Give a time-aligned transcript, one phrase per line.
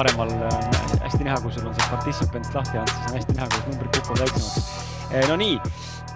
[0.00, 3.48] paremal on hästi näha, kui sul on see participants lahti olnud, siis on hästi näha,
[3.50, 4.68] kuidas numbrid kukuvad väiksemaks.
[5.28, 5.56] no nii,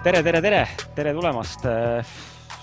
[0.05, 0.61] tere, tere, tere,
[0.95, 1.67] tere tulemast.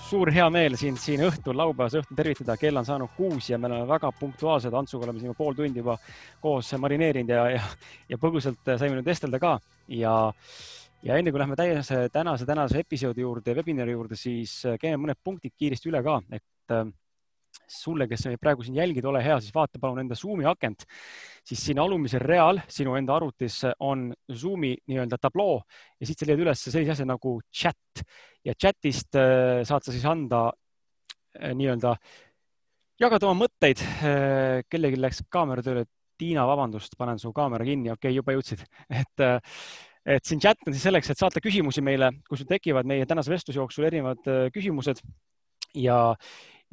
[0.03, 3.69] suur hea meel sind siin õhtul, laupäevase õhtul tervitada, kell on saanud kuus ja me
[3.69, 4.75] oleme väga punktuaalsed.
[4.75, 5.95] Antsuga oleme siin pool tundi juba
[6.43, 7.61] koos marineerinud ja, ja,
[8.11, 9.55] ja põgusalt saime nüüd vestelda ka
[9.95, 10.17] ja
[11.03, 15.55] ja enne kui lähme täiese tänase, tänase episoodi juurde, webinari juurde, siis käime mõned punktid
[15.55, 16.77] kiiresti üle ka, et
[17.69, 20.85] sulle, kes praegu siin jälgid, ole hea, siis vaata palun enda Zoomi akent,
[21.45, 25.61] siis siin alumisel real sinu enda arvutis on Zoomi nii-öelda tabloo
[25.99, 28.03] ja siit sa leiad üles sellise asja nagu chat
[28.45, 30.45] ja chat'ist äh, saad sa siis anda
[31.39, 31.95] äh, nii-öelda,
[33.01, 33.81] jagada oma mõtteid.
[34.03, 35.87] Äh, kellelgi läks kaamera tööle.
[36.13, 38.59] Tiina, vabandust, panen su kaamera kinni, okei okay,, juba jõudsid,
[39.01, 39.23] et
[40.03, 43.31] et siin chat on siis selleks, et saata küsimusi meile, kui sul tekivad meie tänase
[43.31, 44.21] vestluse jooksul erinevad
[44.53, 45.01] küsimused
[45.73, 45.97] ja,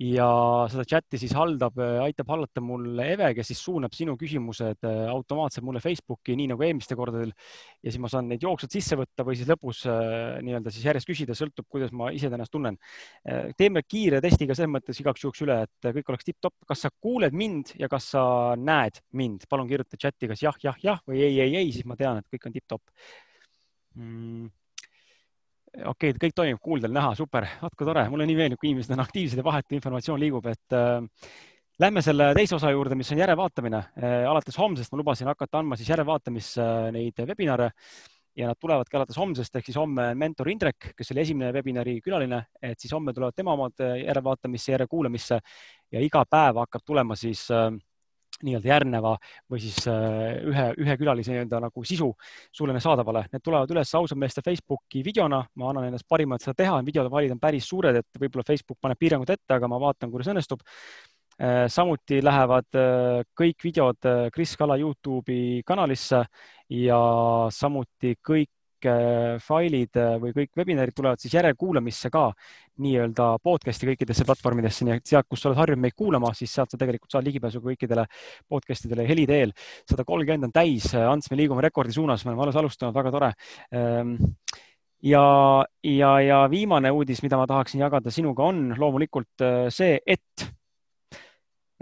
[0.00, 0.26] ja
[0.72, 5.66] seda chati siis haldab, aitab hallata mul Eve, kes siis suunab sinu küsimused äh, automaatselt
[5.66, 7.34] mulle Facebooki, nii nagu eelmistel kordadel.
[7.82, 11.10] ja siis ma saan neid jooksvalt sisse võtta või siis lõpus äh, nii-öelda siis järjest
[11.10, 12.78] küsida, sõltub, kuidas ma ise ennast tunnen.
[13.28, 16.56] Äh, teeme kiire testiga selles mõttes igaks juhuks üle, et kõik oleks tipp-topp.
[16.70, 18.22] kas sa kuuled mind ja kas sa
[18.56, 19.44] näed mind?
[19.50, 22.32] palun kirjuta chati kas jah, jah, jah või ei, ei, ei, siis ma tean, et
[22.32, 23.04] kõik on tipp-topp
[23.98, 24.59] mm
[25.76, 28.94] okei okay,, kõik toimib, kuuldel, näha, super, vaat kui tore, mulle nii meeldib, kui inimesed
[28.96, 31.30] on aktiivsed ja vahetu informatsioon liigub, et äh,
[31.80, 34.22] lähme selle teise osa juurde, mis on järelevaatamine äh,.
[34.30, 37.70] alates homsest ma lubasin hakata andma siis järelevaatamisse äh, neid webinare
[38.36, 42.44] ja nad tulevadki alates homsest ehk siis homme mentor Indrek, kes oli esimene webinari külaline,
[42.62, 45.40] et siis homme tulevad tema omad äh, järelevaatamisse, järelkuulamisse
[45.92, 47.70] ja iga päev hakkab tulema siis äh,
[48.46, 49.14] nii-öelda järgneva
[49.50, 52.10] või siis äh, ühe, ühe külalise nii-öelda nagu sisu
[52.56, 53.26] sulle saadavale.
[53.32, 57.12] Need tulevad üles ausad meeste Facebooki videona, ma annan endast parima, et seda teha, videode
[57.12, 60.64] valid on päris suured, et võib-olla Facebook paneb piirangud ette, aga ma vaatan, kuidas õnnestub.
[61.40, 66.24] Äh, samuti lähevad äh, kõik videod Kris Kala Youtube'i kanalisse
[66.70, 67.02] ja
[67.54, 68.52] samuti kõik
[69.44, 72.30] failid või kõik webinarid tulevad siis järelkuulamisse ka
[72.80, 76.72] nii-öelda podcast'i kõikidesse platvormidesse, nii et sealt, kus sa oled harjunud meid kuulama, siis sealt
[76.72, 78.06] sa tegelikult saad ligipääsu kõikidele
[78.48, 79.52] podcast idele heli teel.
[79.88, 83.32] sada kolmkümmend on täis, Ants, me liigume rekordi suunas, me oleme alles alustanud, väga tore
[83.76, 84.16] ehm,
[85.02, 85.24] ja,
[85.84, 90.46] ja, ja viimane uudis, mida ma tahaksin jagada sinuga, on loomulikult äh, see, et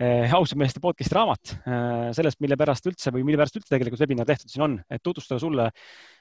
[0.01, 4.05] äh, ausad meeste podcast'i raamat äh, sellest, mille pärast üldse või mille pärast üldse tegelikult
[4.05, 5.71] webinar tehtud siin on, et tutvustada sulle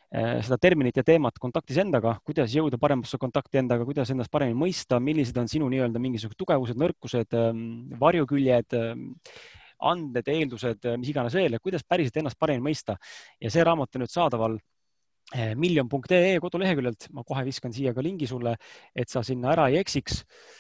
[0.08, 5.02] seda terminit ja teemat kontaktis endaga, kuidas jõuda paremasse kontakti endaga, kuidas ennast paremini mõista,
[5.04, 7.66] millised on sinu nii-öelda mingisugused tugevused, nõrkused, ehm,
[8.00, 9.10] varjuküljed, ehm,
[9.92, 12.96] anded, eeldused, mis iganes veel, et kuidas päriselt ennast paremini mõista.
[13.42, 14.58] ja see raamat on nüüd saadaval
[15.36, 18.56] eh, miljon.ee koduleheküljelt, ma kohe viskan siia ka lingi sulle,
[18.96, 20.57] et sa sinna ära ei eksiks Äh,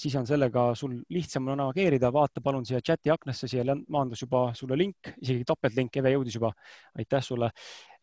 [0.00, 4.78] siis on sellega sul lihtsam navigeerida, vaata palun siia chati aknasse, siia maandus juba sulle
[4.80, 6.52] link, isegi topeltlink, Eve jõudis juba.
[6.96, 7.50] aitäh sulle.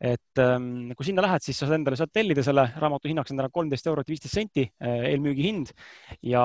[0.02, 3.52] et ähm, kui sinna lähed, siis sa endale saad tellida selle raamatu hinnaks on täna
[3.54, 5.74] kolmteist eurot viisteist senti äh, eelmüügihind
[6.26, 6.42] ja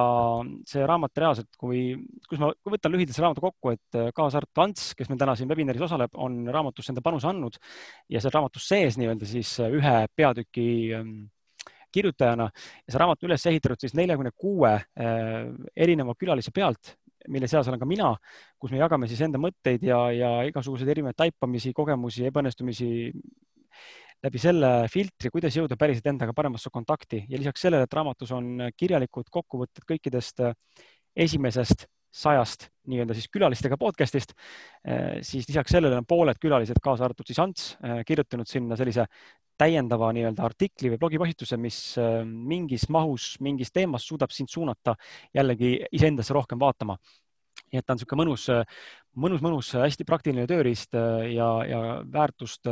[0.68, 1.94] see raamat reaalselt, kui,
[2.28, 5.36] kus ma võtan lühidalt selle raamatu kokku, et äh, kaasa arvatud Ants, kes meil täna
[5.36, 7.56] siin webinaris osaleb, on raamatusse enda panuse andnud
[8.12, 10.68] ja seal raamatus sees nii-öelda siis ühe peatüki
[10.98, 11.16] ähm,
[11.92, 16.94] kirjutajana ja see raamat üles ehitatud siis neljakümne kuue äh, erineva külalise pealt,
[17.28, 18.12] mille seas olen ka mina,
[18.58, 22.90] kus me jagame siis enda mõtteid ja, ja igasuguseid erinevaid taipamisi, kogemusi, ebaõnnestumisi
[24.24, 27.24] läbi selle filtri, kuidas jõuda päriselt endaga paremasse kontakti.
[27.28, 30.56] Ja lisaks sellele, et raamatus on kirjalikud kokkuvõtted kõikidest äh,
[31.26, 31.86] esimesest
[32.16, 34.32] sajast nii-öelda siis külalistega podcast'ist,
[34.86, 37.66] äh, siis lisaks sellele on pooled külalised, kaasa arvatud siis Ants,
[38.06, 39.06] kirjutanud sinna sellise
[39.58, 44.96] täiendava nii-öelda artikli või blogipostituse, mis äh, mingis mahus, mingis teemas suudab sind suunata
[45.34, 46.98] jällegi iseendasse rohkem vaatama.
[47.72, 48.42] nii et ta on niisugune mõnus,
[49.16, 50.92] mõnus, mõnus, hästi praktiline tööriist
[51.32, 51.80] ja, ja
[52.12, 52.68] väärtust,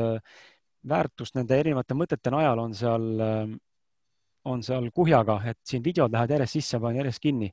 [0.88, 3.06] väärtust nende erinevate mõtete najal on seal,
[4.44, 7.48] on seal kuhjaga, et siin videod lähevad järjest sisse, panen järjest kinni.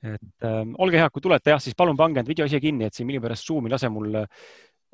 [0.00, 2.96] Et äh, olge head, kui tulete jah, siis palun pange end video ise kinni, et
[2.96, 4.28] siin millegipärast Zoom ei lase mul äh,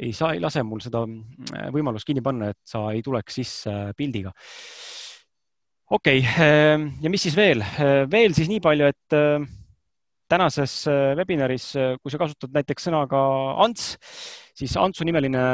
[0.02, 3.74] ei saa, ei lase mul seda mm, võimalust kinni panna, et sa ei tuleks sisse
[3.96, 4.32] pildiga.
[5.94, 7.62] okei okay,, ehm, ja mis siis veel?
[8.10, 9.16] Veel siis nii palju, et
[10.26, 10.74] tänases
[11.16, 11.68] webinaris,
[12.02, 13.20] kui sa kasutad näiteks sõna ka
[13.62, 13.94] Ants,
[14.58, 15.44] siis Antsu nimeline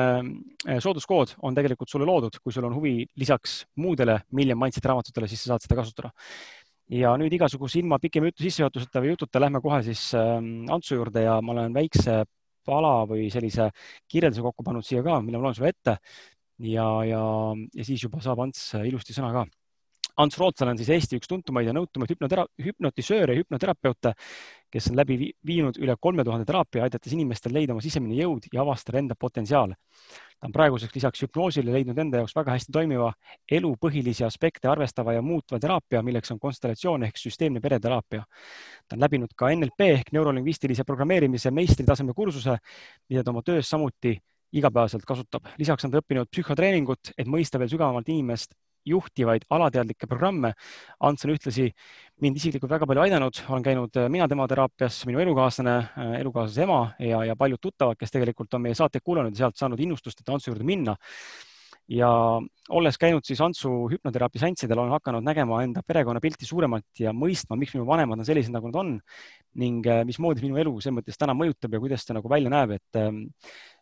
[0.80, 5.44] sooduskood on tegelikult sulle loodud, kui sul on huvi lisaks muudele Million Mindset raamatutele, siis
[5.44, 6.14] sa saad seda kasutada
[6.92, 11.38] ja nüüd igasuguse ilma pikema jutu sissejuhatuseta või jututa lähme kohe siis Antsu juurde ja
[11.40, 12.22] ma olen väikse
[12.66, 13.70] pala või sellise
[14.10, 15.96] kirjelduse kokku pannud siia ka, mille ma loen sulle ette.
[16.62, 17.24] ja, ja,
[17.74, 19.46] ja siis juba saab Ants ilusti sõna ka.
[20.22, 24.12] Ants Rootslane on siis Eesti üks tuntumaid ja nõutumaid hüpnotera-, hüpnotisööre ja hüpnoterapeute,
[24.72, 28.60] kes on läbi viinud üle kolme tuhande teraapia, aidates inimestel leida oma sisemine jõud ja
[28.60, 29.72] avastada enda potentsiaal.
[30.42, 33.12] Ta on praeguseks lisaks hüpnoosile leidnud enda jaoks väga hästi toimiva
[33.58, 38.24] elu põhilisi aspekte arvestava ja muutva teraapia, milleks on konstellatsioon ehk süsteemne pereteraapia.
[38.88, 42.56] ta on läbinud ka NLP ehk neurolingvistilise programmeerimise meistritaseme kursuse,
[43.08, 44.16] mida ta oma töös samuti
[44.52, 45.46] igapäevaselt kasutab.
[45.58, 50.52] lisaks on ta õppinud psühhotreeningut, et mõista veel sügavamalt inimest juhtivaid alateadlikke programme.
[51.00, 51.68] Ants on ühtlasi
[52.22, 56.66] mind isiklikult väga palju aidanud, olen käinud äh, mina tema teraapias, minu elukaaslane, äh, elukaaslase
[56.66, 60.22] ema ja, ja paljud tuttavad, kes tegelikult on meie saateid kuulanud ja sealt saanud innustust,
[60.22, 60.96] et Antsu juurde minna
[61.90, 62.08] ja
[62.72, 67.74] olles käinud siis Antsu hüpnoteraapia seanssidel, olen hakanud nägema enda perekonnapilti suuremalt ja mõistma, miks
[67.76, 68.92] minu vanemad on sellised, nagu nad on
[69.62, 72.76] ning äh, mismoodi minu elu selles mõttes täna mõjutab ja kuidas ta nagu välja näeb,
[72.78, 73.24] et ähm,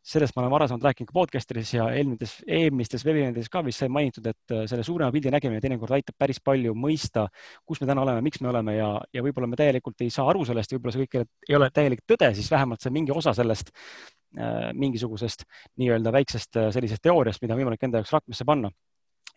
[0.03, 4.27] sellest ma olen varasemalt rääkinud ka podcastides ja eelmistes, eelmistes webinarides ka vist sai mainitud,
[4.31, 7.27] et äh, selle suurema pildi nägemine teinekord aitab päris palju mõista,
[7.67, 10.47] kus me täna oleme, miks me oleme ja, ja võib-olla me täielikult ei saa aru
[10.49, 13.75] sellest võib-olla see kõik ei ole täielik tõde, siis vähemalt see mingi osa sellest
[14.39, 15.43] Äh, mingisugusest
[15.83, 18.69] nii-öelda väiksest äh, sellisest teooriast, mida on võimalik enda jaoks rakmesse panna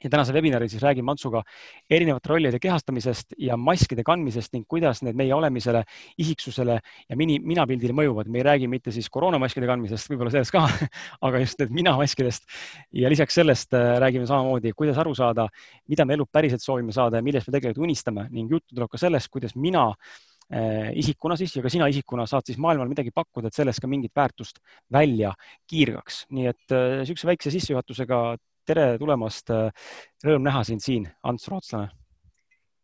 [0.04, 1.44] ja tänase webinari siis räägime Antsuga
[1.90, 5.84] erinevate rollide kehastamisest ja maskide kandmisest ning kuidas need meie olemisele,
[6.20, 6.80] isiksusele
[7.10, 8.28] ja mini, minapildile mõjuvad.
[8.28, 10.66] me ei räägi mitte siis koroonamaskide kandmisest, võib-olla sellest ka
[11.28, 12.44] aga just need minamaskidest.
[12.92, 15.48] ja lisaks sellest äh, räägime samamoodi, kuidas aru saada,
[15.88, 19.00] mida me elult päriselt soovime saada ja millest me tegelikult unistame ning juttu tuleb ka
[19.00, 23.48] sellest, kuidas mina äh, isikuna siis ja ka sina isikuna saad siis maailmale midagi pakkuda,
[23.48, 24.60] et sellest ka mingit väärtust
[24.92, 25.34] välja
[25.70, 26.26] kiirgaks.
[26.32, 28.24] nii et niisuguse äh, väikse sissejuhatusega
[28.68, 29.52] tere tulemast.
[29.54, 29.92] Äh,
[30.26, 31.92] rõõm näha sind siin, Ants Rootslane.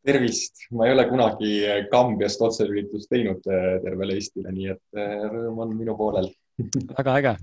[0.09, 1.49] tervist, ma ei ole kunagi
[1.91, 4.99] Kambiast otselülitust teinud tervele Eestile, nii et
[5.33, 6.29] rõõm on minu poolel
[6.97, 7.33] väga äge,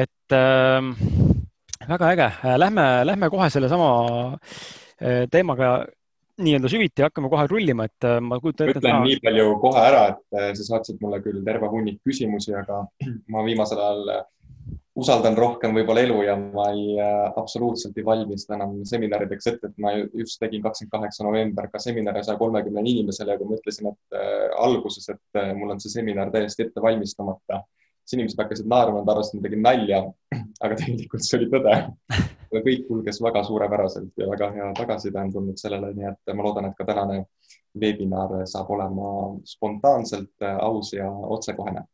[0.00, 0.78] et äh,
[1.90, 2.28] väga äge,
[2.62, 3.90] lähme, lähme kohe sellesama
[5.32, 5.72] teemaga
[6.44, 8.78] nii-öelda süviti, hakkame kohe rullima, et äh, ma kujutan ette.
[8.78, 9.04] ütlen täna...
[9.04, 12.82] nii palju kohe ära, et äh, sa saatsid mulle küll terve hunnik küsimusi, aga
[13.32, 14.22] ma viimasel ajal äh,
[15.00, 19.82] usaldan rohkem võib-olla elu ja ma ei äh,, absoluutselt ei valmista enam seminarideks ette, et
[19.82, 23.90] ma just tegin kakskümmend kaheksa november ka seminari saja kolmekümnele inimesele ja kui ma ütlesin,
[23.92, 27.62] et äh, alguses, et äh, mul on see seminar täiesti ette valmistamata,
[28.04, 30.02] siis inimesed hakkasid naerma, nad arvasid, et ma tegin nalja,
[30.64, 31.78] aga tegelikult see oli tõde.
[32.50, 36.66] Kõik kulges väga suurepäraselt ja väga hea tagasiside on tulnud sellele, nii et ma loodan,
[36.66, 37.20] et ka tänane
[37.78, 39.12] veebinar saab olema
[39.46, 41.86] spontaanselt aus ja otsekohene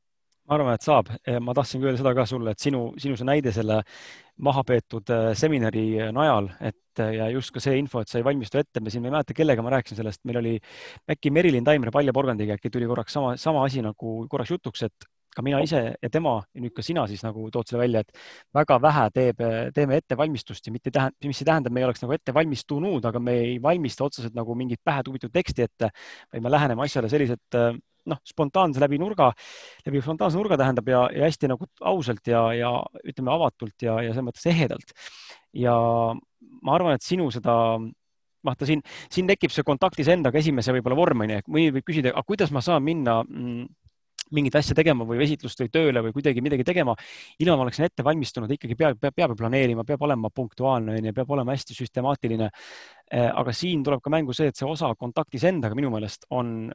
[0.46, 1.10] ma arvan, et saab.
[1.42, 3.80] ma tahtsin öelda seda ka sulle, et sinu, sinu see näide selle
[4.46, 8.60] maha peetud äh, seminari najal, et ja just ka see info, et sa ei valmistu
[8.60, 10.54] ette, me siin, ma ei mäleta, kellega ma rääkisin sellest, meil oli
[11.12, 15.44] äkki Merilin Taimre paljaporgandiga äkki tuli korraks sama, sama asi nagu korraks jutuks, et ka
[15.44, 18.22] mina ise ja tema ja nüüd ka sina siis nagu tood selle välja, et
[18.56, 19.42] väga vähe teeb,
[19.76, 23.04] teeme ettevalmistust ja mitte tähend-, mis ei tähenda, et me ei oleks nagu ette valmistunud,
[23.04, 25.92] aga me ei valmista otseselt nagu mingit pähe tuubitud teksti ette,
[26.32, 27.60] vaid me läheneme asjale selliselt
[28.10, 29.30] noh, spontaanse läbi nurga,
[29.86, 32.72] läbi spontaanse nurga tähendab ja, ja hästi nagu ausalt ja, ja
[33.04, 34.96] ütleme avatult ja, ja selles mõttes ehedalt.
[35.56, 35.76] ja
[36.62, 37.56] ma arvan, et sinu seda
[38.46, 42.14] vaata siin, siin tekib see kontaktis endaga esimese võib-olla vorm on ju, või võib küsida,
[42.14, 43.66] aga kuidas ma saan minna mm,
[44.34, 46.96] mingit asja tegema või esitlust või tööle või kuidagi midagi tegema,
[47.42, 51.30] ilma ma oleksin ette valmistunud, ikkagi peab, peab, peab planeerima, peab olema punktuaalne, onju, peab
[51.36, 52.50] olema hästi süstemaatiline.
[53.06, 56.72] Äh, aga siin tuleb ka mängu see, et see osa kontaktis endaga minu meelest on,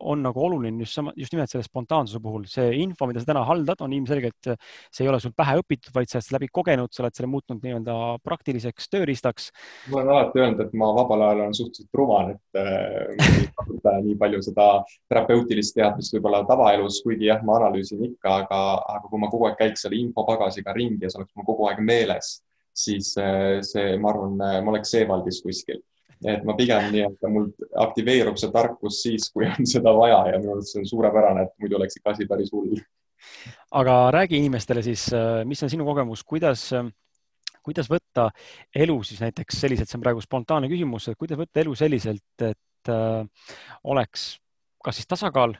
[0.00, 2.46] on nagu oluline just sama, just nimelt selle spontaansuse puhul.
[2.48, 4.48] see info, mida sa täna haldad, on ilmselgelt,
[4.88, 7.60] see ei ole sul pähe õpitud, vaid sa oled läbi kogenud, sa oled selle muutnud
[7.66, 9.50] nii-öelda praktiliseks tööriistaks.
[9.90, 13.52] ma olen alati öelnud, et ma vabal ajal olen suhteliselt rumal, et äh, ma ei
[13.60, 14.70] kasuta nii palju seda
[15.12, 18.64] terapeutilist teadmist võib-olla tavaelus, kuigi jah, ma analüüsin ikka, aga,
[18.96, 21.84] aga kui ma kogu aeg käiks selle infopagasiga ringi ja see oleks mul kogu aeg
[21.84, 22.38] meeles
[22.74, 25.82] siis äh, see, ma arvan, äh, ma oleks Seewaldis kuskil.
[26.24, 27.50] et ma pigem nii-öelda mul
[27.82, 31.56] aktiveerub see tarkus siis, kui on seda vaja ja minu arust see on suurepärane, et
[31.60, 32.78] muidu oleks ikka asi päris hull.
[33.82, 36.70] aga räägi inimestele siis, äh, mis on sinu kogemus, kuidas,
[37.64, 38.30] kuidas võtta
[38.74, 42.92] elu siis näiteks selliselt, see on praegu spontaanne küsimus, et kuidas võtta elu selliselt, et
[42.94, 43.52] äh,
[43.84, 44.32] oleks
[44.84, 45.56] kas siis tasakaal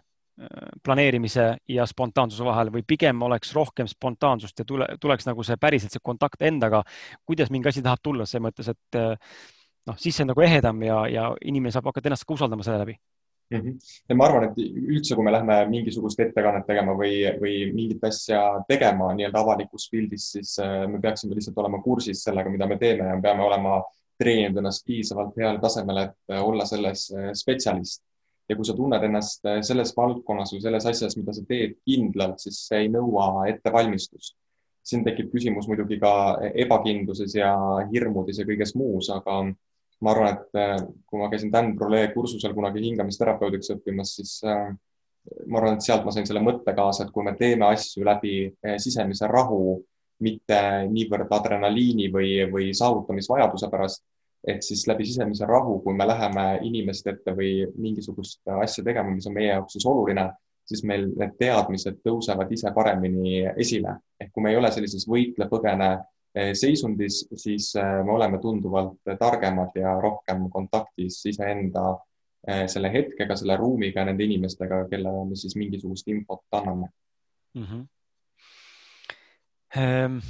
[0.82, 5.94] planeerimise ja spontaansuse vahel või pigem oleks rohkem spontaansust ja tule, tuleks nagu see päriselt
[5.94, 6.82] see kontakt endaga,
[7.24, 8.98] kuidas mingi asi tahab tulla, selles mõttes, et
[9.86, 12.80] noh, siis see on nagu ehedam ja, ja inimene saab hakata ennast ka usaldama selle
[12.82, 12.96] läbi
[13.50, 13.60] mm.
[13.60, 13.90] -hmm.
[14.08, 18.42] ja ma arvan, et üldse, kui me lähme mingisugust ettekannet tegema või, või mingit asja
[18.68, 23.08] tegema nii-öelda avalikus pildis, siis äh, me peaksime lihtsalt olema kursis sellega, mida me teeme
[23.08, 23.82] ja me peame olema
[24.18, 28.02] treeninud ennast piisavalt heal tasemel, et olla selles äh, spetsialist
[28.48, 32.42] ja kui sa tunned ennast äh, selles valdkonnas või selles asjas, mida sa teed kindlalt,
[32.42, 34.36] siis see ei nõua ettevalmistust.
[34.84, 36.10] siin tekib küsimus muidugi ka
[36.60, 37.54] ebakindluses ja
[37.92, 39.38] hirmudes ja kõiges muus, aga
[40.04, 45.78] ma arvan, et kui ma käisin Dan Brule kursusel kunagi hingamisterapeudiks õppimas, siis ma arvan,
[45.78, 48.34] et sealt ma sain selle mõtte kaasa, et kui me teeme asju läbi
[48.76, 49.78] sisemise rahu,
[50.20, 50.60] mitte
[50.92, 54.04] niivõrd adrenaliini või, või saavutamisvajaduse pärast,
[54.46, 59.26] et siis läbi sisemise rahu, kui me läheme inimeste ette või mingisugust asja tegema, mis
[59.28, 60.26] on meie jaoks siis oluline,
[60.64, 63.96] siis meil need teadmised tõusevad ise paremini esile.
[64.20, 65.90] ehk kui me ei ole sellises võitle-põgene
[66.34, 71.86] eh, seisundis, siis eh, me oleme tunduvalt targemad ja rohkem kontaktis iseenda
[72.48, 76.88] eh, selle hetkega, selle ruumiga, nende inimestega, kellele me siis mingisugust infot anname
[77.54, 77.64] mm.
[77.64, 77.84] -hmm
[79.74, 80.20] Ehm,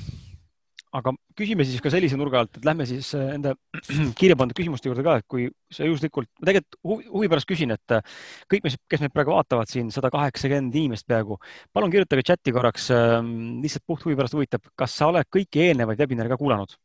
[0.97, 3.54] aga küsime siis ka sellise nurga alt, et lähme siis äh, enda
[4.20, 7.74] kirja pandud küsimuste juurde ka, et kui sa juhuslikult, ma tegelikult huvi, huvi pärast küsin,
[7.74, 8.16] et äh,
[8.50, 11.38] kõik, kes meid praegu vaatavad siin, sada kaheksakümmend inimest peaaegu,
[11.74, 16.00] palun kirjutage chati korraks, ähm, lihtsalt puht huvi pärast huvitab, kas sa oled kõiki eelnevaid
[16.04, 16.76] webinare ka kuulanud?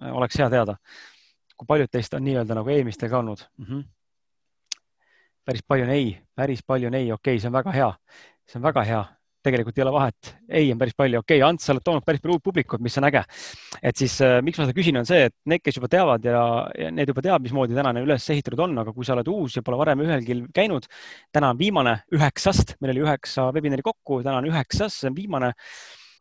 [0.00, 0.78] Äh, oleks hea teada,
[1.56, 3.64] kui paljud teist on nii-öelda nagu eelmistel ka olnud mm?
[3.70, 3.86] -hmm.
[5.44, 7.94] päris palju on ei, päris palju on ei, okei okay,, see on väga hea,
[8.46, 9.02] see on väga hea
[9.44, 10.30] tegelikult ei ole vahet.
[10.48, 12.96] ei on päris palju, okei okay,, Ants, sa oled toonud päris palju uut publikut, mis
[13.00, 13.22] on äge.
[13.82, 16.44] et siis äh, miks ma seda küsin, on see, et need, kes juba teavad ja,
[16.78, 19.64] ja need juba teavad, mismoodi tänane üles ehitatud on, aga kui sa oled uus ja
[19.66, 20.88] pole varem ühelgi käinud,
[21.32, 25.54] täna on viimane üheksast, meil oli üheksa webinari kokku, täna on üheksas, see on viimane.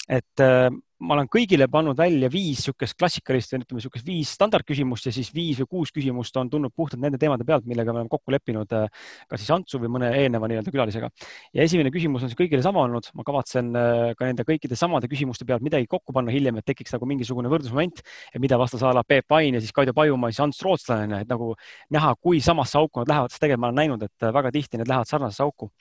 [0.09, 0.69] et äh,
[0.99, 5.59] ma olen kõigile pannud välja viis niisugust klassikalist ütleme, niisugust viis standardküsimust ja siis viis
[5.61, 8.89] või kuus küsimust on tulnud puhtalt nende teemade pealt, millega me oleme kokku leppinud, äh,
[9.31, 11.09] kas siis Antsu või mõne eelneva nii-öelda külalisega.
[11.55, 15.07] ja esimene küsimus on siis kõigile sama olnud, ma kavatsen äh, ka nende kõikide samade
[15.11, 18.03] küsimuste pealt midagi kokku panna hiljem, et tekiks nagu mingisugune võrdlusmoment,
[18.43, 21.53] mida vastas a la Peep Ain ja siis Kaido Pajumaa, siis Ants Rootslane, et nagu
[21.95, 24.81] näha, kui samasse auku nad lähevad, sest tegelikult ma olen näinud, et äh, väga tihti
[24.81, 25.71] need lähevad sarnasesse auku.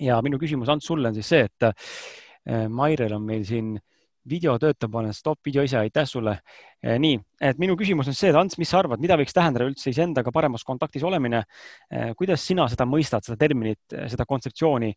[0.00, 4.56] ja minu küsimus Ants sulle on siis see, et Mairel on meil siin äh, video
[4.60, 6.36] töötab, olen stopp video ise, aitäh sulle.
[6.82, 7.18] Eh, nii,
[7.50, 10.32] et minu küsimus on see, et Ants, mis sa arvad, mida võiks tähendada üldse iseendaga
[10.34, 11.42] paremas kontaktis olemine?
[11.90, 14.92] Eh, kuidas sina seda mõistad, seda terminit, eh, seda kontseptsiooni,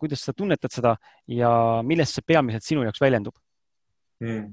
[0.00, 0.94] kuidas sa tunnetad seda
[1.30, 1.50] ja
[1.86, 3.34] millest see peamiselt sinu jaoks väljendub
[4.20, 4.48] hmm.?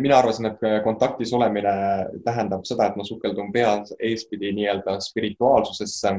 [0.00, 1.72] mina arvasin, et kontaktis olemine
[2.24, 6.12] tähendab seda, et ma sukeldun pea eespidi nii-öelda spirituaalsusesse.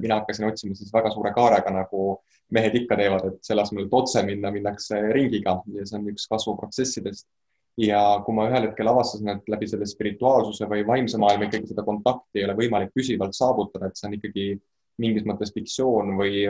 [0.00, 2.20] mina hakkasin otsima siis väga suure kaarega nagu
[2.54, 6.26] mehed ikka teevad, et selle asemel, et otse minna, minnakse ringiga ja see on üks
[6.30, 7.28] kasvuprotsessidest.
[7.80, 11.84] ja kui ma ühel hetkel avastasin, et läbi selle spirituaalsuse või vaimse maailma ikkagi seda
[11.86, 14.46] kontakti ei ole võimalik püsivalt saavutada, et see on ikkagi
[15.00, 16.44] mingis mõttes fiktsioon või,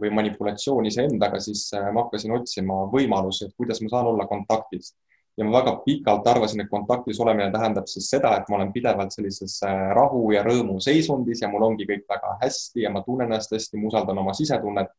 [0.00, 4.94] või manipulatsioon iseendaga, siis äh, ma hakkasin otsima võimalusi, et kuidas ma saan olla kontaktis.
[5.36, 9.14] ja ma väga pikalt arvasin, et kontaktis olemine tähendab siis seda, et ma olen pidevalt
[9.14, 13.30] sellises äh, rahu ja rõõmu seisundis ja mul ongi kõik väga hästi ja ma tunnen
[13.30, 14.92] ennast hästi, ma usaldan oma sisetunnet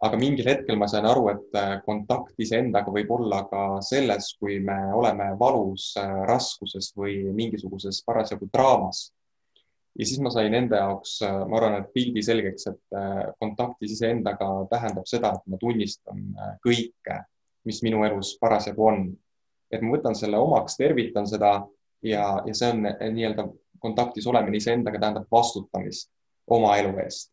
[0.00, 4.58] aga mingil hetkel ma sain aru, et äh, kontakt iseendaga võib olla ka selles, kui
[4.64, 9.10] me oleme valus, äh, raskuses või mingisuguses parasjagu draamas.
[9.98, 13.00] ja siis ma sain enda jaoks, äh, ma arvan, et pildi selgeks, et
[13.42, 16.22] kontaktis iseendaga tähendab seda, et ma tunnistan
[16.64, 17.16] kõike,
[17.68, 19.10] mis minu elus parasjagu on.
[19.70, 21.50] et ma võtan selle omaks, tervitan seda
[22.02, 23.44] ja, ja see on nii-öelda
[23.78, 26.10] kontaktis olemine iseendaga tähendab vastutamist
[26.48, 27.30] oma elu eest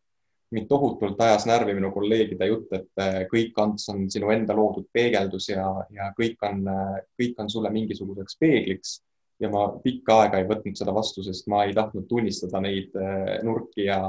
[0.52, 4.88] mind tohutult ajas närvi minu kolleegide jutt, et äh, kõik, Ants, on sinu enda loodud
[4.96, 9.02] peegeldus ja, ja kõik on, äh, kõik on sulle mingisuguseks peegliks.
[9.38, 13.36] ja ma pikka aega ei võtnud seda vastu, sest ma ei tahtnud tunnistada neid äh,
[13.46, 14.00] nurki ja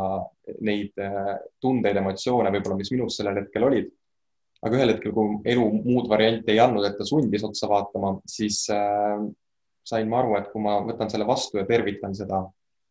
[0.64, 0.94] neid
[1.60, 3.90] tundeid, emotsioone võib-olla, mis minus sellel hetkel olid.
[4.62, 8.64] aga ühel hetkel, kui elu muud varianti ei andnud, et ta sundis otsa vaatama, siis
[8.74, 9.20] äh,
[9.84, 12.44] sain ma aru, et kui ma võtan selle vastu ja tervitan seda,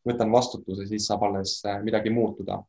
[0.07, 2.61] võtan vastutuse, siis saab alles midagi muutuda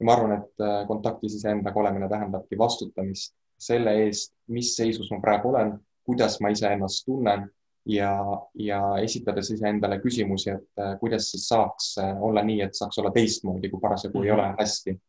[0.00, 5.20] ja ma arvan, et äh, kontaktis iseendaga olemine tähendabki vastutamist selle eest, mis seisus ma
[5.22, 7.46] praegu olen, kuidas ma iseennast tunnen
[7.88, 8.12] ja,
[8.58, 13.12] ja esitades iseendale küsimusi, et äh, kuidas siis saaks äh, olla nii, et saaks olla
[13.14, 14.26] teistmoodi, kui parasjagu mm -hmm.
[14.26, 15.00] ei ole hästi.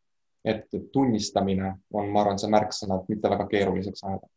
[0.46, 4.28] et tunnistamine on, ma arvan, see märksõna, et mitte väga keeruliseks ajada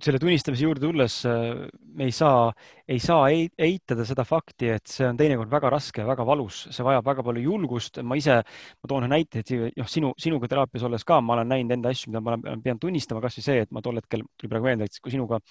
[0.00, 1.66] selle tunnistamise juurde tulles äh,
[1.98, 2.48] me ei saa,
[2.88, 6.86] ei saa eitada seda fakti, et see on teinekord väga raske ja väga valus, see
[6.86, 8.00] vajab väga palju julgust.
[8.02, 11.52] ma ise, ma toon ühe näite, et noh, sinu, sinuga teraapias olles ka ma olen
[11.52, 14.52] näinud enda asju, mida ma olen pidanud tunnistama, kasvõi see, et ma tol hetkel tuli
[14.52, 15.42] praegu meelde, et kui sinuga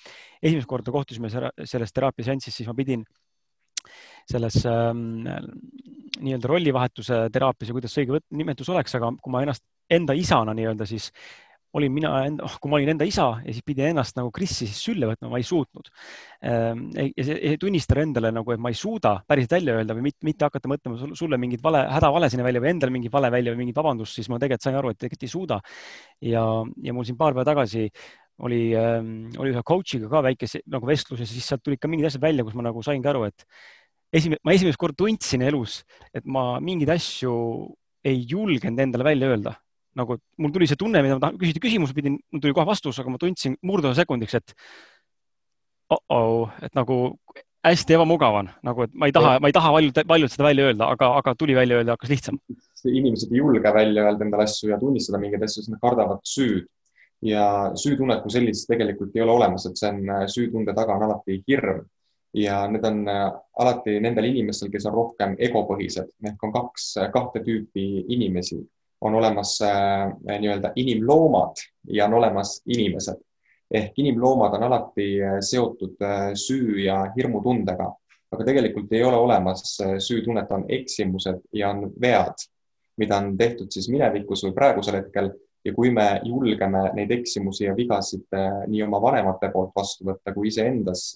[0.42, 3.06] esimest korda kohtusime selles teraapiaseansis, siis ma pidin
[4.26, 5.28] selles ähm,
[6.24, 10.56] nii-öelda rollivahetuse teraapias ja kuidas see õige nimetus oleks, aga kui ma ennast enda isana
[10.58, 11.12] nii-öelda siis
[11.76, 12.12] olin mina,
[12.46, 15.30] oh, kui ma olin enda isa ja siis pidin ennast nagu Krissi siis sülle võtma,
[15.32, 15.90] ma ei suutnud.
[16.48, 20.24] Ehm, ja see tunnistada endale nagu, et ma ei suuda päriselt välja öelda või mitte,
[20.28, 23.66] mitte hakata mõtlema sulle mingit vale, hädavale sinna välja või endale mingit vale välja või
[23.66, 25.60] mingit vabandust, siis ma tegelikult sain aru, et tegelikult ei suuda.
[26.24, 26.46] ja,
[26.84, 27.90] ja mul siin paar päeva tagasi
[28.46, 32.24] oli, oli ühe coach'iga ka väike nagu vestlus ja siis sealt tulid ka mingid asjad
[32.24, 33.46] välja, kus ma nagu saingi aru, et
[34.16, 35.82] esimene, ma esimest korda tundsin elus,
[36.16, 37.36] et ma mingeid asju
[38.06, 39.56] ei julgenud endale välja öelda.
[39.96, 43.00] Nagu mul tuli see tunne, mida ma tahan, küsida küsimuse pidin, mul tuli kohe vastus,
[43.00, 44.56] aga ma tundsin murduva sekundiks, et
[45.96, 46.98] oh-oh, et nagu
[47.66, 50.70] hästi ebamugav on, nagu, et ma ei taha, ma ei taha valjult, valjult seda välja
[50.70, 52.40] öelda, aga, aga tuli välja öelda, hakkas lihtsam.
[52.86, 56.68] inimesed ei julge välja öelda endale asju ja tunnistada mingeid asju, sest nad kardavad süüd.
[57.26, 61.40] Ja süütunnet kui sellist tegelikult ei ole olemas, et see on süütunde taga on alati
[61.48, 61.82] hirm.
[62.36, 63.30] Ja need on äh,
[63.64, 66.12] alati nendel inimestel, kes on rohkem egopõhised.
[66.28, 68.60] Ehk on kaks, kahte tüüpi inimesi,
[69.06, 71.62] on olemas äh, nii-öelda inimloomad
[71.94, 73.22] ja on olemas inimesed.
[73.72, 77.88] Ehk inimloomad on alati äh, seotud äh, süü ja hirmutundega,
[78.32, 82.46] aga tegelikult ei ole olemas äh, süütunnet, on eksimused ja on vead,
[83.02, 85.34] mida on tehtud siis minevikus või praegusel hetkel.
[85.66, 88.36] Ja kui me julgeme neid eksimusi ja vigasid
[88.70, 91.16] nii oma vanemate poolt vastu võtta kui iseendas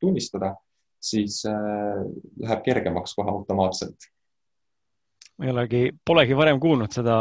[0.00, 0.54] tunnistada,
[0.96, 4.08] siis läheb kergemaks kohe automaatselt
[5.38, 7.16] ma ei olegi, polegi varem kuulnud seda,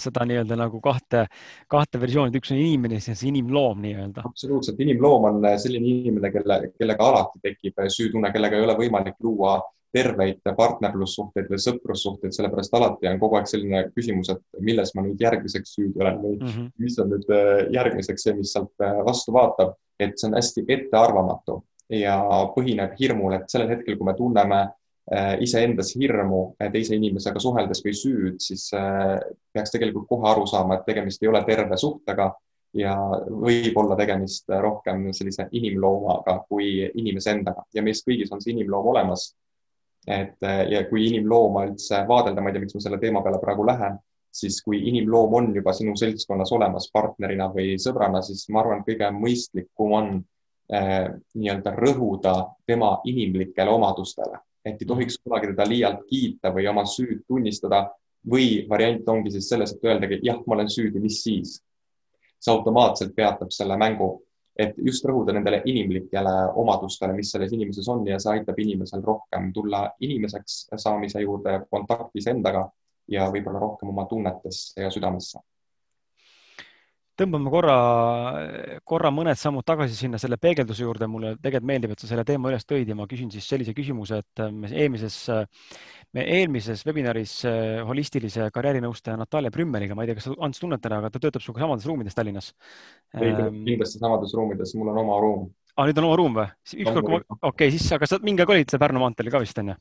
[0.00, 1.26] seda nii-öelda nagu kahte,
[1.70, 4.24] kahte versiooni, et üks on inimene, siis inimloom nii-öelda.
[4.28, 9.58] absoluutselt, inimloom on selline inimene, kelle, kellega alati tekib süütunne, kellega ei ole võimalik luua
[9.96, 15.22] terveid partnerlussuhteid või sõprussuhteid, sellepärast alati on kogu aeg selline küsimus, et milles ma nüüd
[15.22, 16.72] järgmiseks süüdi olen või mm -hmm.
[16.84, 20.66] mis on nüüd äh, järgmiseks see, mis sealt äh, vastu vaatab, et see on hästi
[20.68, 21.62] ettearvamatu
[21.96, 22.18] ja
[22.56, 24.85] põhineb hirmul, et sellel hetkel, kui me tunneme Äh,
[25.40, 29.20] iseendas hirmu äh, teise inimesega suheldes või süüd, siis äh,
[29.54, 32.32] peaks tegelikult kohe aru saama, et tegemist ei ole terve suhtega
[32.76, 32.96] ja
[33.30, 38.90] võib olla tegemist rohkem sellise inimloomaga kui inimese endaga ja meis kõigis on see inimloom
[38.92, 39.34] olemas.
[40.06, 43.64] et ja kui inimlooma üldse vaadelda, ma ei tea, miks ma selle teema peale praegu
[43.66, 43.96] lähen,
[44.30, 49.08] siis kui inimloom on juba sinu seltskonnas olemas partnerina või sõbrana, siis ma arvan, kõige
[49.16, 50.12] mõistlikum on
[50.70, 52.36] eh, nii-öelda rõhuda
[52.66, 57.84] tema inimlikele omadustele et ei tohiks kunagi teda liialt kiita või oma süüd tunnistada
[58.30, 61.60] või variant ongi siis selles, et öeldagi, jah, ma olen süüdi, mis siis.
[62.40, 64.10] see automaatselt peatab selle mängu,
[64.58, 69.52] et just rõhuda nendele inimlikele omadustele, mis selles inimeses on ja see aitab inimesel rohkem
[69.54, 72.66] tulla inimeseks saamise juurde kontaktis endaga
[73.08, 75.40] ja võib-olla rohkem oma tunnetesse ja südamesse
[77.16, 77.76] tõmbame korra,
[78.86, 81.08] korra mõned sammud tagasi sinna selle peegelduse juurde.
[81.10, 84.20] mulle tegelikult meeldib, et sa selle teema üles tõid ja ma küsin siis sellise küsimuse,
[84.22, 85.18] et me eelmises,
[86.16, 90.82] me eelmises webinaris eh, holistilise karjäärinõustaja Natalja Brümmeliga, ma ei tea, kas sa Ants tunned
[90.82, 92.52] teda, aga ta töötab sinuga samades ruumides Tallinnas.
[93.16, 95.50] Ehm, kindlasti samades ruumides, mul on oma ruum.
[95.76, 96.48] aa, nüüd on oma ruum või?
[96.84, 99.78] ükskord, okei okay,, siis, aga sa mingi aeg olid Pärnu maanteel ka vist onju?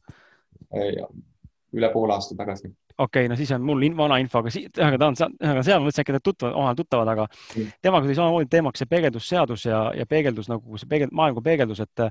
[1.76, 2.72] Üle poole aasta tagasi.
[2.98, 5.80] okei okay,, no siis on mul in, vana info, aga ühesõnaga ta on, ühesõnaga seal
[5.80, 7.72] ma mõtlesin äkki nad tutvuvad, omavahel tuttavad, aga mm.
[7.86, 11.84] temaga tuli samamoodi teemaks see peegeldusseadus ja, ja peegeldus nagu see peegeld, maailm kui peegeldus,
[11.84, 12.08] et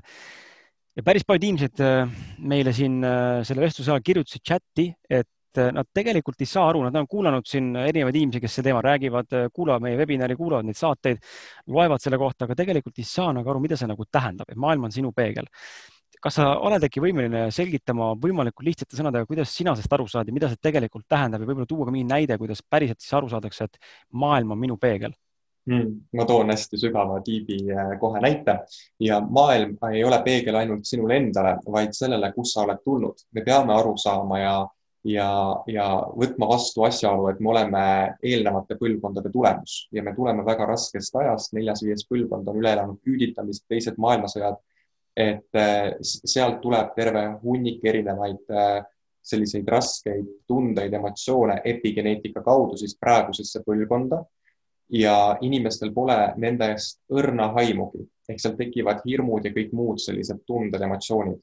[0.95, 5.71] ja päris paljud inimesed äh, meile siin äh, selle vestluse ajal kirjutasid chati, et äh,
[5.75, 9.35] nad tegelikult ei saa aru, nad on kuulanud siin erinevaid inimesi, kes sel teemal räägivad,
[9.53, 11.19] kuulavad meie webinari, kuulavad neid saateid,
[11.71, 14.87] loevad selle kohta, aga tegelikult ei saa nagu aru, mida see nagu tähendab, et maailm
[14.87, 15.49] on sinu peegel
[16.25, 20.33] kas sa oled äkki võimeline selgitama võimalikult lihtsate sõnadega, kuidas sina sellest aru saad ja
[20.33, 23.69] mida see tegelikult tähendab ja võib-olla tuua ka mingi näide, kuidas päriselt siis aru saadakse,
[23.69, 23.77] et
[24.23, 25.13] maailm on minu peegel
[25.69, 25.91] mm,?
[26.17, 28.57] ma toon hästi sügava tiibi äh, kohe näite
[29.01, 33.25] ja maailm ei ole peegel ainult sinule endale, vaid sellele, kust sa oled tulnud.
[33.31, 34.55] me peame aru saama ja,
[35.05, 35.29] ja,
[35.69, 37.87] ja võtma vastu asjaolu, et me oleme
[38.23, 43.67] eelnevate põlvkondade tulemus ja me tuleme väga raskest ajast, neljas-viies põlvkond on üle elanud küüditamist,
[43.69, 44.57] teised maailmasõjad
[45.15, 48.83] et äh, sealt tuleb terve hunnik erinevaid äh,
[49.25, 54.19] selliseid raskeid tundeid, emotsioone epigeneetika kaudu siis praegusesse põlvkonda
[54.93, 60.43] ja inimestel pole nende eest õrna haimugi ehk seal tekivad hirmud ja kõik muud sellised
[60.47, 61.39] tunded, emotsioonid.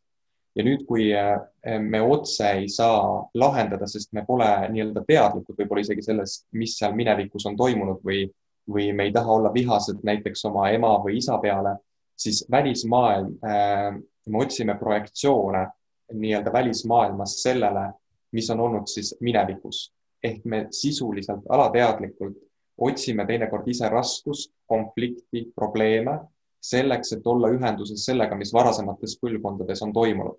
[0.55, 1.39] ja nüüd, kui äh,
[1.81, 6.93] me otse ei saa lahendada, sest me pole nii-öelda teadlikud võib-olla isegi sellest, mis seal
[6.95, 8.27] minevikus on toimunud või,
[8.69, 11.79] või me ei taha olla vihased näiteks oma ema või isa peale
[12.23, 13.97] siis välismaailm, äh,
[14.29, 15.67] me otsime projektsioone
[16.13, 17.89] nii-öelda välismaailmas sellele,
[18.33, 19.93] mis on olnud siis minevikus.
[20.23, 22.37] ehk me sisuliselt alateadlikult
[22.79, 26.19] otsime teinekord ise raskust, konflikti, probleeme
[26.63, 30.39] selleks, et olla ühenduses sellega, mis varasemates põlvkondades on toimunud.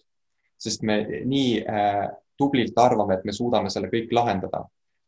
[0.58, 4.64] sest me nii äh, tublilt arvame, et me suudame selle kõik lahendada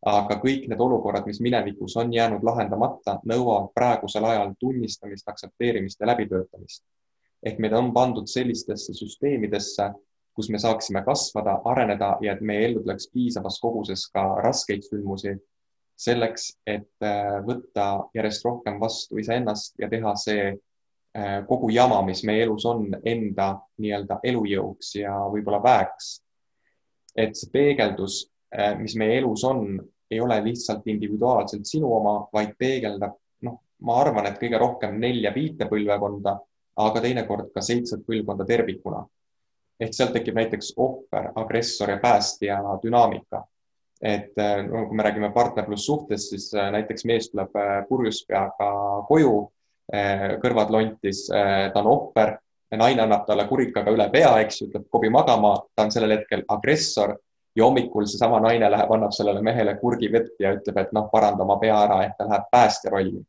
[0.06, 6.08] aga kõik need olukorrad, mis minevikus on jäänud lahendamata, nõuavad praegusel ajal tunnistamist, aktsepteerimist ja
[6.08, 6.84] läbitöötamist.
[7.46, 9.92] ehk meid on pandud sellistesse süsteemidesse,
[10.34, 15.36] kus me saaksime kasvada, areneda ja et meie ellu tuleks piisavas koguses ka raskeid sündmusi
[15.96, 20.56] selleks, et äh, võtta järjest rohkem vastu iseennast ja teha see
[21.48, 26.22] kogu jama, mis meie elus on, enda nii-öelda elujõuks ja võib-olla väeks.
[27.16, 28.26] et see peegeldus,
[28.80, 29.80] mis meie elus on,
[30.12, 33.16] ei ole lihtsalt individuaalselt sinu oma, vaid peegeldab,
[33.48, 36.38] noh, ma arvan, et kõige rohkem nelja-viite põlvekonda,
[36.86, 39.06] aga teinekord ka seitset põlvkonda tervikuna.
[39.80, 43.42] ehk sealt tekib näiteks ohver, agressor ja päästja dünaamika
[44.02, 44.36] et
[44.70, 47.54] no, kui me räägime partnerlussuhtest, siis näiteks mees tuleb
[47.90, 48.70] purjus peaga
[49.08, 49.36] koju
[50.44, 52.36] kõrvad lontis, ta on ohver,
[52.76, 56.44] naine annab talle kurikaga üle pea, eks ju, ütleb kobi magama, ta on sellel hetkel
[56.52, 57.16] agressor
[57.56, 61.44] ja hommikul seesama naine läheb, annab sellele mehele kurgi vett ja ütleb, et noh, paranda
[61.44, 63.22] oma pea ära, et ta läheb päästja rolli.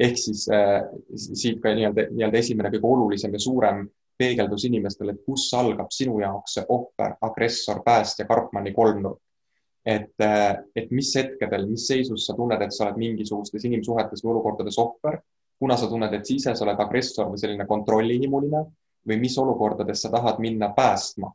[0.00, 0.82] ehk siis äh,
[1.14, 3.82] siit ka nii-öelda, nii-öelda esimene kõige olulisem ja suurem
[4.18, 9.20] peegeldus inimestele, et kus algab sinu jaoks see ohver, agressor, päästja, Karpmani kolmnurk.
[9.84, 10.12] et,
[10.76, 15.22] et mis hetkedel, mis seisus sa tunned, et sa oled mingisugustes inimsuhetes või olukordades ohver
[15.60, 18.62] kuna sa tunned, et sa ise sa oled agressor või selline kontrollihimuline
[19.08, 21.28] või mis olukordades sa tahad minna päästma.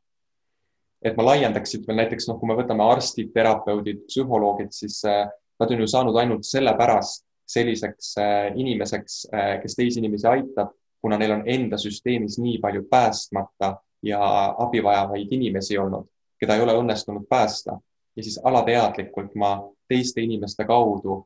[1.05, 5.27] Et ma laiendaks siit veel näiteks noh, kui me võtame arstid, terapeudid, psühholoogid, siis äh,
[5.61, 10.73] nad on ju saanud ainult sellepärast selliseks äh, inimeseks, äh, kes teisi inimesi aitab,
[11.05, 14.19] kuna neil on enda süsteemis nii palju päästmata ja
[14.65, 16.07] abi vajavaid inimesi olnud,
[16.41, 17.77] keda ei ole õnnestunud päästa
[18.15, 21.25] ja siis alateadlikult ma teiste inimeste kaudu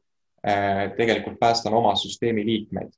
[0.96, 2.92] tegelikult päästan oma süsteemi liikmeid.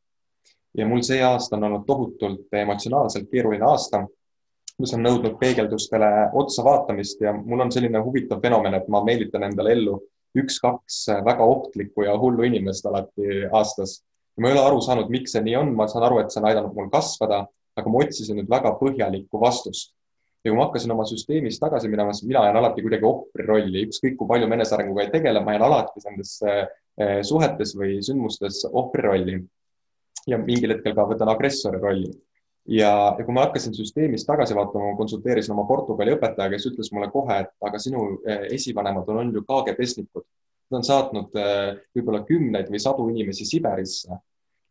[0.77, 4.03] ja mul see aasta on olnud tohutult emotsionaalselt keeruline aasta,
[4.81, 9.47] mis on nõudnud peegeldustele otsa vaatamist ja mul on selline huvitav fenomen, et ma meelitan
[9.47, 9.99] endale ellu
[10.37, 14.01] üks-kaks väga ohtlikku ja hullu inimest alati aastas.
[14.39, 16.47] ma ei ole aru saanud, miks see nii on, ma saan aru, et see on
[16.49, 17.43] aidanud mul kasvada,
[17.77, 19.91] aga ma otsisin nüüd väga põhjalikku vastust
[20.43, 23.83] ja kui ma hakkasin oma süsteemis tagasi minema, siis mina jään alati kuidagi ohvri rolli,
[23.87, 26.55] ükskõik kui palju ma enesearenguga ei tegele, ma jään alati nendesse
[26.99, 29.37] Eh, suhetes või sündmustes ohvri rolli
[30.27, 32.09] ja mingil hetkel ka võtan agressori rolli.
[32.65, 36.91] Ja, ja kui ma hakkasin süsteemis tagasi vaatama, ma konsulteerisin oma Portugali õpetaja, kes ütles
[36.95, 40.25] mulle kohe, et aga sinu eh, esivanemad on, on ju KGB-snikud.
[40.71, 44.11] Nad on saatnud eh, võib-olla kümneid või sadu inimesi Siberisse.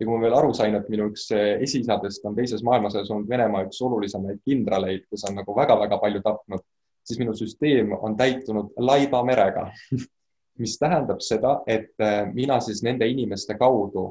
[0.00, 3.66] ja kui ma veel aru sain, et minu üks esiisadest on teises maailmasõjas olnud Venemaa
[3.66, 6.64] üks olulisemaid kindraleid, kes on nagu väga-väga palju tapnud,
[7.05, 9.68] siis minu süsteem on täitunud laiba merega
[10.61, 11.94] mis tähendab seda, et
[12.35, 14.11] mina siis nende inimeste kaudu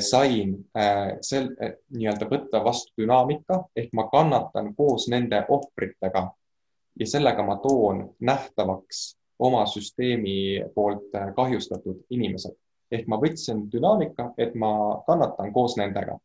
[0.00, 1.50] sain äh, sel,
[1.92, 6.22] nii-öelda võtta vastu dünaamika ehk ma kannatan koos nende ohvritega
[7.00, 9.02] ja sellega ma toon nähtavaks
[9.38, 12.56] oma süsteemi poolt kahjustatud inimesed.
[12.90, 16.18] ehk ma võtsin dünaamika, et ma kannatan koos nendega.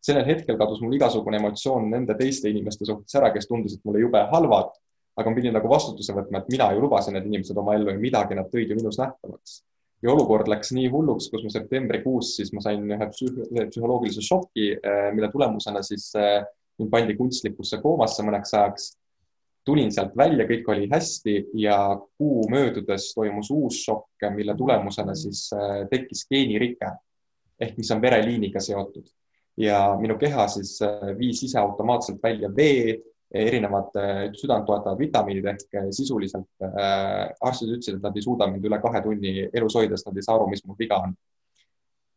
[0.00, 4.26] sellel hetkel kadus mul igasugune emotsioon nende teiste inimeste suhtes ära, kes tundusid mulle jube
[4.32, 4.76] halvad
[5.16, 8.00] aga ma pidin nagu vastutuse võtma, et mina ju lubasin need inimesed oma ellu ja
[8.00, 9.60] midagi nad tõid ju minus nähtavaks.
[10.02, 14.72] Ja olukord läks nii hulluks, kus ma septembrikuus siis ma sain ühe psüh psühholoogilise šoki,
[14.76, 16.40] eh, mille tulemusena siis eh,
[16.80, 18.90] mind pandi kunstlikkusse koomasse mõneks ajaks.
[19.64, 21.76] tulin sealt välja, kõik oli hästi ja
[22.18, 26.94] kuu möödudes toimus uus šokk, mille tulemusena siis eh, tekkis geenirike
[27.60, 29.04] ehk mis on vereliiniga seotud
[29.60, 30.78] ja minu keha siis
[31.18, 32.96] viis ise automaatselt välja vee
[33.30, 33.94] erinevad
[34.34, 38.80] südant toetavad vitamiinid ehk äh, sisuliselt äh, arstid ütlesid, et nad ei suuda mind üle
[38.82, 41.14] kahe tunni elus hoida, sest nad ei saa aru, mis mul viga on.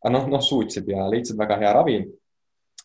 [0.04, 1.98] aga noh, noh suutsid ja leidsid väga hea ravi.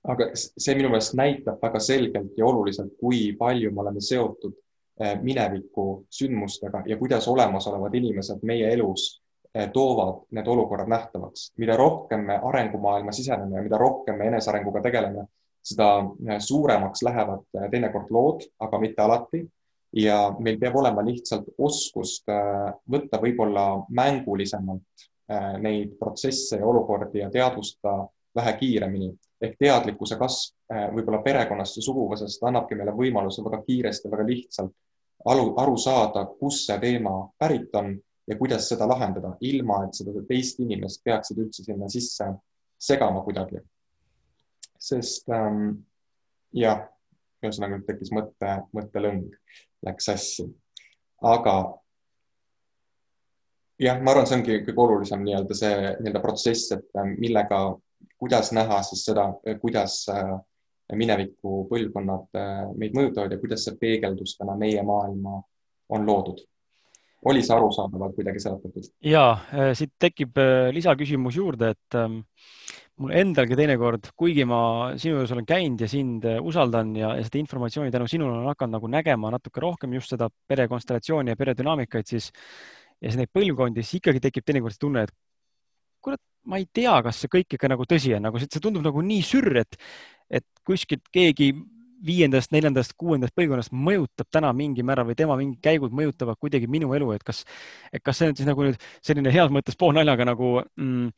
[0.08, 4.54] aga see minu meelest näitab väga selgelt ja oluliselt, kui palju me oleme seotud
[5.22, 9.20] mineviku sündmustega ja kuidas olemasolevad inimesed meie elus
[9.72, 11.52] toovad need olukorrad nähtavaks.
[11.56, 15.26] mida rohkem me arengumaailma siseneme ja mida rohkem me enesearenguga tegeleme,
[15.62, 19.46] seda äh, suuremaks lähevad äh, teinekord lood, aga mitte alati.
[19.92, 25.06] ja meil peab olema lihtsalt oskust äh, võtta võib-olla mängulisemalt
[25.60, 29.10] neid protsesse ja olukordi ja teadvustada vähe kiiremini
[29.44, 34.72] ehk teadlikkuse kasv võib-olla perekonnast ja suguvõsast annabki meile võimaluse väga kiiresti, väga lihtsalt
[35.28, 37.92] aru, aru saada, kust see teema pärit on
[38.28, 42.30] ja kuidas seda lahendada, ilma et seda teist inimest peaksid üldse sinna sisse
[42.80, 43.60] segama kuidagi
[44.78, 45.82] sest ähm,
[46.54, 46.86] jah,
[47.42, 49.28] ühesõnaga tekkis mõte, mõttelõng,
[49.86, 50.46] läks sassi.
[51.22, 51.54] aga
[53.78, 57.62] jah, ma arvan, see ongi kõige olulisem nii-öelda see nii-öelda protsess, et ähm, millega,
[58.18, 59.30] kuidas näha siis seda,
[59.62, 60.36] kuidas äh,
[60.98, 65.40] mineviku põlvkonnad äh, meid mõjutavad ja kuidas see peegeldus täna meie maailma
[65.94, 66.42] on loodud
[67.26, 68.90] oli see arusaadavalt kuidagi seletatud?
[69.02, 70.38] ja äh, siit tekib
[70.74, 72.20] lisaküsimus juurde, et ähm,
[72.98, 74.61] mul endalgi teinekord, kuigi ma
[74.98, 78.50] sinu juures olen käinud ja sind äh, usaldan ja, ja seda informatsiooni tänu sinule olen
[78.50, 82.32] hakanud nagu nägema natuke rohkem just seda perekonstellatsiooni ja peredünaamikaid, siis
[83.00, 85.14] ja neid põlvkondi, siis ikkagi tekib teinekord see tunne, et
[86.02, 89.02] kurat, ma ei tea, kas see kõik ikka nagu tõsi on, nagu see tundub nagu
[89.04, 89.78] nii sürr, et,
[90.40, 91.52] et kuskilt keegi
[92.04, 96.92] viiendast, neljandast, kuuendast põlvkonnast mõjutab täna mingil määral või tema mingid käigud mõjutavad kuidagi minu
[96.96, 97.44] elu, et kas,
[97.92, 101.08] et kas see on siis nagu nüüd selline heas mõttes poolnaljaga nagu mm,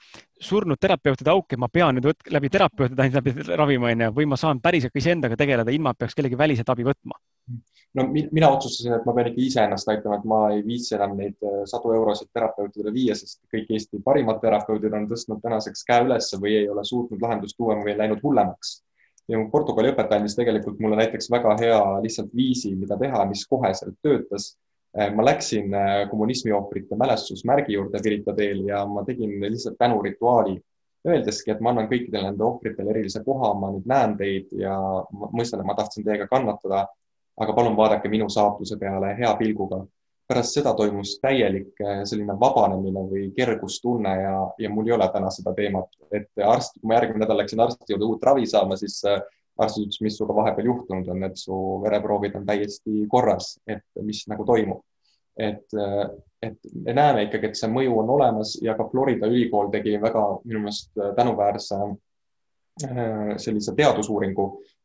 [0.40, 4.40] surnud terapeutide auk, et ma pean nüüd läbi terapeutide ainult läbi ravima onju, või ma
[4.40, 7.20] saan päriselt ka iseendaga tegeleda, ilma peaks kellegi väliselt abi võtma?
[7.98, 11.34] no mina otsustasin, et ma pean ikka iseennast aitama, et ma ei viitsi enam neid
[11.42, 16.38] äh, sadu eurosid terapeutidele viia, sest kõik Eesti parimad terapeudid on tõstnud tänaseks käe ülesse
[16.40, 18.78] või ei ole suutnud lahendust tuua või läinud hullemaks
[19.30, 23.44] ja mu Portugali õpetaja andis tegelikult mulle näiteks väga hea lihtsalt viisi, mida teha, mis
[23.48, 24.54] koheselt töötas.
[24.90, 30.56] Eh, ma läksin eh, kommunismi ohvrite mälestusmärgi juurde Pirita teel ja ma tegin lihtsalt tänurituaali,
[31.06, 34.74] öeldeski, et ma annan kõikidele nende ohvritele erilise koha, ma nüüd näen teid ja
[35.12, 36.88] mõistan, et ma tahtsin teiega kannatada,
[37.40, 39.84] aga palun vaadake minu saatuse peale hea pilguga
[40.30, 45.30] pärast seda toimus täielik eh, selline vabanemine või kergustunne ja, ja mul ei ole täna
[45.34, 49.00] seda teemat, et arst, kui ma järgmine nädal läksin arsti juurde uut ravi saama, siis
[49.10, 49.18] eh,
[49.60, 54.22] arst ütles, mis sinuga vahepeal juhtunud on, et su vereproovid on täiesti korras, et mis
[54.30, 54.84] nagu toimub.
[55.40, 56.06] et, eh,
[56.42, 60.22] et me näeme ikkagi, et see mõju on olemas ja ka Florida ülikool tegi väga
[60.44, 61.78] minu meelest tänuväärse
[63.36, 64.44] sellise teadusuuringu,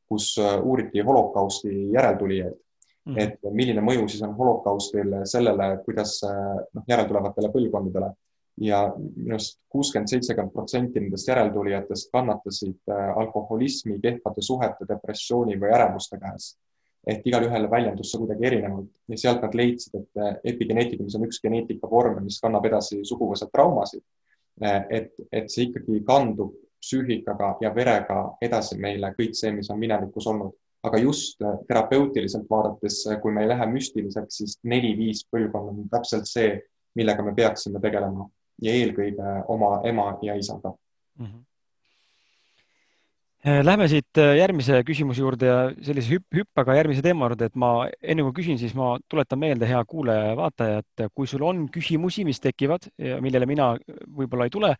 [0.09, 2.57] kus uuriti holokausti järeltulijaid
[3.05, 3.17] Mm.
[3.21, 8.07] et milline mõju siis on holokaustil sellele, kuidas noh, järeltulevatele põlvkondadele
[8.61, 15.73] ja minu arust kuuskümmend, seitsekümmend protsenti nendest järeltulijatest kannatasid äh, alkoholismi, kehvade suhete, depressiooni või
[15.75, 16.55] ärevuste käes.
[17.05, 21.27] ehk igalühel väljendus see kuidagi erinevalt ja sealt nad leidsid, et äh, epigeneetika, mis on
[21.27, 24.01] üks geneetikavorm, mis kannab edasi suguvõsad traumasid,
[24.63, 29.79] äh, et, et see ikkagi kandub psüühikaga ja verega edasi meile kõik see, mis on
[29.79, 30.55] minevikus olnud
[30.85, 35.89] aga just äh, terapeutiliselt vaadates, äh, kui me ei lähe müstiliseks, siis neli-viis põlvkond on
[35.91, 36.55] täpselt see,
[36.95, 38.29] millega me peaksime tegelema
[38.61, 40.71] ja eelkõige oma ema ja isaga
[41.19, 41.25] mm.
[41.25, 41.43] -hmm
[43.45, 47.67] lähme siit äh, järgmise küsimuse juurde ja sellise hüpp, hüppega järgmise teema juurde, et ma
[48.01, 51.59] enne kui küsin, siis ma tuletan meelde, hea kuulaja ja vaataja, et kui sul on
[51.69, 52.87] küsimusi, mis tekivad,
[53.21, 53.67] millele mina
[54.17, 54.71] võib-olla ei tule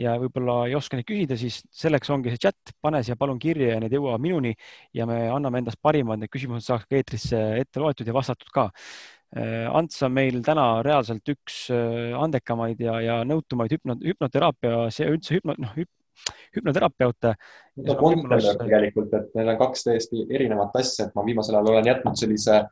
[0.00, 3.74] ja võib-olla ei oska neid küsida, siis selleks ongi see chat, pane siia palun kirja
[3.74, 4.54] ja need jõuavad minuni
[4.96, 8.48] ja me anname endast parima, et need küsimused saaks ka eetrisse ette loetud ja vastatud
[8.54, 8.70] ka.
[9.36, 11.66] Äh, Ants on meil täna reaalselt üks
[12.16, 15.76] andekamaid ja, ja nõutumaid hüpno, hüpnoteraapia, see üldse hüpno, noh,
[16.56, 17.34] hüpnoterapeute.
[18.64, 22.62] tegelikult, et need on kaks täiesti erinevat asja, et ma viimasel ajal olen jätnud sellise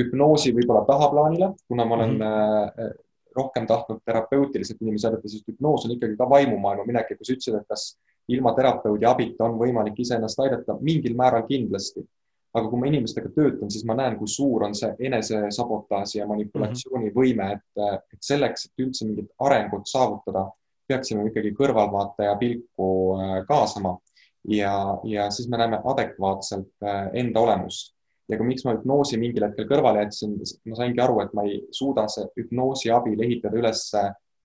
[0.00, 2.96] hüpnoosi võib-olla tahaplaanile, kuna ma olen mm -hmm.
[3.36, 7.32] rohkem tahtnud terapeutiliselt inimesi aidata, sest hüpnoos on ikkagi ka vaimumaailma minek ja kui sa
[7.32, 12.04] ütlesid, et kas ilma terapeudi abita on võimalik iseennast aidata, mingil määral kindlasti.
[12.54, 17.08] aga kui ma inimestega töötan, siis ma näen, kui suur on see enesesabotaaži ja manipulatsiooni
[17.10, 17.80] võime, et,
[18.12, 20.44] et selleks, et üldse mingit arengut saavutada
[20.88, 23.96] peaksime ikkagi kõrvalvaataja pilku äh, kaasama
[24.48, 27.94] ja, ja siis me näeme adekvaatselt äh, enda olemust.
[28.28, 30.38] ja kui, miks ma hüpnoosi mingil hetkel kõrvale jätsin,
[30.70, 33.82] ma saingi aru, et ma ei suuda see hüpnoosi abil ehitada üles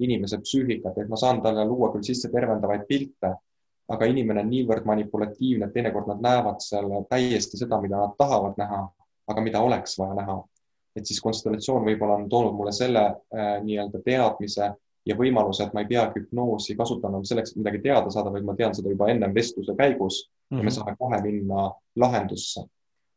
[0.04, 3.34] inimese psüühikat, et ma saan talle luua küll sisse tervendavaid pilte,
[3.90, 8.60] aga inimene on niivõrd manipulatiivne, et teinekord nad näevad seal täiesti seda, mida nad tahavad
[8.60, 8.84] näha,
[9.32, 10.42] aga mida oleks vaja näha.
[10.98, 14.72] et siis konstellatsioon võib-olla on toonud mulle selle äh, nii-öelda teadmise
[15.06, 18.56] ja võimaluse, et ma ei peagi hüpnoosi kasutama selleks, et midagi teada saada, vaid ma
[18.58, 20.60] tean seda juba ennem vestluse käigus mm -hmm.
[20.60, 20.76] ja me mhm.
[20.76, 22.66] saame kohe minna lahendusse.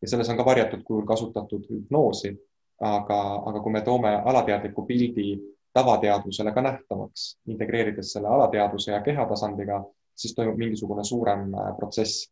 [0.02, 2.36] ja selles on ka varjatud kujul kasutatud hüpnoosi,
[2.80, 5.42] aga, aga kui me toome alateadliku pildi
[5.72, 12.28] tavateadvusele ka nähtavaks, integreerides selle alateadvuse ja kehatasandiga, siis toimub mingisugune suurem äh, protsess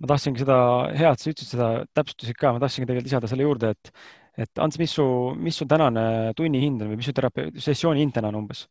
[0.00, 0.56] ma tahtsingi seda,
[0.96, 3.92] hea, et sa ütlesid seda, täpsustasid ka, ma tahtsingi tegelikult lisada selle juurde, et
[4.40, 8.16] et Ants, mis su, mis su tänane tunnihind on või mis su terapeut, sessiooni hind
[8.16, 8.66] täna on umbes?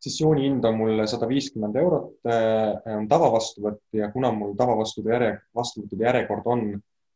[0.00, 5.34] sessiooni hind on mul sada viiskümmend eurot, äh, on tavavastuvõtt ja kuna mul tavavastuvõtu järje,
[5.56, 6.62] vastuvõttude järjekord on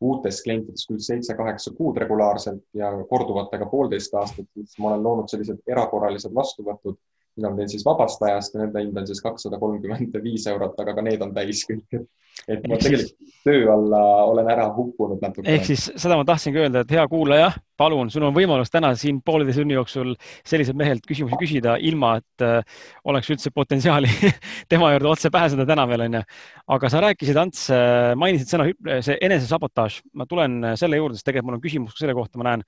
[0.04, 5.62] uutes klientides küll seitse-kaheksa kuud regulaarselt ja korduvatega poolteist aastat, siis ma olen loonud sellised
[5.70, 6.98] erakorralised vastuvõtud
[7.36, 10.76] mida ma teen siis vabast ajast ja nende hind on siis kakssada kolmkümmend viis eurot,
[10.80, 12.04] aga ka need on täis kõik.
[12.50, 15.46] et ma tegelikult töö alla olen ära hukkunud natuke.
[15.50, 19.20] ehk siis seda ma tahtsingi öelda, et hea kuulaja, palun, sul on võimalus täna siin
[19.24, 20.14] pooleteise tunni jooksul
[20.46, 24.10] selliselt mehelt küsimusi küsida, ilma et äh, oleks üldse potentsiaali
[24.72, 26.24] tema juurde otse pääseda täna veel onju.
[26.78, 28.70] aga sa rääkisid, Ants, äh, mainisid sõna,
[29.04, 32.66] see enesesabotaaž, ma tulen selle juurde, sest tegelikult mul on küsimus selle kohta, ma näen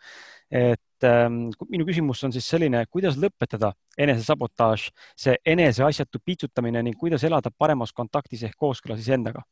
[0.50, 7.24] et ähm, minu küsimus on siis selline, kuidas lõpetada enesesabotaaž, see eneseasjatu piitsutamine ning kuidas
[7.28, 9.42] elada paremas kontaktis ehk kooskõlas iseendaga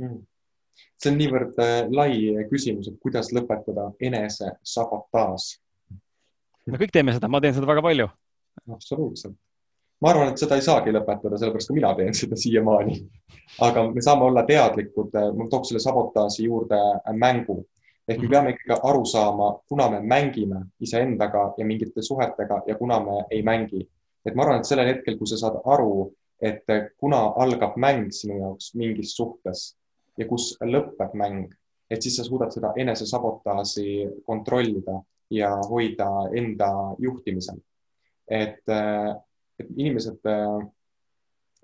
[0.00, 0.22] mm.?
[0.98, 2.18] see on niivõrd äh, lai
[2.50, 5.48] küsimus, et kuidas lõpetada enesesabotaaž.
[6.66, 8.08] me kõik teeme seda, ma teen seda väga palju.
[8.72, 9.36] absoluutselt.
[10.02, 12.98] ma arvan, et seda ei saagi lõpetada, sellepärast ka mina teen seda siiamaani.
[13.68, 16.80] aga me saame olla teadlikud, ma tooks selle sabotaaži juurde
[17.14, 17.62] mängu
[18.08, 23.00] ehk me peame ikkagi aru saama, kuna me mängime iseendaga ja mingite suhetega ja kuna
[23.00, 23.88] me ei mängi.
[24.24, 26.64] et ma arvan, et sellel hetkel, kui sa saad aru, et
[26.96, 29.74] kuna algab mäng sinu jaoks mingis suhtes
[30.18, 31.52] ja kus lõpeb mäng,
[31.90, 37.60] et siis sa suudad seda enesesabotaaži kontrollida ja hoida enda juhtimisel.
[38.28, 38.64] et,
[39.58, 40.24] et inimesed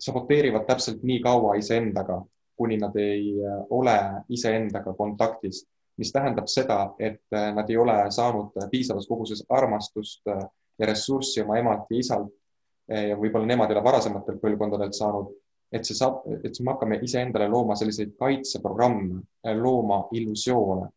[0.01, 2.21] saboteerivad täpselt nii kaua iseendaga,
[2.57, 3.97] kuni nad ei ole
[4.29, 5.65] iseendaga kontaktis
[6.01, 10.45] mis tähendab seda, et äh, nad ei ole saanud piisavas koguses armastust äh,
[10.81, 12.37] ja ressurssi oma emalt ja isalt
[12.91, 15.29] ja võib-olla nemad ei ole varasematelt põlvkondadelt saanud,
[15.71, 20.89] et see saab, et siis me hakkame iseendale looma selliseid kaitseprogramme, äh, looma illusioone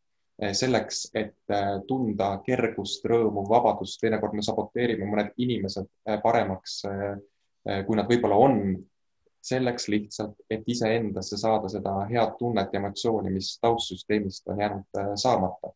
[0.57, 1.53] selleks, et
[1.87, 5.85] tunda kergust, rõõmu, vabadust, teinekord me saboteerime mõned inimesed
[6.23, 6.79] paremaks,
[7.85, 8.57] kui nad võib-olla on
[9.43, 15.13] selleks lihtsalt, et iseendasse saada seda head tunnet ja emotsiooni, mis taustsüsteemist on jäänud äh,
[15.15, 15.73] saamata.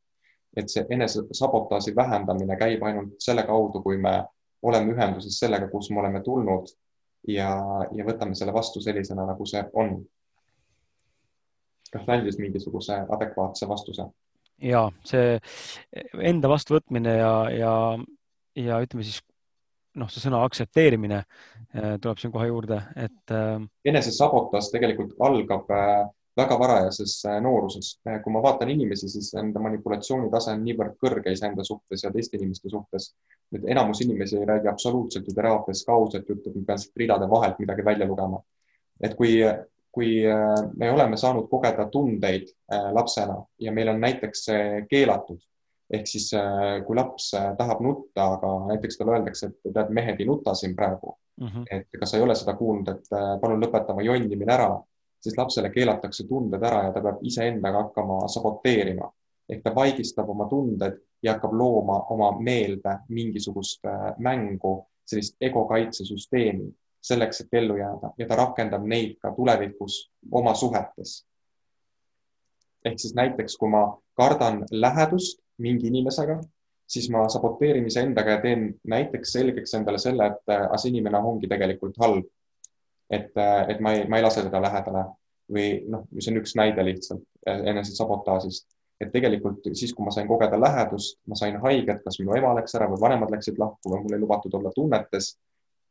[0.57, 4.23] et see enesesabotaaži vähendamine käib ainult selle kaudu, kui me
[4.65, 6.71] oleme ühenduses sellega, kus me oleme tulnud
[7.27, 7.49] ja,
[7.93, 9.99] ja võtame selle vastu sellisena, nagu see on.
[11.91, 14.07] kas ta andis mingisuguse adekvaatse vastuse?
[14.61, 15.37] ja see
[16.31, 17.73] enda vastuvõtmine ja, ja,
[18.57, 19.21] ja ütleme siis
[19.99, 23.23] noh, see sõna aktsepteerimine äh, tuleb siin kohe juurde, et.
[23.33, 23.57] Äh,
[23.91, 26.03] enesesabotaaž tegelikult algab äh,
[26.37, 27.95] väga varajases nooruses.
[28.23, 32.69] kui ma vaatan inimesi, siis nende manipulatsioonitase on niivõrd kõrge iseenda suhtes ja teiste inimeste
[32.69, 33.15] suhtes.
[33.55, 37.29] et enamus inimesi ei räägi absoluutselt ju teraapias kaudset juttu, et ma pean siit ridade
[37.29, 38.43] vahelt midagi välja lugema.
[39.01, 39.33] et kui,
[39.91, 40.11] kui
[40.77, 42.53] me oleme saanud kogeda tundeid
[42.93, 44.45] lapsena ja meil on näiteks
[44.89, 45.41] keelatud
[45.93, 50.19] ehk siis äh, kui laps äh, tahab nutta, aga näiteks talle öeldakse, et tead, mehed
[50.19, 51.47] ei nuta siin praegu mm.
[51.47, 51.65] -hmm.
[51.71, 54.71] et kas sa ei ole seda kuulnud, et äh, palun lõpeta oma jonnimine ära,
[55.19, 59.11] siis lapsele keelatakse tunded ära ja ta peab iseendaga hakkama saboteerima
[59.49, 66.67] ehk ta vaigistab oma tunded ja hakkab looma oma meelde mingisugust mängu, sellist egokaitsesüsteemi
[67.01, 71.25] selleks, et ellu jääda ja ta rakendab neid ka tulevikus oma suhetes.
[72.85, 76.37] ehk siis näiteks, kui ma kardan lähedust mingi inimesega,
[76.87, 81.49] siis ma saboteerin iseendaga ja teen näiteks selgeks endale selle, et äh, see inimene ongi
[81.51, 82.25] tegelikult halb.
[83.09, 85.05] et, äh, et ma ei, ma ei lase teda lähedale
[85.55, 88.65] või noh, see on üks näide lihtsalt äh, enesesabotaažist,
[88.99, 92.75] et tegelikult siis, kui ma sain kogeda lähedust, ma sain haiget, kas minu ema läks
[92.75, 95.37] ära või vanemad läksid lahku või mul ei lubatud olla tunnetes.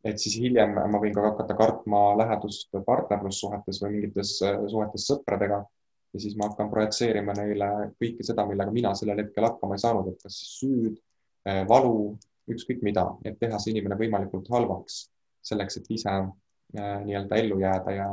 [0.05, 4.37] et siis hiljem ma võin ka hakata kartma lähedust partnerlussuhetes või mingites
[4.71, 5.65] suhetes sõpradega
[6.15, 7.69] ja siis ma hakkan projitseerima neile
[8.01, 10.97] kõike seda, millega mina sellel hetkel hakkama ei saanud, et kas süüd,
[11.49, 12.17] eh, valu,
[12.53, 15.07] ükskõik mida, et teha see inimene võimalikult halvaks
[15.47, 18.07] selleks, et ise eh, nii-öelda ellu jääda ja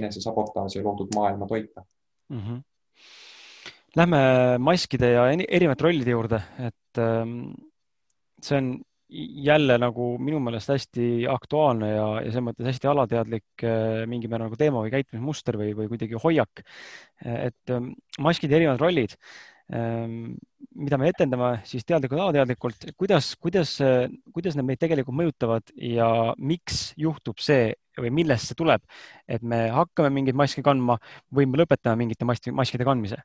[0.00, 1.84] enesesabotaaži loodud maailma toita
[2.28, 2.40] mm.
[2.40, 2.64] -hmm.
[3.96, 4.18] Lähme
[4.58, 7.54] maskide ja erinevate rollide juurde, et ähm,
[8.42, 8.66] see on
[9.08, 14.50] jälle nagu minu meelest hästi aktuaalne ja, ja selles mõttes hästi alateadlik äh, mingil määral
[14.50, 16.64] nagu teema või käitumismuster või, või kuidagi hoiak.
[17.24, 19.16] et ähm, maskid ja erinevad rollid,
[19.74, 20.36] ähm,
[20.76, 23.78] mida me etendame siis teadlikult, alateadlikult, kuidas, kuidas,
[24.34, 28.84] kuidas need meid tegelikult mõjutavad ja miks juhtub see või millest see tuleb,
[29.26, 31.00] et me hakkame mingeid maske kandma
[31.34, 33.24] või me lõpetame mingite maskide kandmise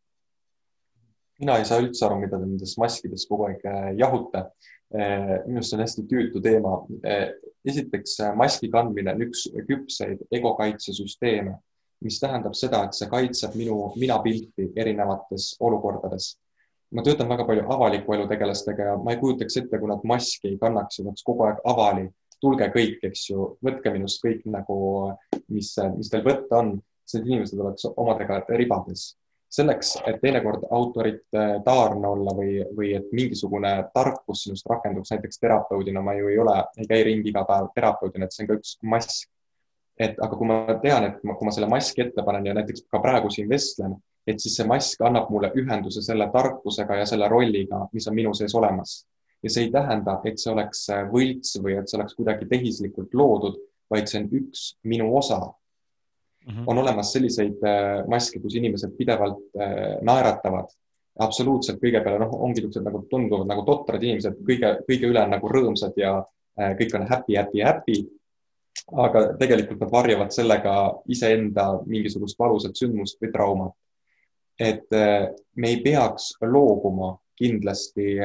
[1.39, 4.45] mina ei saa üldse aru, mida te nendes maskides kogu aeg äh, jahute.
[4.93, 6.77] Äh, minu arust see on hästi tüütu teema.
[7.07, 7.27] Äh,
[7.65, 11.55] esiteks, maski kandmine on üks küpseid egokaitsesüsteeme,
[12.03, 16.37] mis tähendab seda, et see kaitseb minu minapilti erinevates olukordades.
[16.93, 20.51] ma töötan väga palju avaliku elu tegelastega ja ma ei kujutaks ette, kui nad maski
[20.51, 22.09] ei kannaks ja oleks kogu aeg avali.
[22.43, 24.75] tulge kõik, eks ju, võtke minust kõik nagu,
[25.47, 26.73] mis, mis teil võtta on,
[27.07, 29.13] siis need inimesed oleks omadega ribades
[29.53, 36.15] selleks, et teinekord autoritaarne olla või, või et mingisugune tarkus sinust rakenduks näiteks terapeudina, ma
[36.17, 39.29] ju ei ole, ei käi ringi iga päev terapeudina, et see on ka üks mask.
[39.99, 42.87] et aga kui ma tean, et ma, kui ma selle maski ette panen ja näiteks
[42.89, 43.93] ka praegu siin vestlen,
[44.25, 48.33] et siis see mask annab mulle ühenduse selle tarkusega ja selle rolliga, mis on minu
[48.33, 49.03] sees olemas.
[49.43, 53.59] ja see ei tähenda, et see oleks võlts või et see oleks kuidagi tehislikult loodud,
[53.91, 55.41] vaid see on üks minu osa
[56.45, 56.53] mm.
[56.53, 56.63] -hmm.
[56.67, 60.69] on olemas selliseid äh, maske, kus inimesed pidevalt äh, naeratavad.
[61.19, 65.29] absoluutselt kõige peale, noh, ongi niisugused nagu tunduvad nagu totrad inimesed, kõige, kõige üle on
[65.29, 66.15] nagu rõõmsad ja
[66.59, 67.97] äh, kõik on happy, happy, happy.
[68.97, 70.73] aga tegelikult nad varjavad sellega
[71.07, 73.73] iseenda mingisugust valusat sündmust või traumat.
[74.59, 74.89] et
[75.55, 78.17] me ei peaks loobuma kindlasti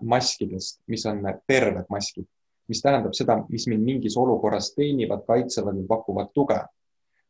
[0.00, 2.26] maskidest, mis on terved maskid
[2.68, 6.58] mis tähendab seda, mis mind mingis olukorras teenivad, kaitsevad või pakuvad tuge.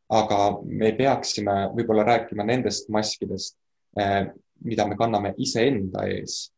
[0.09, 3.57] Aga me peaksime võib-olla rääkima nendest maskidest,
[3.99, 4.27] eh,
[4.63, 6.51] mida me kanname iseenda ees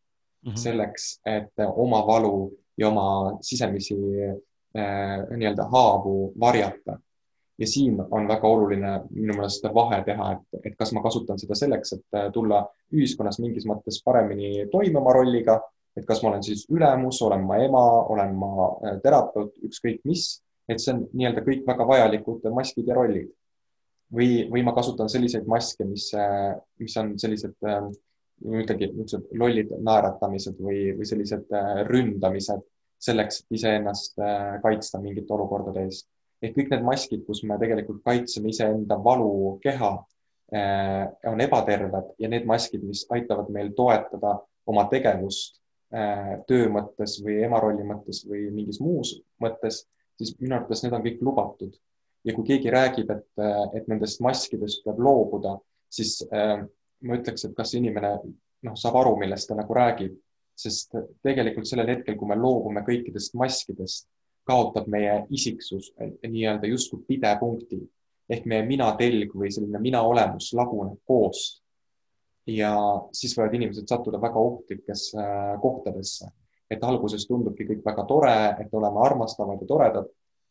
[0.46, 0.58] mm -hmm.
[0.58, 4.36] selleks, et oma valu ja oma sisemisi eh,
[5.30, 7.00] nii-öelda haavu varjata
[7.60, 11.56] ja siin on väga oluline minu meelest vahe teha, et, et kas ma kasutan seda
[11.56, 12.64] selleks, et äh, tulla
[12.96, 15.60] ühiskonnas mingis mõttes paremini toime oma rolliga,
[15.98, 17.84] et kas ma olen siis ülemus, olen ma ema,
[18.14, 18.70] olen ma
[19.04, 20.40] terapeut, ükskõik mis,
[20.70, 23.30] et see on nii-öelda kõik väga vajalikud maskid ja rollid.
[24.14, 27.58] Või, või ma kasutan selliseid maske, mis, äh, mis on sellised
[28.40, 31.50] ütlegi niisugused lollid naeratamised või, või sellised
[31.90, 32.62] ründamised
[33.00, 34.16] selleks, et iseennast
[34.64, 36.08] kaitsta mingite olukordade eest
[36.44, 39.92] ehk kõik need maskid, kus me tegelikult kaitseme iseenda valukeha,
[40.56, 44.40] eh, on ebaterved ja need maskid, mis aitavad meil toetada
[44.70, 45.58] oma tegevust
[46.46, 49.88] töö mõttes või ema rolli mõttes või mingis muus mõttes,
[50.22, 51.72] siis minu arvates need on kõik lubatud.
[52.26, 55.58] Ja kui keegi räägib, et, eh, et nendest maskidest peab loobuda,
[55.90, 58.12] siis ma ütleks, et kas inimene
[58.68, 60.18] noh, saab aru, millest ta nagu räägib,
[60.60, 60.94] sest
[61.24, 64.10] tegelikult sellel hetkel, kui me loobume kõikidest maskidest
[64.50, 67.80] kaotab meie isiksus nii-öelda justkui pidepunkti
[68.30, 71.64] ehk meie mina telg või selline mina olemus laguneb koost.
[72.50, 72.72] ja
[73.14, 76.32] siis võivad inimesed sattuda väga ohtlikesse äh, kohtadesse,
[76.72, 80.08] et alguses tundubki kõik väga tore, et oleme armastavad ja toredad,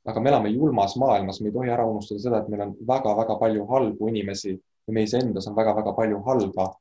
[0.08, 3.36] aga me elame julmas maailmas, me ei tohi ära unustada seda, et meil on väga-väga
[3.40, 6.74] palju halbu inimesi ja meis endas on väga-väga palju halba.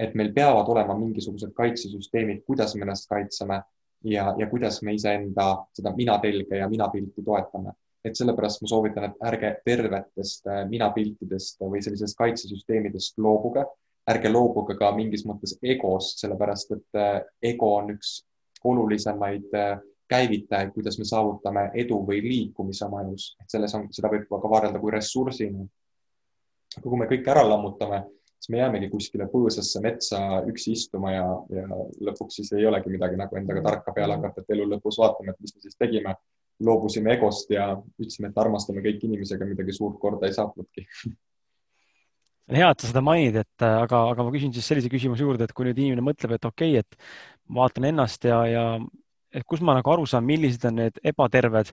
[0.00, 3.58] et meil peavad olema mingisugused kaitsesüsteemid, kuidas me ennast kaitseme
[4.04, 7.72] ja, ja kuidas me iseenda seda mina-telge ja mina-pilti toetame.
[8.04, 13.66] et sellepärast ma soovitan, et ärge tervetest äh, mina-piltidest või sellisest kaitsesüsteemidest loobuge,
[14.08, 17.18] ärge loobuge ka mingis mõttes egost, sellepärast et äh,
[17.52, 18.22] ego on üks
[18.64, 19.76] olulisemaid äh,
[20.10, 24.50] käivitajaid, kuidas me saavutame edu või liikumise oma elus, et selles on, seda võib ka
[24.50, 25.66] vaadelda kui ressursina.
[26.76, 28.04] aga kui me kõik ära lammutame
[28.40, 31.64] siis me jäämegi kuskile põõsasse metsa üksi istuma ja, ja
[32.08, 35.42] lõpuks siis ei olegi midagi nagu endaga tarka peale hakata, et elu lõpus vaatame, et
[35.44, 36.14] mis me siis tegime.
[36.60, 40.86] loobusime egost ja ütlesime, et armastame kõiki inimesi, aga midagi suurt korda ei saatnudki
[42.50, 45.46] on hea, et sa seda mainid, et aga, aga ma küsin siis sellise küsimuse juurde,
[45.46, 48.64] et kui nüüd inimene mõtleb, et okei okay,, et vaatan ennast ja, ja
[49.34, 51.72] et kus ma nagu aru saan, millised on need ebaterved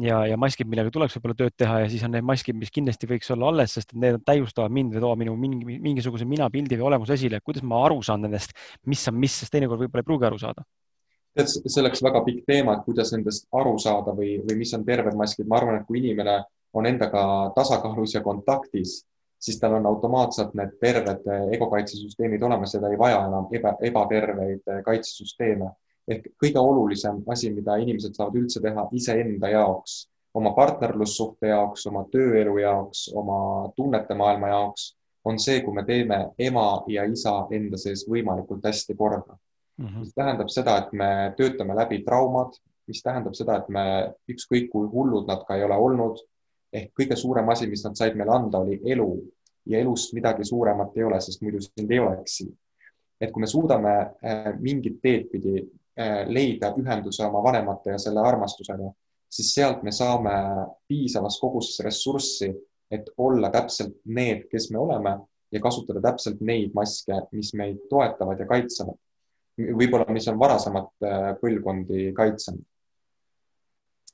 [0.00, 3.08] ja, ja maskid, millega tuleks võib-olla tööd teha ja siis on need maskid, mis kindlasti
[3.10, 7.16] võiks olla alles, sest need täiustavad mind või toovad minu mingi, mingisuguse minapildi või olemuse
[7.18, 7.40] esile.
[7.44, 10.66] kuidas ma aru saan nendest, mis on mis, sest teinekord võib-olla ei pruugi aru saada?
[11.36, 14.84] tead, see oleks väga pikk teema, et kuidas nendest aru saada või, või mis on
[14.84, 15.48] terved maskid.
[15.48, 16.42] ma arvan, et kui inimene
[16.76, 17.24] on endaga
[17.56, 19.02] tasakaalus ja kontaktis,
[19.42, 21.24] siis tal on automaatselt need terved
[21.56, 25.70] egokaitsesüsteemid olemas ja ta ei vaja enam eba, ebaterveid kaitsesüsteeme
[26.12, 30.02] ehk kõige olulisem asi, mida inimesed saavad üldse teha iseenda jaoks,
[30.34, 33.38] oma partnerlussuhte jaoks, oma tööelu jaoks, oma
[33.76, 34.92] tunnete maailma jaoks,
[35.24, 39.36] on see, kui me teeme ema ja isa enda sees võimalikult hästi korda
[39.78, 39.86] mm.
[39.86, 39.98] -hmm.
[39.98, 42.56] mis tähendab seda, et me töötame läbi traumad,
[42.86, 43.84] mis tähendab seda, et me
[44.30, 46.18] ükskõik kui hullud nad ka ei ole olnud,
[46.72, 49.08] ehk kõige suurem asi, mis nad said meile anda, oli elu
[49.66, 52.58] ja elust midagi suuremat ei ole, sest muidu sind ei oleks siin.
[53.20, 53.90] et kui me suudame
[54.26, 55.60] äh, mingit teed pidi
[55.96, 58.86] leida ühenduse oma vanemate ja selle armastusega,
[59.32, 60.32] siis sealt me saame
[60.88, 62.48] piisavas koguses ressurssi,
[62.92, 65.16] et olla täpselt need, kes me oleme
[65.52, 68.98] ja kasutada täpselt neid maske, mis meid toetavad ja kaitsevad.
[69.58, 72.64] võib-olla, mis on varasemat äh, põlvkondi kaitsenud.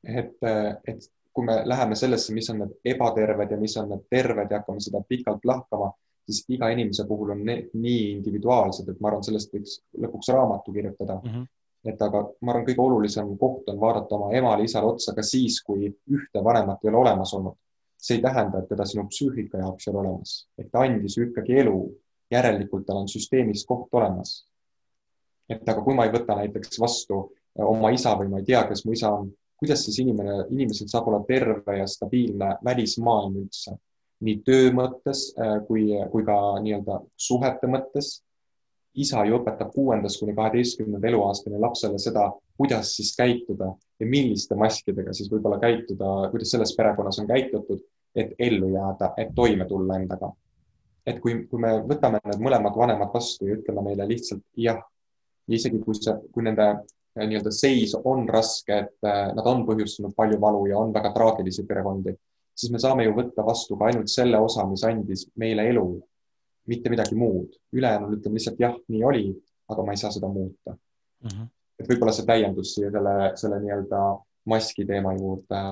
[0.05, 4.07] et, äh, et kui me läheme sellesse, mis on need ebaterved ja mis on need
[4.11, 5.93] terved ja hakkame seda pikalt lahkama,
[6.27, 10.75] siis iga inimese puhul on need nii individuaalsed, et ma arvan, sellest võiks lõpuks raamatu
[10.75, 11.31] kirjutada mm.
[11.31, 11.47] -hmm
[11.89, 15.89] et aga ma arvan, kõige olulisem koht on vaadata oma emale-isale otsa ka siis, kui
[15.89, 17.57] ühte vanemat ei ole olemas olnud.
[17.99, 21.25] see ei tähenda, et teda sinu psüühika jaoks ei ole olemas, ehk ta andis ju
[21.25, 21.79] ikkagi elu,
[22.31, 24.45] järelikult tal on süsteemis koht olemas.
[25.49, 27.25] et aga kui ma ei võta näiteks vastu
[27.65, 31.09] oma isa või ma ei tea, kes mu isa on, kuidas siis inimene, inimesel saab
[31.09, 33.75] olla terve ja stabiilne välismaailm üldse,
[34.23, 38.19] nii töö mõttes äh, kui, kui ka nii-öelda suhete mõttes
[38.99, 42.27] isa ju õpetab kuuendas kuni kaheteistkümnenda eluaastani lapsele seda,
[42.59, 43.71] kuidas siis käituda
[44.01, 47.83] ja milliste maskidega siis võib-olla käituda, kuidas selles perekonnas on käitutud,
[48.19, 50.33] et ellu jääda, et toime tulla endaga.
[51.09, 54.83] et kui, kui me võtame need mõlemad vanemad vastu ja ütleme neile lihtsalt jah,
[55.49, 59.65] ja isegi kui see, kui nende eh, nii-öelda seis on raske, et eh, nad on
[59.65, 62.13] põhjustanud palju valu ja on väga traagilisi perekondi,
[62.53, 65.87] siis me saame ju võtta vastu ka ainult selle osa, mis andis meile elu
[66.69, 67.57] mitte midagi muud.
[67.73, 69.25] ülejäänud ütleme lihtsalt jah, nii oli,
[69.69, 71.29] aga ma ei saa seda muuta mm.
[71.29, 71.49] -hmm.
[71.79, 74.03] et võib-olla see täiendus siia selle, selle nii-öelda
[74.49, 75.63] maski teema juurde.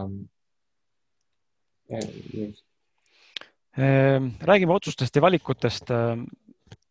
[3.76, 5.90] Ehm, räägime otsustest ja valikutest.
[5.90, 6.26] Ehm,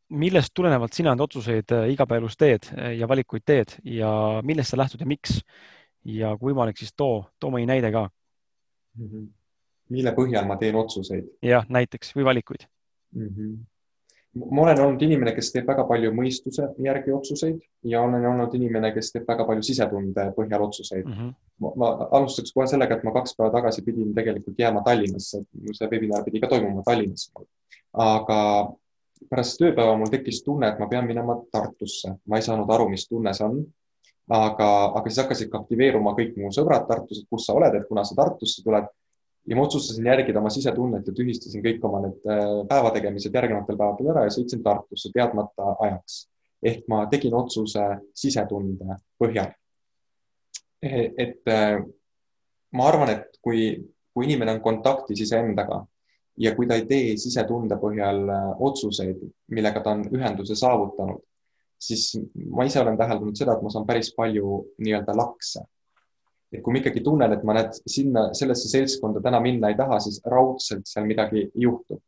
[0.10, 4.10] millest tulenevalt sina neid otsuseid äh, igapäevaelus teed äh, ja valikuid teed ja
[4.46, 5.42] millest sa lähtud ja miks?
[6.06, 9.08] ja kui võimalik, siis too, too mõni näide ka mm.
[9.08, 9.24] -hmm.
[9.90, 11.32] mille põhjal ma teen otsuseid?
[11.42, 12.68] jah, näiteks või valikuid
[13.16, 13.30] mm.
[13.30, 13.56] -hmm
[14.36, 18.92] ma olen olnud inimene, kes teeb väga palju mõistuse järgi otsuseid ja olen olnud inimene,
[18.96, 21.14] kes teeb väga palju sisetunde põhjal otsuseid mm.
[21.14, 21.36] -hmm.
[21.64, 25.92] ma, ma alustaks kohe sellega, et ma kaks päeva tagasi pidin tegelikult jääma Tallinnasse, see
[25.92, 27.32] webinar pidi ka toimuma Tallinnas.
[27.94, 28.40] aga
[29.30, 33.08] pärast tööpäeva mul tekkis tunne, et ma pean minema Tartusse, ma ei saanud aru, mis
[33.08, 33.64] tunne see on.
[34.30, 34.68] aga,
[34.98, 38.04] aga siis hakkasid ka aktiveeruma kõik mu sõbrad Tartus, et kus sa oled, et kuna
[38.04, 38.88] sa Tartusse tuled
[39.48, 44.14] ja ma otsustasin järgida oma sisetunnet ja tühistasin kõik oma need äh, päevategemised järgnevatel päevadel
[44.14, 46.24] ära ja sõitsin Tartusse teadmata ajaks.
[46.66, 47.84] ehk ma tegin otsuse
[48.18, 49.52] sisetunde põhjal.
[50.82, 51.78] E, et äh,
[52.74, 53.68] ma arvan, et kui,
[54.14, 55.84] kui inimene on kontaktis iseendaga
[56.42, 59.22] ja kui ta ei tee sisetunde põhjal äh, otsuseid,
[59.54, 61.22] millega ta on ühenduse saavutanud,
[61.80, 62.16] siis
[62.50, 65.68] ma ise olen täheldanud seda, et ma saan päris palju nii-öelda lakse
[66.54, 70.00] et kui ma ikkagi tunnen, et ma näed sinna, sellesse seltskonda täna minna ei taha,
[70.04, 72.02] siis raudselt seal midagi juhtub.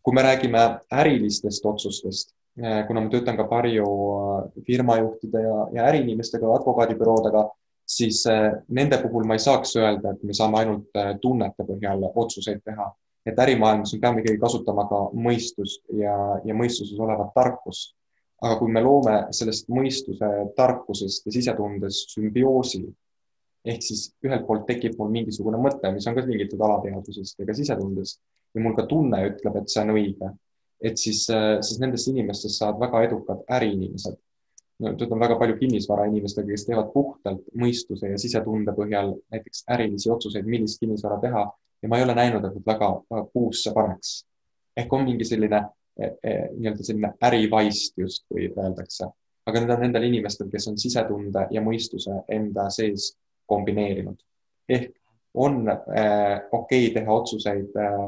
[0.00, 0.60] kui me räägime
[0.96, 7.42] ärilistest otsustest, eh, kuna ma töötan ka palju eh, firmajuhtide ja, ja äriinimestega, advokaadibüroodega,
[7.84, 12.64] siis eh, nende puhul ma ei saaks öelda, et me saame ainult tunnete põhjal otsuseid
[12.64, 12.88] teha.
[13.28, 17.92] et ärimaailmas me peame ikkagi kasutama ka mõistust ja, ja mõistuses olevat tarkust.
[18.40, 22.86] aga kui me loome sellest mõistuse, tarkusest ja sisetundest sümbioosi,
[23.64, 28.20] ehk siis ühelt poolt tekib mul mingisugune mõte, mis on ka tingitud alateadvusest ka sisetundest
[28.54, 30.32] ja mul ka tunne ütleb, et see on õige.
[30.80, 34.16] et siis, äh, siis nendest inimestest saavad väga edukad äriinimesed.
[34.80, 40.46] no töötan väga palju kinnisvarainimestega, kes teevad puhtalt mõistuse ja sisetunde põhjal näiteks ärilisi otsuseid,
[40.46, 41.42] millist kinnisvara teha
[41.82, 44.24] ja ma ei ole näinud, et nad väga puusse paneks.
[44.76, 45.60] ehk on mingi selline
[46.00, 49.10] eh, eh, nii-öelda selline ärivaist justkui öeldakse,
[49.46, 53.12] aga need on nendel inimestel, kes on sisetunde ja mõistuse enda sees
[53.50, 54.18] kombineerinud.
[54.70, 54.96] ehk
[55.34, 58.00] on äh, okei okay teha otsuseid äh,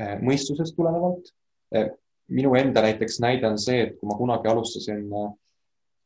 [0.00, 1.30] äh, mõistusest tulenevalt
[1.74, 1.90] äh,.
[2.28, 5.32] minu enda näiteks näide on see, et kui ma kunagi alustasin äh,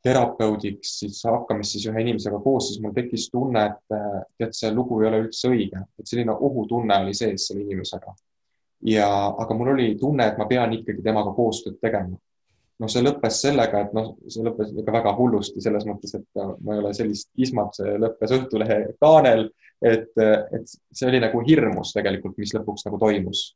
[0.03, 4.70] terapeudiks, siis hakkamist siis ühe inimesega koos, siis mul tekkis tunne, et äh, tead, see
[4.74, 8.14] lugu ei ole üldse õige, et selline ohutunne oli sees selle inimesega.
[8.86, 9.09] ja,
[9.43, 12.18] aga mul oli tunne, et ma pean ikkagi temaga koostööd tegema
[12.79, 16.76] noh, see lõppes sellega, et noh, see lõppes ikka väga hullusti selles mõttes, et ma
[16.76, 19.49] ei ole sellist kismat, see lõppes Õhtulehe kaanel,
[19.83, 23.49] et, et see oli nagu hirmus tegelikult, mis lõpuks nagu toimus.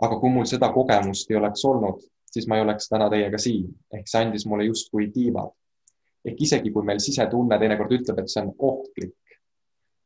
[0.00, 1.98] aga kui mul seda kogemust ei oleks olnud,
[2.32, 5.52] siis ma ei oleks täna teiega siin, ehk see andis mulle justkui tiivad.
[6.24, 9.16] ehk isegi kui meil sisetunne teinekord ütleb, et see on ohtlik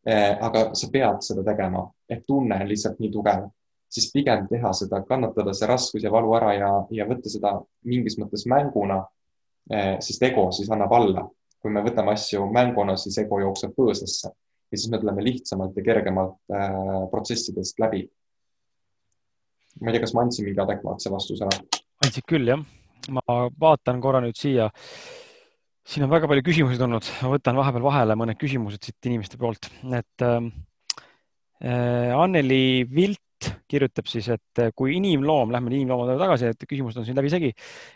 [0.06, 3.48] eh,, aga sa pead seda tegema, ehk tunne on lihtsalt nii tugev
[3.94, 7.54] siis pigem teha seda, kannatada see raskus ja valu ära ja, ja võtta seda
[7.86, 9.04] mingis mõttes mänguna,
[9.70, 11.28] eh, sest ego siis annab alla.
[11.64, 14.28] kui me võtame asju mänguna, siis ego jookseb põõsasse
[14.74, 18.04] ja siis me tuleme lihtsamalt ja kergemalt äh, protsessidest läbi.
[19.80, 21.80] ma ei tea, kas ma andsin mingi adekvaatse vastuse ära?
[22.04, 22.60] andsid küll, jah.
[23.16, 24.68] ma vaatan korra nüüd siia.
[25.86, 29.70] siin on väga palju küsimusi tulnud, ma võtan vahepeal vahele mõned küsimused siit inimeste poolt,
[29.88, 30.50] et ähm,
[31.62, 33.22] äh, Anneli Vilt
[33.74, 37.52] kirjutab siis, et kui inimloom, lähme inimloomade tagasi, et küsimused on siin läbisegi.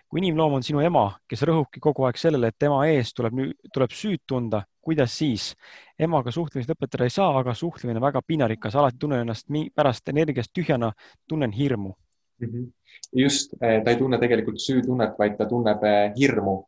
[0.08, 3.38] kui inimloom on sinu ema, kes rõhubki kogu aeg sellele, et tema eest tuleb,
[3.74, 5.52] tuleb süüd tunda, kuidas siis?
[5.98, 10.92] emaga suhtlemist lõpetada ei saa, aga suhtlemine väga piinarikas, alati tunnen ennast pärast energiast tühjana,
[11.28, 11.94] tunnen hirmu
[12.38, 12.48] mm.
[12.48, 12.72] -hmm.
[13.12, 16.64] just, eh, ta ei tunne tegelikult süütunnet, vaid ta tunneb eh, hirmu.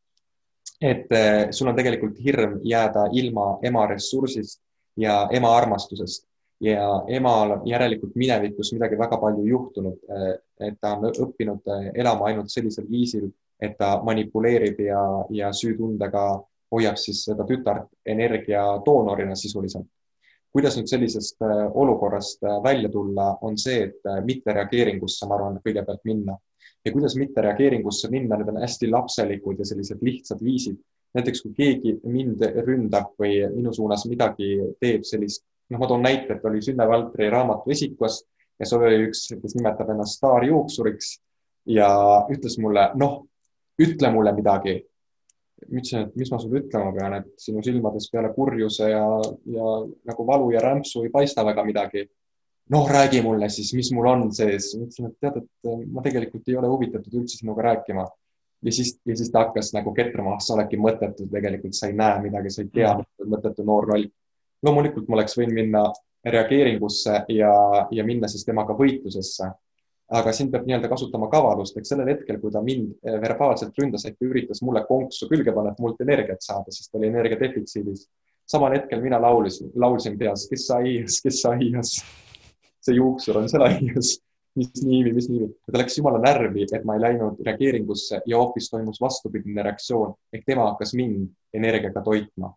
[0.81, 4.63] et eh, sul on tegelikult hirm jääda ilma ema ressursist
[4.97, 6.30] ja ema armastusest
[6.61, 10.35] ja emal on järelikult minevikus midagi väga palju juhtunud, eh,
[10.69, 13.31] et ta on õppinud eh, elama ainult sellisel viisil,
[13.61, 15.01] et ta manipuleerib ja,
[15.31, 16.25] ja süütundega
[16.73, 19.89] hoiab siis seda tütart energia doonorina sisuliselt.
[20.51, 26.37] kuidas nüüd sellisest eh, olukorrast välja tulla, on see, et mittereageeringusse, ma arvan, kõigepealt minna
[26.85, 30.79] ja kuidas mittereageeringusse minna, need on hästi lapselikud ja sellised lihtsad viisid.
[31.15, 36.37] näiteks kui keegi mind ründab või minu suunas midagi teeb sellist noh, ma toon näite,
[36.37, 38.21] et oli Sünne Valtri raamatu esikas
[38.61, 41.17] ja seal oli üks, kes nimetab ennast staarjuuksuriks
[41.71, 41.89] ja
[42.33, 43.21] ütles mulle, noh,
[43.81, 44.81] ütle mulle midagi.
[45.61, 49.05] ma ütlesin, et mis ma sulle ütlema pean, et sinu silmades peale kurjuse ja,
[49.55, 49.75] ja
[50.09, 52.07] nagu valu ja rämpsu ei paista väga midagi.
[52.71, 54.75] noh, räägi mulle siis, mis mul on sees.
[54.77, 58.07] ma ütlesin, et tead, et ma tegelikult ei ole huvitatud üldse sinuga rääkima
[58.63, 62.21] ja siis, ja siis ta hakkas nagu ketrama, sa oledki mõttetu, tegelikult sa ei näe
[62.25, 62.95] midagi, sa ei tea,
[63.25, 64.09] mõttetu noor loll
[64.67, 65.83] loomulikult ma oleks võinud minna
[66.27, 67.51] reageeringusse ja,
[67.91, 69.51] ja minna siis temaga võitlusesse.
[70.11, 74.25] aga siin peab nii-öelda kasutama kavalust, eks sellel hetkel, kui ta mind verbaalselt ründas, ehk
[74.27, 78.09] üritas mulle konksu külge panna, et mult energiat saada, sest oli energia defitsiidis.
[78.51, 82.01] samal hetkel mina laulsin, laulsin peas, kes sa aias, kes sa aias.
[82.83, 84.17] see juuksur on seal aias
[84.59, 85.49] mis niivi, mis niivi.
[85.71, 90.47] ta läks jumala närvi, et ma ei läinud reageeringusse ja hoopis toimus vastupidine reaktsioon ehk
[90.47, 92.53] tema hakkas mind energiaga toitma.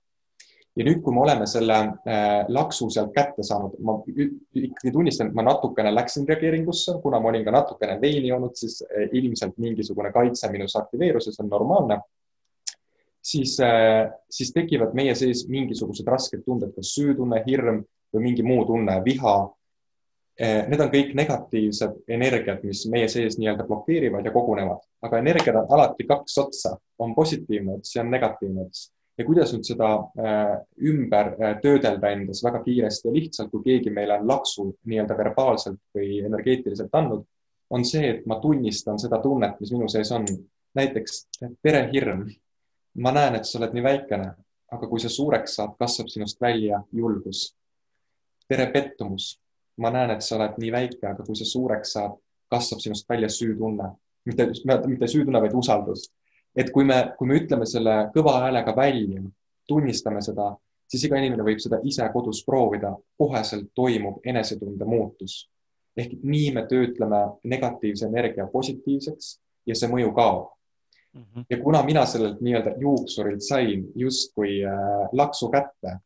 [0.75, 1.77] Ja nüüd, kui me oleme selle
[2.09, 7.29] äh, laksu sealt kätte saanud, ma ikkagi tunnistan, et ma natukene läksin reageeringusse, kuna ma
[7.29, 11.51] olin ka natukene veini joonud, siis äh, ilmselt mingisugune kaitse minus aktiveerus ja see on
[11.53, 11.99] normaalne.
[13.23, 18.65] Siis äh,, siis tekivad meie sees mingisugused rasked tunded, kas süütunne, hirm või mingi muu
[18.67, 19.35] tunne, viha.
[20.33, 25.75] Need on kõik negatiivsed energiat, mis meie sees nii-öelda blokeerivad ja kogunevad, aga energial on
[25.77, 26.71] alati kaks otsa,
[27.05, 28.87] on positiivne ots ja on negatiivne ots.
[29.17, 30.53] Ja kuidas nüüd seda äh,
[30.89, 35.81] ümber äh, töödelda endas väga kiiresti ja lihtsalt, kui keegi meile on laksu nii-öelda verbaalselt
[35.95, 37.25] või energeetiliselt andnud,
[37.73, 40.25] on see, et ma tunnistan seda tunnet, mis minu sees on.
[40.73, 41.27] näiteks
[41.61, 42.25] tere, hirm.
[42.97, 44.31] ma näen, et sa oled nii väikene,
[44.73, 47.53] aga kui sa suureks saad, kasvab sinust välja julgus.
[48.47, 49.35] tere, pettumus
[49.77, 52.17] ma näen, et sa oled nii väike, aga kui sa suureks saad,
[52.51, 53.89] kasvab sinust välja süütunne,
[54.29, 54.49] mitte,
[54.87, 56.09] mitte süütunne, vaid usaldus.
[56.55, 59.23] Et kui me, kui me ütleme selle kõva häälega välja,
[59.67, 60.51] tunnistame seda,
[60.89, 65.49] siis iga inimene võib seda ise kodus proovida, koheselt toimub enesetunde muutus.
[65.97, 69.27] ehk nii me töötleme negatiivse energia positiivseks
[69.69, 70.47] ja see mõju kaob
[71.13, 71.21] mm.
[71.21, 71.43] -hmm.
[71.49, 75.99] ja kuna mina sellelt nii-öelda juuksurilt sain justkui äh, laksu kätte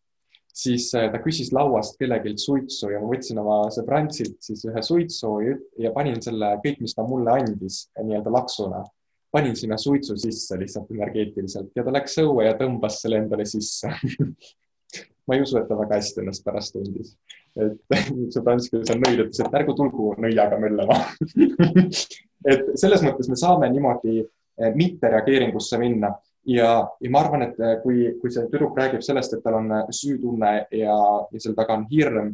[0.57, 5.33] siis äh, ta küsis lauast kellelgi suitsu ja ma võtsin oma sõbrantsilt siis ühe suitsu
[5.45, 8.83] ja, ja panin selle kõik, mis ta mulle andis nii-öelda laksuna,
[9.31, 13.91] panin sinna suitsu sisse lihtsalt energeetiliselt ja ta läks õue ja tõmbas selle endale sisse.
[15.27, 17.17] Ma ei usu, et ta väga hästi ennast pärast tundis.
[17.59, 17.75] et
[18.31, 21.01] sõbrants, kes on nõid, ütles, et ärgu tulgu nõiaga möllama.
[22.47, 26.11] Et selles mõttes me saame niimoodi äh, mittereageeringusse minna.
[26.47, 26.69] Ja,
[27.01, 29.89] ja ma arvan, et äh, kui, kui see tüdruk räägib sellest, et tal on äh,
[29.91, 30.93] süütunne ja,
[31.33, 32.29] ja seal taga on hirm,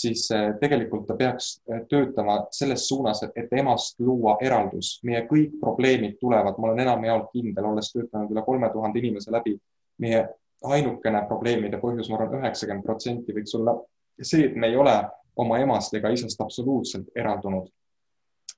[0.00, 1.50] siis äh, tegelikult ta peaks
[1.88, 5.00] töötama selles suunas, et emast luua eraldus.
[5.04, 9.58] meie kõik probleemid tulevad, ma olen enamjaolt kindel, olles töötanud üle kolme tuhande inimese läbi.
[9.98, 10.26] meie
[10.64, 13.76] ainukene probleemide põhjus, ma arvan, üheksakümmend protsenti võiks olla
[14.22, 14.94] see, et me ei ole
[15.36, 17.68] oma emast ega isast absoluutselt eraldunud.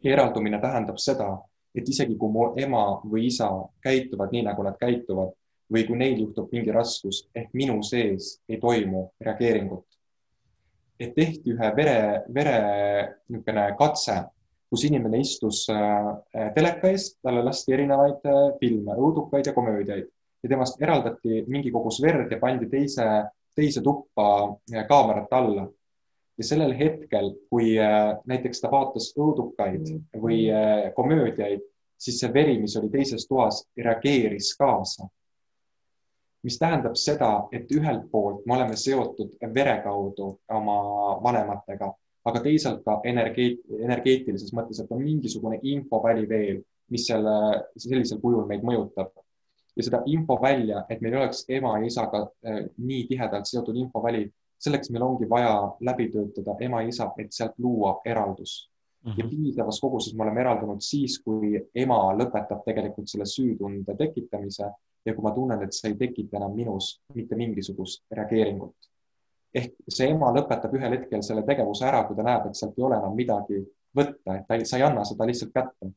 [0.05, 1.33] eraldumine tähendab seda,
[1.75, 3.49] et isegi kui mu ema või isa
[3.83, 5.33] käituvad nii, nagu nad käituvad
[5.73, 9.85] või kui neil juhtub mingi raskus ehk minu sees ei toimu reageeringut.
[10.99, 11.99] Et tehti ühe vere,
[12.35, 12.59] vere
[13.31, 14.19] niisugune katse,
[14.69, 20.07] kus inimene istus äh, teleka ees, talle lasti erinevaid äh, filme, õudukaid ja komöödiaid
[20.43, 23.07] ja temast eraldati mingi kogus verd ja pandi teise,
[23.57, 24.29] teise tuppa
[24.75, 25.67] äh, kaamerate alla
[26.39, 27.73] ja sellel hetkel, kui
[28.31, 29.89] näiteks ta vaatas õudukaid
[30.23, 30.45] või
[30.95, 31.65] komöödiaid,
[31.99, 35.09] siis see veri, mis oli teises toas, reageeris kaasa.
[36.43, 40.79] Mis tähendab seda, et ühelt poolt me oleme seotud vere kaudu oma
[41.23, 41.91] vanematega,
[42.31, 46.61] aga teisalt ka energeet-, energeetilises mõttes, et on mingisugune infoväli veel,
[46.93, 47.27] mis seal
[47.77, 49.13] sellisel kujul meid mõjutab.
[49.79, 54.25] ja seda infovälja, et meil oleks ema ja isaga äh, nii tihedalt seotud infoväli
[54.59, 55.53] selleks meil ongi vaja
[55.87, 58.71] läbi töötada ema-isa, et sealt luua eraldus
[59.05, 59.13] mm.
[59.13, 59.19] -hmm.
[59.19, 64.71] ja piisavas koguses me oleme eraldunud siis, kui ema lõpetab tegelikult selle süütunde tekitamise
[65.07, 68.75] ja kui ma tunnen, et see ei tekita enam minus mitte mingisugust reageeringut.
[69.55, 72.85] ehk see ema lõpetab ühel hetkel selle tegevuse ära, kui ta näeb, et sealt ei
[72.85, 73.63] ole enam midagi
[73.97, 75.93] võtta, et ta ei, sa ei anna seda lihtsalt kätte.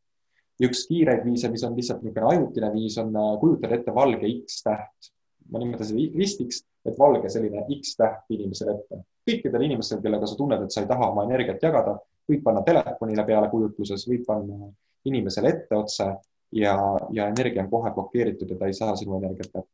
[0.59, 4.35] ja üks kiireid viise, mis on lihtsalt niisugune ajutine viis, on äh, kujutada ette valge
[4.45, 5.11] X-täht.
[5.51, 9.01] ma nimetan seda ristiks et valge selline X-täht inimesele ette.
[9.27, 11.93] kõikidel inimestel, kellega sa tunned, et sa ei taha oma energiat jagada,
[12.29, 14.71] võid panna telefonile peale kujutluses, võid panna
[15.05, 16.07] inimesele ette otse
[16.51, 16.75] ja,
[17.15, 19.67] ja energia on kohe blokeeritud ja ta ei saa sinu energiat kätte.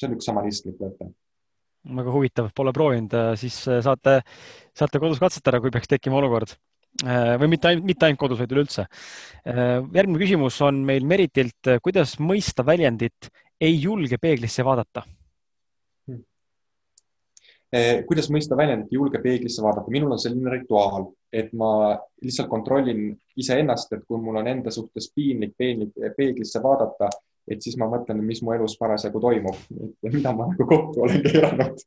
[0.00, 1.10] see on üks šamanistlik võte
[1.96, 4.18] väga huvitav, pole proovinud, siis saate,
[4.76, 6.52] saate kodus katsetada, kui peaks tekkima olukord
[7.40, 8.84] või mitte ainult, mitte ainult kodus, vaid üleüldse.
[9.46, 15.06] järgmine küsimus on meil Meritilt, kuidas mõista väljendit ei julge peeglisse vaadata
[18.06, 23.92] kuidas mõista väljendit julge peeglisse vaadata, minul on selline rituaal, et ma lihtsalt kontrollin iseennast,
[23.94, 25.54] et kui mul on enda suhtes piinlik
[26.16, 27.12] peeglisse vaadata,
[27.50, 29.56] et siis ma mõtlen, mis mu elus parasjagu toimub
[30.12, 31.82] mida ma nagu kokku olen keeranud.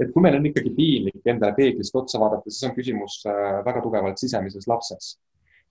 [0.00, 3.82] et kui meil on ikkagi piinlik endale peeglist otsa vaadata, siis on küsimus äh, väga
[3.84, 5.16] tugevalt sisemises lapses.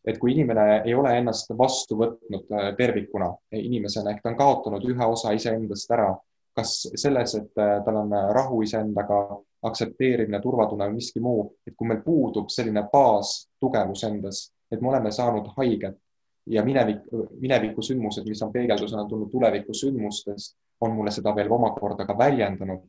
[0.06, 4.86] et kui inimene ei ole ennast vastu võtnud äh, tervikuna inimesena ehk ta on kaotanud
[4.90, 6.12] ühe osa iseendast ära
[6.58, 9.22] kas selles, et äh, tal on rahu iseendaga,
[9.68, 15.12] aktsepteerimine, turvatunne või miski muu, et kui meil puudub selline baastugevus endas, et me oleme
[15.12, 16.00] saanud haiget
[16.50, 17.04] ja minevik,
[17.40, 22.88] mineviku sündmused, mis on peegeldusena tulnud tuleviku sündmustest, on mulle seda veel omakorda ka väljendanud,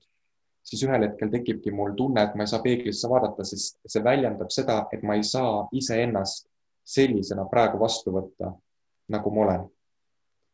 [0.64, 4.52] siis ühel hetkel tekibki mul tunne, et ma ei saa peeglisse vaadata, sest see väljendab
[4.54, 6.48] seda, et ma ei saa iseennast
[6.94, 8.54] sellisena praegu vastu võtta,
[9.12, 9.70] nagu ma olen.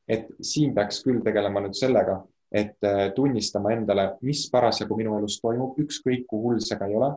[0.08, 2.14] et siin peaks küll tegelema nüüd sellega,
[2.52, 6.96] et äh, tunnistama endale, mis parasjagu minu elus toimub, ükskõik kui hull see ka ei
[6.96, 7.10] ole,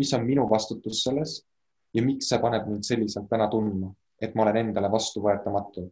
[0.00, 1.40] mis on minu vastutus selles
[1.92, 5.90] ja miks see paneb mind selliselt täna tundma, et ma olen endale vastuvõetamatu.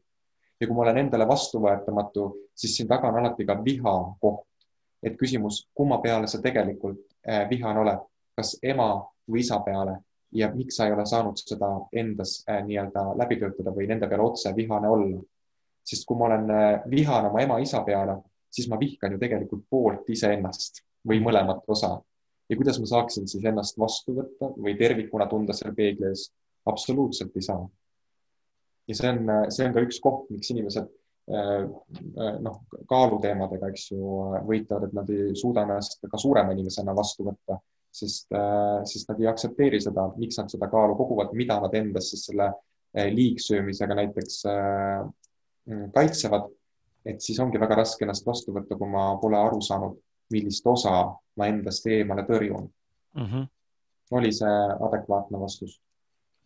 [0.60, 4.46] ja kui ma olen endale vastuvõetamatu, siis siin taga on alati ka viha koht.
[5.02, 8.00] et küsimus, kumma peale sa tegelikult äh, vihane oled,
[8.36, 9.98] kas ema või isa peale
[10.32, 14.24] ja miks sa ei ole saanud seda endas äh, nii-öelda läbi töötada või nende peale
[14.24, 15.20] otse vihane olla.
[15.84, 16.46] sest kui ma olen
[16.90, 18.18] vihane oma ema-isa peale,
[18.50, 21.98] siis ma vihkan ju tegelikult poolt iseennast või mõlemat osa.
[22.50, 26.30] ja kuidas ma saaksin siis ennast vastu võtta või tervikuna tunda seal peegli ees?
[26.66, 27.68] absoluutselt ei saa.
[28.88, 30.86] ja see on, see on ka üks koht, miks inimesed
[31.30, 31.66] äh,
[32.44, 34.14] noh, kaaluteemadega, eks ju,
[34.48, 39.20] võitlevad, et nad ei suuda ennast ka suurema inimesena vastu võtta sest, äh, sest nad
[39.20, 43.96] ei aktsepteeri seda, miks nad seda kaalu koguvad, mida nad endas siis selle äh, liigsöömisega
[43.98, 45.04] näiteks äh,
[45.94, 46.50] kaitsevad.
[47.06, 49.96] Et siis ongi väga raske ennast vastu võtta, kui ma pole aru saanud,
[50.30, 51.04] millist osa
[51.36, 52.66] ma endast eemale tõrjun
[53.16, 53.26] mm.
[53.26, 53.46] -hmm.
[54.18, 55.80] oli see adekvaatne vastus?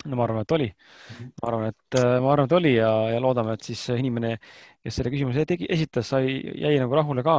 [0.05, 0.71] no ma arvan, et oli.
[1.11, 1.29] Mhm.
[1.43, 4.39] ma arvan, et ma arvan, et oli ja, ja loodame, et siis inimene,
[4.83, 7.39] kes selle küsimuse tegi, esitas, sai, jäi nagu rahule ka.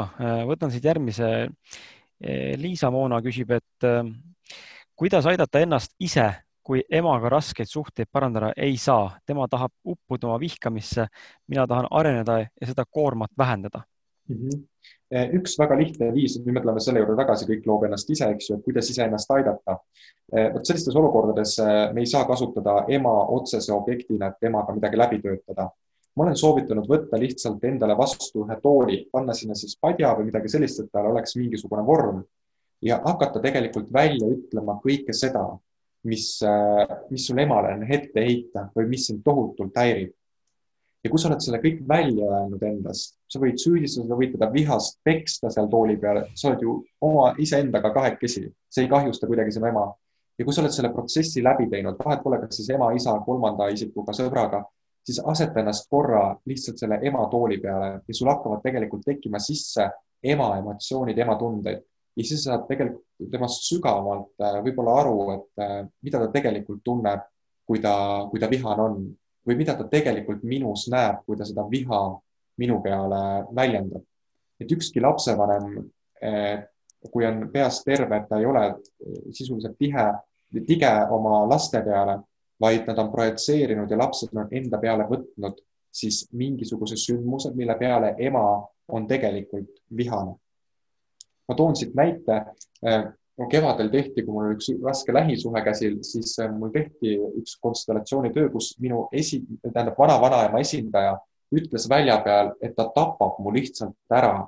[0.50, 1.30] võtan siit järgmise
[2.24, 3.86] Eh, Liisa-Moona küsib, et
[4.96, 6.30] kuidas aidata ennast ise,
[6.66, 11.08] kui emaga raskeid suhteid parandada ei saa, tema tahab uppuda oma vihkamisse,
[11.48, 13.84] mina tahan areneda ja seda koormat vähendada
[14.30, 14.38] mm.
[14.38, 14.64] -hmm
[15.38, 18.56] üks väga lihtne viis, nüüd mõtleme selle juurde tagasi, kõik loob ennast ise, eks ju,
[18.56, 19.78] et kuidas iseennast aidata.
[20.54, 21.54] vot sellistes olukordades
[21.94, 25.70] me ei saa kasutada ema otsese objektina, et temaga midagi läbi töötada
[26.16, 30.52] ma olen soovitanud võtta lihtsalt endale vastu ühe tooli, panna sinna siis padja või midagi
[30.52, 32.24] sellist, et tal oleks mingisugune vorm
[32.86, 35.44] ja hakata tegelikult välja ütlema kõike seda,
[36.06, 36.28] mis,
[37.10, 40.14] mis sul emale on ette heita või mis sind tohutult häirib.
[41.04, 44.48] ja kui sa oled selle kõik välja öelnud endast, sa võid süüdistada, sa võid teda
[44.54, 49.54] vihast peksta seal tooli peal, sa oled ju oma iseendaga kahekesi, see ei kahjusta kuidagi
[49.54, 49.86] sinu ema.
[50.38, 53.70] ja kui sa oled selle protsessi läbi teinud, vahet pole, kas siis ema, isa, kolmanda
[53.72, 54.64] isikuga, sõbraga
[55.06, 59.86] siis aseta ennast korra lihtsalt selle ema tooli peale ja sul hakkavad tegelikult tekkima sisse
[60.26, 61.84] ema emotsioonid, ema tundeid
[62.16, 66.84] ja siis sa saad tegelikult temast sügavamalt äh, võib-olla aru, et äh, mida ta tegelikult
[66.84, 67.24] tunneb,
[67.66, 67.96] kui ta,
[68.32, 69.00] kui ta vihane on
[69.46, 72.02] või mida ta tegelikult minus näeb, kui ta seda viha
[72.62, 73.22] minu peale
[73.56, 74.04] väljendab.
[74.60, 75.90] et ükski lapsevanem,
[76.24, 76.64] äh,
[77.12, 78.64] kui on peas terve, et ta ei ole
[79.32, 80.06] sisuliselt tihe,
[80.66, 82.22] tige oma laste peale
[82.60, 85.60] vaid nad on projitseerinud ja lapsed on enda peale võtnud
[85.96, 88.46] siis mingisuguse sündmuse, mille peale ema
[88.88, 90.36] on tegelikult vihane.
[91.48, 92.42] Ma toon siit näite.
[92.86, 93.06] Äh,
[93.52, 98.50] kevadel tehti, kui mul oli üks raske lähisuhe käsil, siis äh, mul tehti üks konstellatsioonitöö,
[98.54, 101.18] kus minu esi, tähendab vana-vanaema esindaja
[101.56, 104.48] ütles välja peal, et ta tapab mu lihtsalt ära.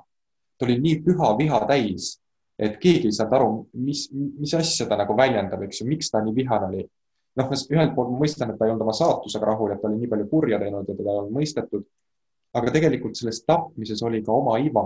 [0.58, 2.16] ta oli nii püha viha täis,
[2.58, 3.50] et keegi ei saanud aru,
[3.86, 6.80] mis, mis asja ta nagu väljendab, eks ju, miks ta nii vihane oli
[7.38, 10.00] noh, ühelt poolt ma mõistan, et ta ei olnud oma saatusega rahul, et ta oli
[10.00, 11.86] nii palju kurja teinud ja teda ei olnud mõistetud.
[12.58, 14.82] aga tegelikult selles tapmises oli ka oma iva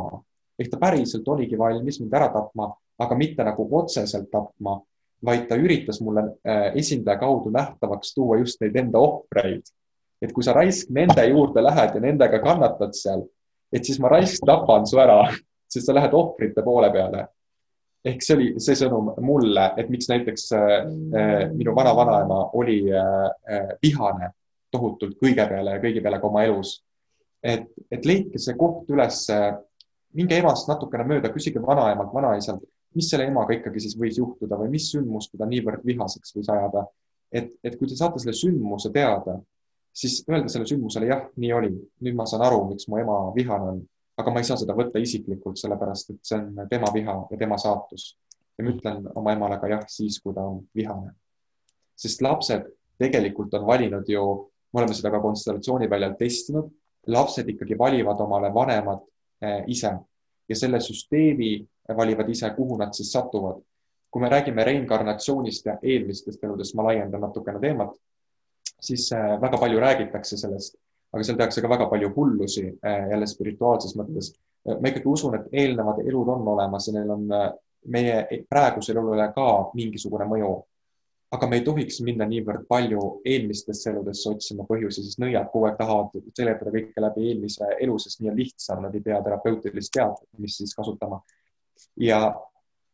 [0.63, 2.71] ehk ta päriselt oligi valmis mind ära tapma,
[3.03, 4.79] aga mitte nagu otseselt tapma,
[5.27, 9.67] vaid ta üritas mulle äh, esindaja kaudu nähtavaks tuua just neid enda ohvreid.
[10.23, 13.25] et kui sa raisk nende juurde lähed ja nendega kannatad seal,
[13.75, 15.25] et siis ma raisk tapan su ära,
[15.73, 17.27] sest sa lähed ohvrite poole peale
[18.05, 20.73] ehk see oli see sõnum mulle, et miks näiteks äh,
[21.19, 24.33] äh, minu vana-vanaema oli äh, äh, vihane
[24.73, 26.81] tohutult kõige peale ja kõigi peale ka oma elus.
[27.43, 29.25] et, et leidke see koht üles,
[30.19, 32.65] minge emast natukene mööda, küsige vanaemalt, vanaisalt,
[32.97, 36.87] mis selle emaga ikkagi siis võis juhtuda või mis sündmus teda niivõrd vihaseks võis ajada.
[37.33, 39.39] et, et kui te saate selle sündmuse teada,
[39.93, 41.73] siis öelda sellele sündmusele jah, nii oli,
[42.05, 43.81] nüüd ma saan aru, miks mu ema vihane on
[44.17, 47.59] aga ma ei saa seda võtta isiklikult, sellepärast et see on tema viha ja tema
[47.61, 48.13] saatus.
[48.59, 51.15] ja ma ütlen oma emale ka jah, siis kui ta on vihane.
[51.97, 52.69] sest lapsed
[53.01, 54.25] tegelikult on valinud ju,
[54.73, 56.69] me oleme seda ka konstellatsiooni väljal testinud,
[57.07, 59.01] lapsed ikkagi valivad omale vanemad
[59.67, 59.91] ise
[60.49, 61.57] ja selle süsteemi
[61.97, 63.61] valivad ise, kuhu nad siis satuvad.
[64.13, 67.95] kui me räägime reinkarnatsioonist ja eelmistest eludest, ma laiendan natukene teemat,
[68.81, 70.77] siis eh, väga palju räägitakse sellest
[71.13, 74.33] aga seal tehakse ka väga palju hullusi äh, jälle spirituaalses mõttes.
[74.65, 77.49] ma ikkagi usun, et eelnevad elud on olemas ja neil on äh,
[77.93, 80.53] meie praegusel elule ka mingisugune mõju.
[81.33, 85.79] Aga me ei tohiks minna niivõrd palju eelmistesse eludesse otsima põhjusi, sest nõiad kogu aeg
[85.79, 90.61] tahavad seletada kõike läbi eelmise elu, sest nii on lihtsam, nad ei pea terapeutilist teadmist
[90.61, 91.23] siis kasutama.
[91.97, 92.19] ja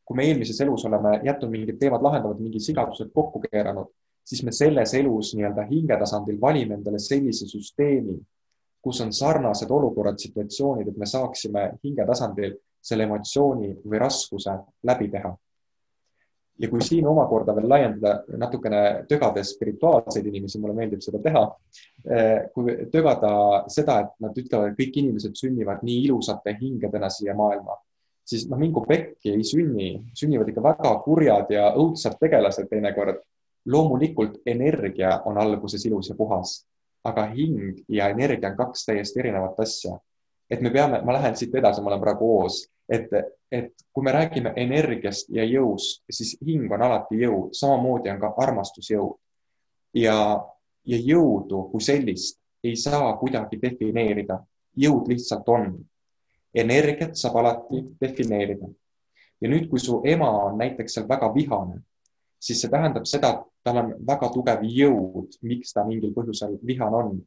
[0.07, 3.91] kui me eelmises elus oleme jätnud mingid teemad lahendavad, mingid sigadused kokku keeranud,
[4.25, 8.17] siis me selles elus nii-öelda hingetasandil valime endale sellise süsteemi,
[8.83, 14.55] kus on sarnased olukorrad, situatsioonid, et me saaksime hingetasandil selle emotsiooni või raskuse
[14.87, 15.35] läbi teha.
[16.59, 21.43] Ja kui siin omakorda veel laiendada natukene tögades spirituaalseid inimesi, mulle meeldib seda teha,
[22.05, 23.33] eh, kui tögada
[23.71, 27.79] seda, et nad ütlevad, et kõik inimesed sünnivad nii ilusate hingedena siia maailma,
[28.29, 33.25] siis noh, mingu pekki ei sünni, sünnivad ikka väga kurjad ja õudsad tegelased teinekord.
[33.69, 36.63] loomulikult energia on alguses ilus ja puhas,
[37.05, 39.99] aga hing ja energia on kaks täiesti erinevat asja.
[40.49, 43.09] Et me peame, ma lähen siit edasi, ma olen praegu hoos, et,
[43.53, 48.33] et kui me räägime energiast ja jõust, siis hing on alati jõud, samamoodi on ka
[48.45, 49.19] armastus jõud.
[49.95, 50.45] ja,
[50.85, 54.41] ja jõudu kui sellist ei saa kuidagi defineerida,
[54.77, 55.79] jõud lihtsalt on.
[56.55, 58.69] energiat saab alati defineerida.
[59.41, 61.83] ja nüüd, kui su ema on näiteks seal väga vihane,
[62.41, 66.97] siis see tähendab seda, et tal on väga tugev jõud, miks ta mingil põhjusel vihane
[66.97, 67.19] on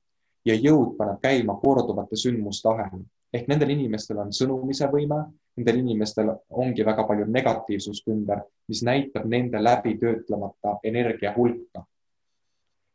[0.46, 3.06] ja jõud paneb käima korduvate sündmuste ahel.
[3.34, 5.22] ehk nendel inimestel on sõnumise võime,
[5.58, 11.86] nendel inimestel ongi väga palju negatiivsust ümber, mis näitab nende läbi töötlemata energia hulka.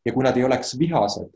[0.06, 1.32] ja kui nad ei oleks vihased,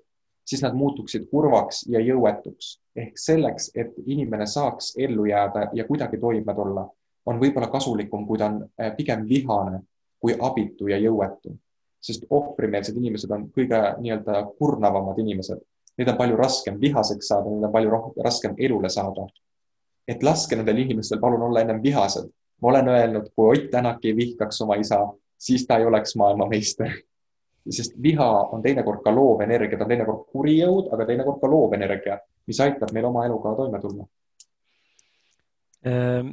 [0.47, 6.18] siis nad muutuksid kurvaks ja jõuetuks ehk selleks, et inimene saaks ellu jääda ja kuidagi
[6.18, 6.87] toime tulla,
[7.27, 9.83] on võib-olla kasulikum, kui ta on eh, pigem vihane
[10.21, 11.57] kui abitu ja jõuetu,
[12.01, 15.61] sest ohvrimeelsed inimesed on kõige nii-öelda kurnavamad inimesed
[16.01, 19.27] neid on palju raskem vihaseks saada, neid on palju raskem elule saada.
[20.09, 22.30] Et laske nendel inimestel palun olla ennem vihased.
[22.62, 24.98] ma olen öelnud, kui Ott Tänak ei vihkaks oma isa,
[25.38, 26.90] siis ta ei oleks maailmameister.
[27.70, 31.51] sest viha on teinekord ka loov energia, ta on teinekord kuri jõud, aga teinekord ka
[31.51, 34.07] loov energia, mis aitab meil oma eluga toime tulla.
[35.84, 36.32] Ehm,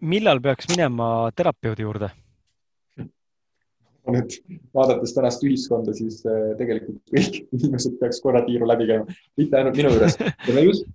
[0.00, 2.10] millal peaks minema terapeudi juurde?
[4.14, 4.36] Nüüd
[4.76, 9.80] vaadates tänast ühiskonda, siis äh, tegelikult kõik inimesed peaks korra tiiru läbi käima, mitte ainult
[9.80, 10.18] minu juures.
[10.20, 10.86] ja me just,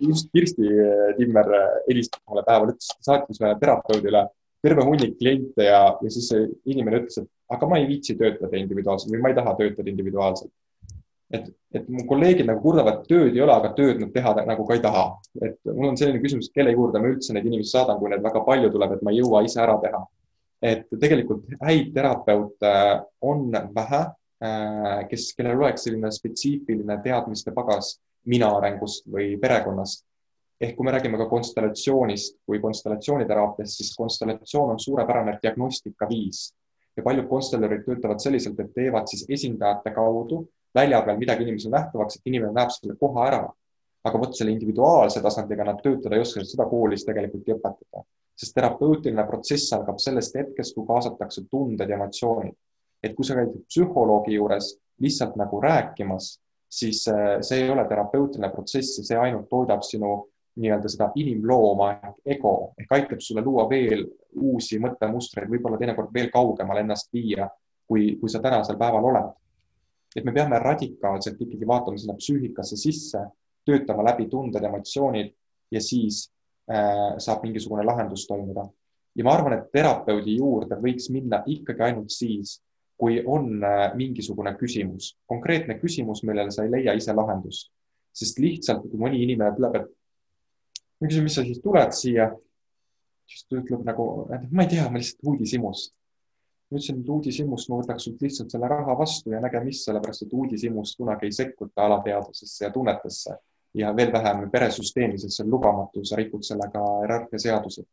[0.00, 4.26] just Kirsti äh, Timmer äh, helistas mulle päeval, ütles, saatis ühele terapeudile
[4.60, 8.60] terve hunnik kliente ja, ja siis see inimene ütles, et aga ma ei viitsi töötada
[8.60, 10.52] individuaalselt või ma ei taha töötada individuaalselt.
[11.30, 14.76] et, et mu kolleegid nagu kurdavad, tööd ei ole, aga tööd nad teha nagu ka
[14.76, 15.04] ei taha.
[15.40, 18.42] et mul on selline küsimus, kelle juurde ma üldse neid inimesi saadan, kui neid väga
[18.46, 20.04] palju tuleb, et ma ei jõua ise ära teha
[20.62, 22.72] et tegelikult häid terapeute
[23.24, 24.00] on vähe,
[24.44, 27.96] äh, kes, kellel oleks selline spetsiifiline teadmiste pagas
[28.28, 30.06] mina arengust või perekonnast.
[30.60, 36.50] ehk kui me räägime ka konstellatsioonist kui konstellatsiooniteraapiast, siis konstellatsioon on suurepärane diagnostikaviis
[36.96, 40.42] ja paljud konstellerid töötavad selliselt, et teevad siis esindajate kaudu
[40.74, 43.48] välja peal midagi inimesele nähtavaks, et inimene näeb selle koha ära.
[44.04, 48.04] aga vot selle individuaalse tasandiga nad töötada ei oska, seda koolis tegelikult ei õpetata
[48.36, 52.56] sest terapeutiline protsess algab sellest hetkest, kui kaasatakse tunded ja emotsioonid.
[53.02, 56.34] et kui sa käid psühholoogi juures lihtsalt nagu rääkimas,
[56.70, 60.10] siis äh, see ei ole terapeutiline protsess ja see ainult toidab sinu
[60.60, 64.04] nii-öelda seda inimlooma ehk ego ehk aitab sulle luua veel
[64.36, 67.48] uusi mõttemustreid, võib-olla teinekord veel kaugemale ennast viia,
[67.88, 69.30] kui, kui sa tänasel päeval oled.
[70.16, 73.20] et me peame radikaalselt ikkagi vaatama sinna psüühikasse sisse,
[73.64, 75.30] töötama läbi tunded, emotsioonid
[75.70, 76.24] ja siis
[77.18, 78.68] saab mingisugune lahendus toimuda.
[79.18, 82.60] ja ma arvan, et terapeudi juurde võiks minna ikkagi ainult siis,
[83.00, 87.72] kui on äh, mingisugune küsimus, konkreetne küsimus, millele sa ei leia ise lahendust.
[88.12, 89.90] sest lihtsalt, kui mõni inimene tuleb, et
[91.00, 92.26] ma küsin, mis sa siis tuled siia,
[93.30, 95.94] siis ta ütleb nagu, et ma ei tea, ma lihtsalt uudishimust.
[96.70, 100.26] ma ütlesin, et uudishimust ma võtaks sult lihtsalt selle raha vastu ja näge mis, sellepärast
[100.26, 103.38] et uudishimust kunagi ei sekkuta alateadvusesse ja tunnetesse
[103.74, 107.86] ja veel vähem peresüsteemi, sest see on lubamatu, sa rikud sellega hierarhia seadusi.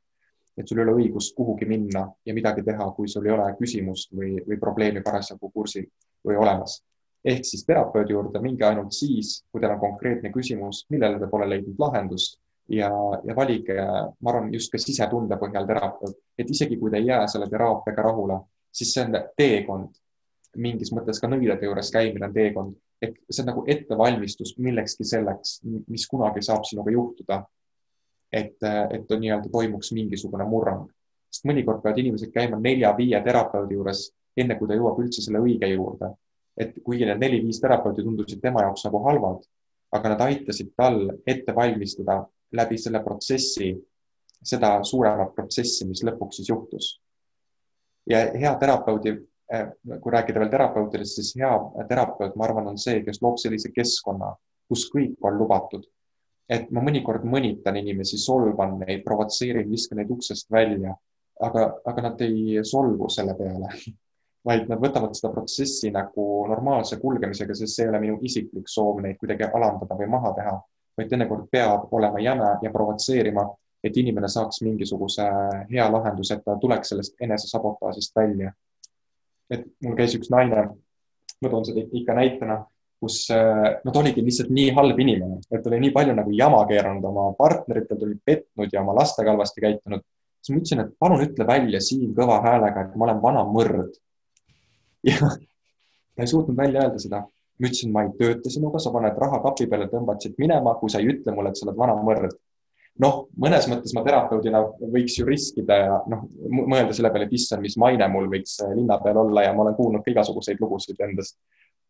[0.58, 4.10] et sul ei ole õigust kuhugi minna ja midagi teha, kui sul ei ole küsimust
[4.18, 5.86] või, või probleemi parasjagu kursil
[6.26, 6.82] või olemas.
[7.26, 11.50] ehk siis terapeudi juurde minge ainult siis, kui teil on konkreetne küsimus, millele te pole
[11.50, 12.90] leidnud lahendust ja,
[13.24, 13.76] ja valige,
[14.22, 18.10] ma arvan, just ka sisetunde põhjal terapeut, et isegi kui te ei jää selle teraapiaga
[18.10, 18.40] rahule,
[18.72, 20.04] siis see on teekond.
[20.58, 25.60] mingis mõttes ka nõidade juures käimine on teekond et see on nagu ettevalmistus millekski selleks,
[25.88, 27.44] mis kunagi saab sinuga juhtuda.
[28.32, 28.58] et,
[28.92, 30.82] et nii-öelda toimuks mingisugune murrang,
[31.32, 34.02] sest mõnikord peavad inimesed käima nelja-viie terapeudi juures,
[34.36, 36.10] enne kui ta jõuab üldse selle õige juurde.
[36.58, 39.46] et kuigi need neli-viis terapeuti tundusid tema jaoks nagu halvad,
[39.94, 42.18] aga nad aitasid tal ette valmistada
[42.52, 43.70] läbi selle protsessi
[44.44, 46.88] seda suuremat protsessi, mis lõpuks siis juhtus.
[48.10, 49.18] ja hea terapeudi,
[49.48, 51.52] kui rääkida veel terapeutidest, siis hea
[51.90, 54.34] terapeut, ma arvan, on see, kes loob sellise keskkonna,
[54.68, 55.86] kus kõik on lubatud.
[56.48, 60.94] et ma mõnikord mõnitan inimesi, solvan neid, provotseerin, viskan neid uksest välja,
[61.44, 63.68] aga, aga nad ei solvu selle peale
[64.48, 69.02] vaid nad võtavad seda protsessi nagu normaalse kulgemisega, sest see ei ole minu isiklik soov
[69.04, 70.54] neid kuidagi alandada või maha teha,
[70.98, 73.44] vaid teinekord peab olema jäme ja provotseerima,
[73.84, 75.26] et inimene saaks mingisuguse
[75.72, 78.54] hea lahenduse, et ta tuleks sellest enesesabotaažist välja.
[79.54, 80.68] Et mul käis üks naine,
[81.42, 82.60] ma toon seda ikka näitena,
[83.02, 87.06] kus no ta oligi lihtsalt nii halb inimene, et oli nii palju nagu jama keeranud
[87.06, 90.06] oma partneritel, ta oli petnud ja oma lastega halvasti käitunud
[90.48, 93.98] siis ma ütlesin, et palun ütle välja siin kõva häälega, et ma olen vana mõrd
[95.08, 97.26] ja ta ei suutnud välja öelda seda.
[97.58, 100.92] ma ütlesin, ma ei tööta sinuga, sa paned raha kapi peale, tõmbad siit minema, kui
[100.94, 102.36] sa ei ütle mulle, et sa oled vana mõrd.
[103.04, 107.64] Noh, mõnes mõttes ma terapeudina võiks ju riskida ja noh, mõelda selle peale, et issand,
[107.66, 111.00] mis maine mul võiks äh, linna peal olla ja ma olen kuulnud ka igasuguseid lugusid
[111.06, 111.38] endast.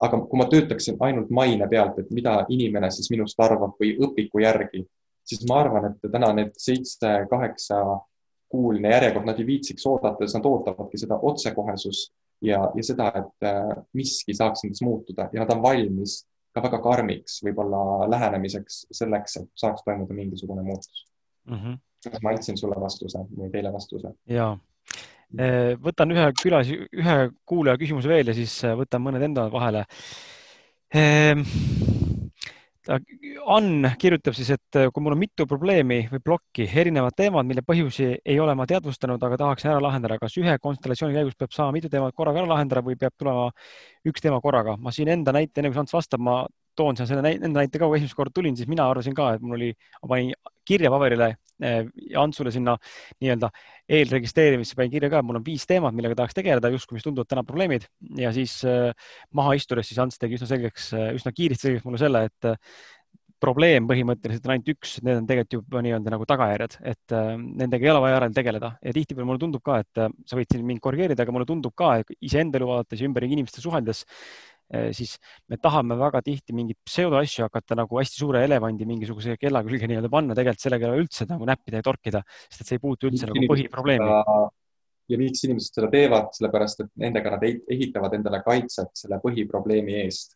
[0.03, 4.43] aga kui ma töötaksin ainult maine pealt, et mida inimene siis minust arvab või õpiku
[4.43, 4.84] järgi,
[5.26, 7.80] siis ma arvan, et täna need seitse-kaheksa
[8.47, 12.14] kuuline järjekord, nad ei viitsiks oodata, sest nad ootavadki seda otsekohesust
[12.45, 16.22] ja, ja seda, et äh, miski saaks nendes muutuda ja nad on valmis
[16.56, 21.06] ka väga karmiks võib-olla lähenemiseks selleks, et saaks toimuda mingisugune muutus
[21.50, 21.60] mm.
[21.60, 21.78] -hmm.
[22.12, 24.14] kas ma andsin sulle vastuse või teile vastuse?
[24.32, 24.50] ja,
[25.39, 29.86] äh, võtan ühe külas, ühe kuulaja küsimuse veel ja siis äh, võtan mõned enda vahele
[30.93, 31.43] ehm,
[32.88, 38.09] Ann kirjutab siis, et kui mul on mitu probleemi või plokki, erinevad teemad, mille põhjusi
[38.23, 41.91] ei ole ma teadvustanud, aga tahaksin ära lahendada, kas ühe konstellatsiooni käigus peab saama mitu
[41.91, 43.49] teemat korraga ära lahendada või peab tulema
[44.07, 44.77] üks teema korraga?
[44.79, 46.39] ma siin enda näite, enne kui Ants vastab, ma
[46.77, 49.33] toon seal selle näite, enda näite ka, kui esimest korda tulin, siis mina arvasin ka,
[49.35, 49.73] et mul oli,
[50.03, 50.33] ma panin
[50.67, 51.33] kirja paberile
[52.22, 52.76] Antsule sinna
[53.22, 53.49] nii-öelda
[53.97, 57.30] eelregistreerimisse panin kirja ka, et mul on viis teemat, millega tahaks tegeleda, justkui, mis tunduvad
[57.32, 57.88] täna probleemid.
[58.20, 58.91] Ja siis äh,
[59.38, 62.51] maha istudes siis Ants tegi üsna selgeks, üsna kiiresti selgeks mulle selle, et
[63.41, 67.86] probleem põhimõtteliselt on ainult üks, need on tegelikult juba nii-öelda nagu tagajärjed, et äh, nendega
[67.86, 68.72] ei ole vaja järel tegeleda.
[68.82, 71.76] Ja tihtipeale mulle tundub ka, et äh, sa võid siin mind korrigeerida, aga mulle tundub
[71.78, 74.03] ka, et iseendale vaadates ja ümberringi inimestega suheldes
[74.91, 75.15] siis
[75.47, 80.11] me tahame väga tihti mingeid pseudoasju hakata nagu hästi suure elevandi mingisuguse kella külge nii-öelda
[80.11, 83.11] panna, tegelikult sellega ei ole üldse nagu näppida ja torkida, sest et see ei puutu
[83.11, 84.09] üldse nagu põhiprobleemi
[85.07, 90.36] ja miks inimesed seda teevad, sellepärast et nendega nad ehitavad endale kaitset selle põhiprobleemi eest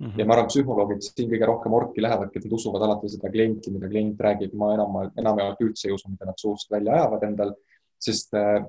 [0.00, 0.18] Mm -hmm.
[0.18, 3.70] ja ma arvan, psühholoogid siin kõige rohkem orki lähevadki, et nad usuvad alati seda klienti,
[3.70, 7.52] mida klient räägib, ma enam, enamjaolt üldse ei usu, mida nad suust välja ajavad endal,
[8.00, 8.64] sest äh,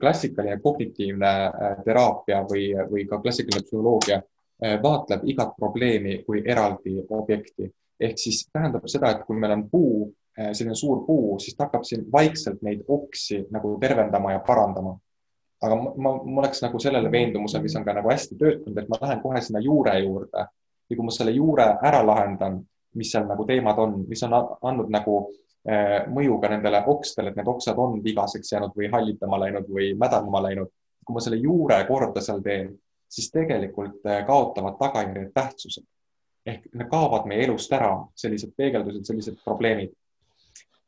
[0.00, 7.00] klassikaline kognitiivne äh, teraapia või, või ka klassikaline psühholoogia äh, vaatleb igat probleemi kui eraldi
[7.08, 7.70] objekti.
[8.00, 11.84] ehk siis tähendab seda, et kui meil on puu, selline suur puu, siis ta hakkab
[11.86, 14.96] siin vaikselt neid oksi nagu tervendama ja parandama
[15.64, 18.90] aga ma, ma, ma oleks nagu sellele veendumusel, mis on ka nagu hästi töötanud, et
[18.90, 20.44] ma lähen kohe sinna juure juurde
[20.90, 22.60] ja kui ma selle juure ära lahendan,
[22.98, 27.36] mis seal nagu teemad on, mis on andnud nagu äh, mõju ka nendele okstele, et
[27.38, 30.68] need oksad on vigaseks jäänud või hallitama läinud või mädanema läinud.
[31.04, 32.70] kui ma selle juure korda seal teen,
[33.08, 35.82] siis tegelikult äh, kaotavad tagajärjed tähtsuse
[36.46, 39.92] ehk need kaovad meie elust ära, sellised peegeldused, sellised probleemid.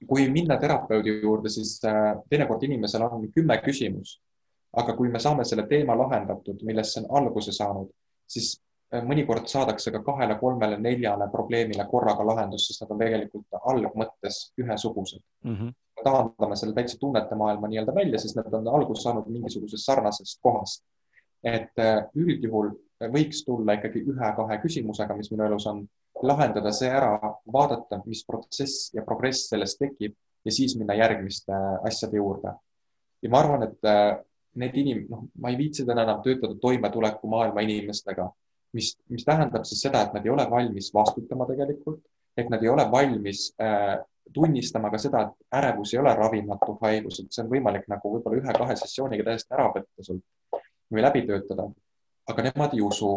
[0.06, 4.20] kui minna terapeudi juurde, siis äh, teinekord inimesel on kümme küsimust
[4.76, 7.88] aga kui me saame selle teema lahendatud, millest see on alguse saanud,
[8.28, 14.40] siis äh, mõnikord saadakse ka kahele-kolmele, neljale probleemile korraga lahendus, sest nad on tegelikult algmõttes
[14.62, 15.54] ühesugused mm.
[15.54, 15.72] -hmm.
[16.04, 20.84] taandame selle täitsa tunnete maailma nii-öelda välja, sest nad on alguse saanud mingisugusest sarnasest kohast.
[21.44, 22.70] et äh, üldjuhul
[23.12, 25.84] võiks tulla ikkagi ühe-kahe küsimusega, mis minu elus on,
[26.22, 27.18] lahendada see ära,
[27.52, 30.14] vaadata, mis protsess ja progress sellest tekib
[30.44, 31.52] ja siis minna järgmiste
[31.84, 32.54] asjade juurde.
[33.22, 34.16] ja ma arvan, et äh,
[34.54, 38.30] need inim-, noh, ma ei viitsi täna enam töötada toimetuleku maailma inimestega,
[38.72, 42.02] mis, mis tähendab siis seda, et nad ei ole valmis vastutama tegelikult,
[42.36, 43.96] et nad ei ole valmis äh,
[44.32, 48.42] tunnistama ka seda, et ärevus ei ole ravimatu haigus, et see on võimalik nagu võib-olla
[48.42, 50.60] ühe-kahe sessiooniga täiesti ära võtta sult
[50.92, 51.70] või läbi töötada.
[52.26, 53.10] aga nemad ei usu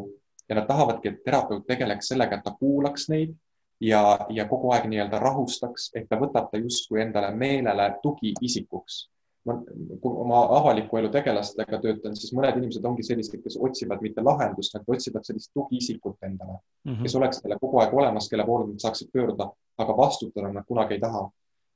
[0.50, 3.36] ja nad tahavadki, et terapeut tegeleks sellega, et ta kuulaks neid
[3.82, 9.08] ja, ja kogu aeg nii-öelda rahustaks, et ta võtab ta justkui endale meelele tugiisikuks
[9.46, 14.76] kui oma avaliku elu tegelastega töötan, siis mõned inimesed ongi sellised, kes otsivad mitte lahendust,
[14.76, 17.04] vaid otsivad sellist tugiisikut endale mm, -hmm.
[17.04, 20.94] kes oleks neile kogu aeg olemas, kelle poole nad saaksid pöörduda, aga vastutada nad kunagi
[20.94, 21.30] ei taha.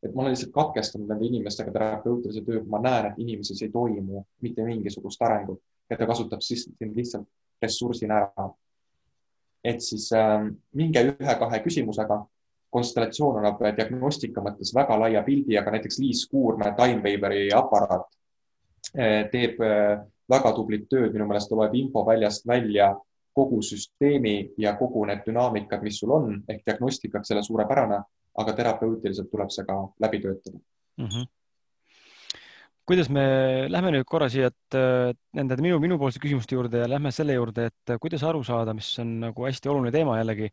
[0.04, 3.70] et ma olen lihtsalt katkestanud nende inimestega terapeutilise töö, kui ma näen, et inimeses ei
[3.70, 7.28] toimu mitte mingisugust arengut ja ta kasutab siis lihtsalt
[7.62, 8.50] ressursina ära.
[9.64, 12.26] et siis äh, minge ühe-kahe küsimusega
[12.74, 18.08] konstellatsioon annab diagnostika mõttes väga laia pildi, aga näiteks Liis Kuurme Timewaveri aparaat
[18.98, 20.00] eh, teeb eh,
[20.30, 22.94] väga tublit tööd, minu meelest loeb info väljast välja
[23.34, 28.02] kogu süsteemi ja kogu need dünaamikad, mis sul on ehk diagnostikaks selle suurepärane,
[28.42, 30.60] aga terapeutiliselt tuleb see ka läbi töötada
[30.98, 31.08] mm.
[31.08, 31.32] -hmm
[32.84, 33.24] kuidas me
[33.72, 34.76] lähme nüüd korra siia, et
[35.38, 39.14] nende minu, minupoolsete küsimuste juurde ja lähme selle juurde, et kuidas aru saada, mis on
[39.22, 40.50] nagu hästi oluline teema jällegi.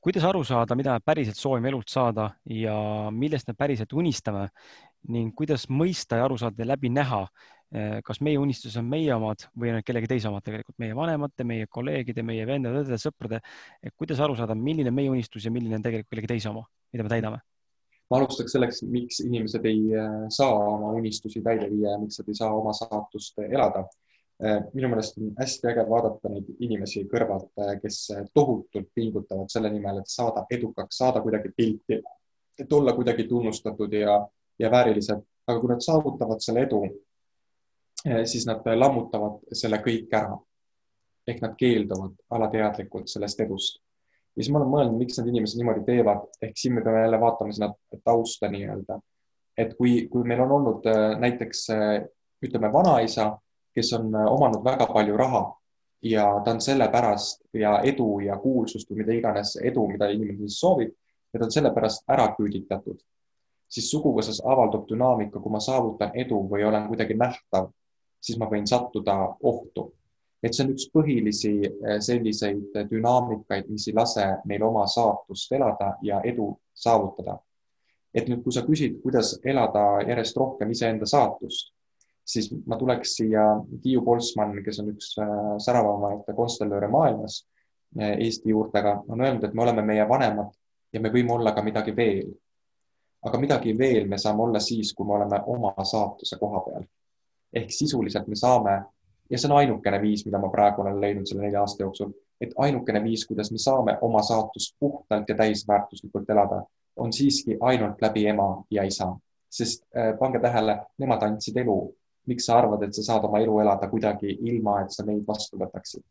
[0.00, 2.74] Kuidas aru saada, mida me päriselt soovime elult saada ja
[3.10, 4.46] millest me päriselt unistame
[5.10, 7.24] ning kuidas mõista ja aru saada ja läbi näha,
[7.74, 10.94] eh, kas meie unistused on meie omad või on need kellegi teise omad, tegelikult meie
[10.94, 13.42] vanemate, meie kolleegide, meie vendade, õdede, sõprade.
[13.96, 17.06] kuidas aru saada, milline on meie unistus ja milline on tegelikult kellegi teise oma, mida
[17.06, 17.42] me täidame
[18.08, 22.30] ma alustaks selleks, miks inimesed ei äh, saa oma unistusi täide viia ja miks nad
[22.30, 23.84] ei saa oma saatust elada.
[24.44, 28.00] Äh, minu meelest on hästi äge vaadata neid inimesi kõrvalt, äh, kes
[28.34, 31.98] tohutult pingutavad selle nimel, et saada edukaks, saada kuidagi pilti,
[32.58, 34.20] et olla kuidagi tunnustatud ja,
[34.58, 36.82] ja väärilised, aga kui nad saavutavad selle edu,
[38.30, 40.38] siis nad lammutavad selle kõik ära.
[41.28, 43.82] ehk nad keelduvad alateadlikult sellest edust
[44.38, 47.18] ja siis ma olen mõelnud, miks need inimesed niimoodi teevad, ehk siin me peame jälle
[47.18, 47.72] vaatama seda
[48.06, 49.00] tausta nii-öelda.
[49.58, 52.04] et kui, kui meil on olnud äh, näiteks äh,
[52.46, 53.32] ütleme, vanaisa,
[53.78, 55.44] kes on äh, omanud väga palju raha
[56.02, 60.60] ja ta on sellepärast ja edu ja kuulsust või mida iganes edu, mida inimene siis
[60.60, 60.92] soovib,
[61.32, 63.00] ja ta on sellepärast ära küüditatud,
[63.68, 67.72] siis suguvõsas avaldub dünaamika, kui ma saavutan edu või olen kuidagi nähtav,
[68.20, 69.92] siis ma võin sattuda ohtu
[70.42, 75.94] et see on üks põhilisi eh, selliseid dünaamikaid, mis ei lase meil oma saatust elada
[76.02, 77.38] ja edu saavutada.
[78.14, 81.74] et nüüd, kui sa küsid, kuidas elada järjest rohkem iseenda saatust,
[82.28, 83.44] siis ma tuleks siia
[83.82, 85.30] Tiiu Polsmann, kes on üks eh,
[85.64, 87.40] säravamaid konstellööre maailmas
[87.98, 90.52] eh, Eesti juurtega, on öelnud, et me oleme meie vanemad
[90.92, 92.28] ja me võime olla ka midagi veel.
[93.24, 96.86] aga midagi veel me saame olla siis, kui me oleme oma saatuse koha peal.
[97.52, 98.76] ehk sisuliselt me saame
[99.30, 102.52] ja see on ainukene viis, mida ma praegu olen leidnud selle nelja aasta jooksul, et
[102.56, 106.62] ainukene viis, kuidas me saame oma saatust puhtalt ja täisväärtuslikult elada,
[106.96, 109.12] on siiski ainult läbi ema ja isa,
[109.50, 111.78] sest äh, pange tähele, nemad andsid elu.
[112.28, 115.60] Miks sa arvad, et sa saad oma elu elada kuidagi ilma, et sa neid vastu
[115.60, 116.04] võtaksid?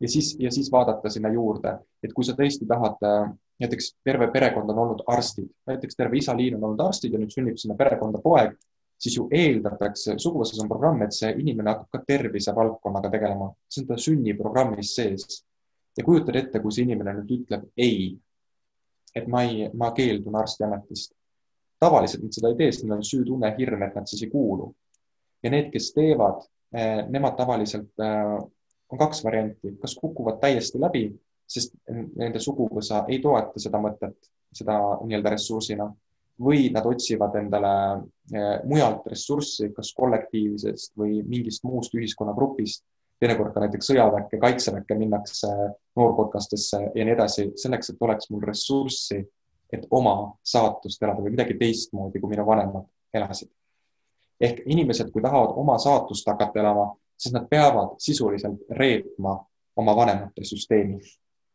[0.00, 3.30] ja siis, ja siis vaadata sinna juurde, et kui sa tõesti tahad, äh,
[3.64, 7.34] näiteks terve perekond on olnud arstid, näiteks terve isa Liin on olnud arstid ja nüüd
[7.34, 8.54] sünnib sinna perekonda poeg
[8.98, 13.90] siis ju eeldatakse, suguvõsas on programm, et see inimene hakkab ka tervisevaldkonnaga tegelema, see on
[13.92, 15.44] ta sünniprogrammis sees.
[15.98, 18.12] ja kujutad ette, kui see inimene nüüd ütleb ei,
[19.18, 21.14] et ma ei, ma keeldun arstiametist.
[21.78, 24.72] tavaliselt nad seda ei tee, sest neil on süütunne, hirm, et nad siis ei kuulu.
[25.42, 26.42] Ja need, kes teevad,
[26.74, 28.34] eh, nemad tavaliselt, eh,
[28.88, 31.08] on kaks varianti, kas kukuvad täiesti läbi,
[31.48, 34.16] sest nende suguvõsa ei toeta seda mõtet,
[34.52, 35.88] seda nii-öelda ressursina
[36.40, 37.72] või nad otsivad endale
[38.32, 42.84] eh, mujalt ressurssi, kas kollektiivsest või mingist muust ühiskonnagrupist.
[43.18, 45.48] teinekord ka näiteks sõjaväkke, kaitseväkke minnakse,
[45.98, 49.18] noorkotkastesse ja nii edasi, selleks, et oleks mul ressurssi,
[49.72, 53.50] et oma saatust elada või midagi teistmoodi, kui minu vanemad elasid.
[54.40, 59.38] Ehk inimesed, kui tahavad oma saatust hakata elama, siis nad peavad sisuliselt reetma
[59.76, 60.98] oma vanemate süsteemi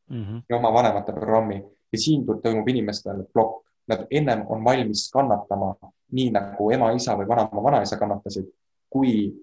[0.09, 0.41] mm -hmm.
[0.49, 1.63] ja oma vanemate programmi
[1.93, 5.76] ja siin toimub inimestel plokk nad ennem on valmis kannatama
[6.11, 8.47] nii nagu ema-isa või vanaema-vanaisa kannatasid,
[8.89, 9.34] kui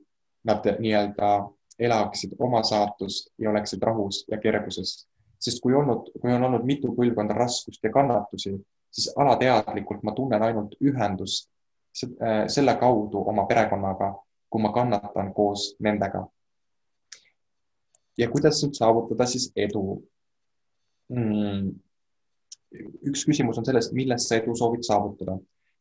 [0.45, 1.31] nad nii-öelda
[1.79, 5.07] elaksid oma saatust ja oleksid rahus ja kerguses.
[5.41, 8.51] sest kui olnud, kui on olnud mitu põlvkonda raskust ja kannatusi,
[8.93, 11.49] siis alateadlikult ma tunnen ainult ühendust
[11.93, 14.13] selle kaudu oma perekonnaga,
[14.51, 16.27] kui ma kannatan koos nendega.
[18.19, 19.83] ja kuidas nüüd saavutada siis edu
[21.09, 21.71] hmm.?
[23.11, 25.39] üks küsimus on selles, millest sa edu soovid saavutada.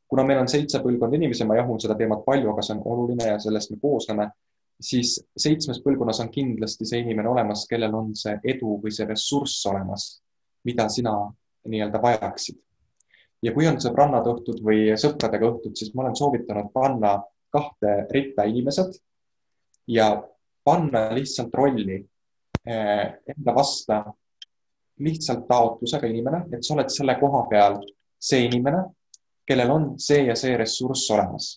[0.10, 3.28] kuna meil on seitse põlvkonda inimesi, ma jahun seda teemat palju, aga see on oluline
[3.28, 4.26] ja sellest me koosneme,
[4.82, 9.68] siis seitsmes põlvkonnas on kindlasti see inimene olemas, kellel on see edu või see ressurss
[9.70, 10.08] olemas,
[10.66, 11.14] mida sina
[11.70, 12.58] nii-öelda vajaksid.
[13.42, 17.18] Ja kui on sõbrannad õhtud või sõpradega õhtud, siis ma olen soovitanud panna
[17.50, 19.00] kahte ritta inimesed
[19.90, 20.12] ja
[20.64, 24.04] panna lihtsalt rolli eh, enda vasta
[25.00, 27.80] lihtsalt taotlusega inimene, et sa oled selle koha peal
[28.20, 28.84] see inimene,
[29.48, 31.56] kellel on see ja see ressurss olemas.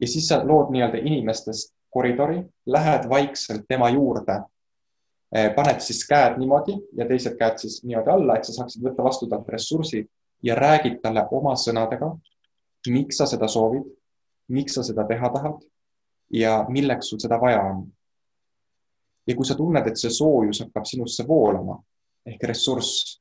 [0.00, 4.38] ja siis sa lood nii-öelda inimestest koridori, lähed vaikselt tema juurde,
[5.30, 9.28] paned siis käed niimoodi ja teised käed siis niimoodi alla, et sa saaksid võtta vastu
[9.30, 10.02] talt ressursi
[10.42, 12.10] ja räägid talle oma sõnadega,
[12.90, 13.86] miks sa seda soovid,
[14.50, 15.62] miks sa seda teha tahad
[16.34, 17.84] ja milleks sul seda vaja on
[19.26, 21.78] ja kui sa tunned, et see soojus hakkab sinusse voolama
[22.26, 23.16] ehk ressurss,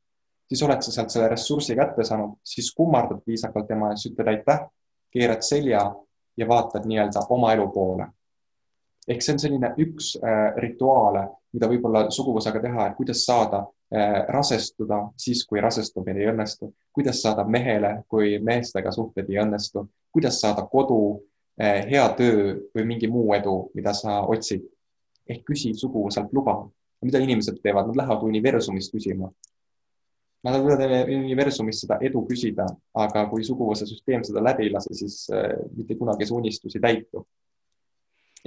[0.49, 4.65] siis oled sa sealt selle ressursi kätte saanud, siis kummardad viisakalt tema ees, ütled aitäh,
[5.14, 5.84] keerad selja
[6.38, 8.07] ja vaatad nii-öelda oma elu poole.
[9.07, 11.23] ehk see on selline üks äh, rituaale,
[11.54, 17.22] mida võib-olla suguvõsaga teha, et kuidas saada äh, rasestuda siis, kui rasestumine ei õnnestu, kuidas
[17.24, 21.00] saada mehele, kui meestega suhted ei õnnestu, kuidas saada kodu
[21.62, 24.68] äh,, hea töö või mingi muu edu, mida sa otsid.
[25.30, 26.70] ehk küsi suguvõsalt luba.
[27.02, 29.30] mida inimesed teevad, nad lähevad universumist küsima
[30.40, 32.64] Nad võivad universumist seda edu küsida,
[32.96, 36.84] aga kui suguvõsa süsteem seda läbi ei lase, siis äh, mitte kunagi see unistus ei
[36.86, 37.26] täitu.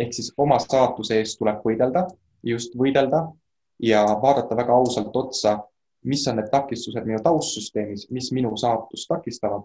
[0.01, 2.07] ehk siis oma saatuse eest tuleb võidelda,
[2.43, 3.27] just võidelda
[3.83, 5.59] ja vaadata väga ausalt otsa,
[6.05, 9.63] mis on need takistused minu taustsüsteemis, mis minu saatust takistavad.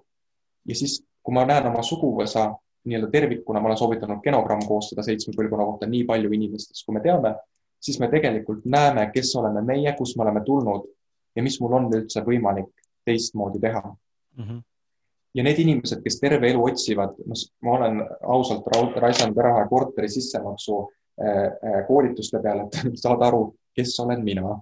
[0.65, 2.51] ja siis, kui ma näen oma suguvõsa
[2.87, 7.01] nii-öelda tervikuna, ma olen soovitanud genogramm koostada seitsme põlvkonna kohta nii palju inimestest, kui me
[7.03, 7.33] teame,
[7.79, 10.87] siis me tegelikult näeme, kes oleme meie, kust me oleme tulnud
[11.35, 12.71] ja mis mul on üldse võimalik
[13.05, 14.43] teistmoodi teha mm.
[14.43, 14.61] -hmm.
[15.33, 20.79] ja need inimesed, kes terve elu otsivad, noh, ma olen ausalt raisanud ära korteri sissemaksu
[21.87, 24.57] koolituste peale, et saada aru, kes olen mina.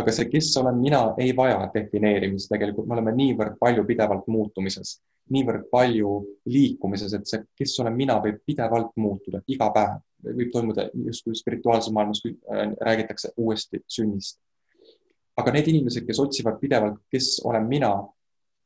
[0.00, 5.00] aga see, kes olen mina, ei vaja defineerimist tegelikult, me oleme niivõrd palju pidevalt muutumises,
[5.34, 6.12] niivõrd palju
[6.48, 9.98] liikumises, et see, kes olen mina, võib pidevalt muutuda iga päev,
[10.28, 14.38] võib toimuda justkui spirituaalses maailmas äh, räägitakse uuesti sünnist
[15.40, 17.90] aga need inimesed, kes otsivad pidevalt, kes olen mina,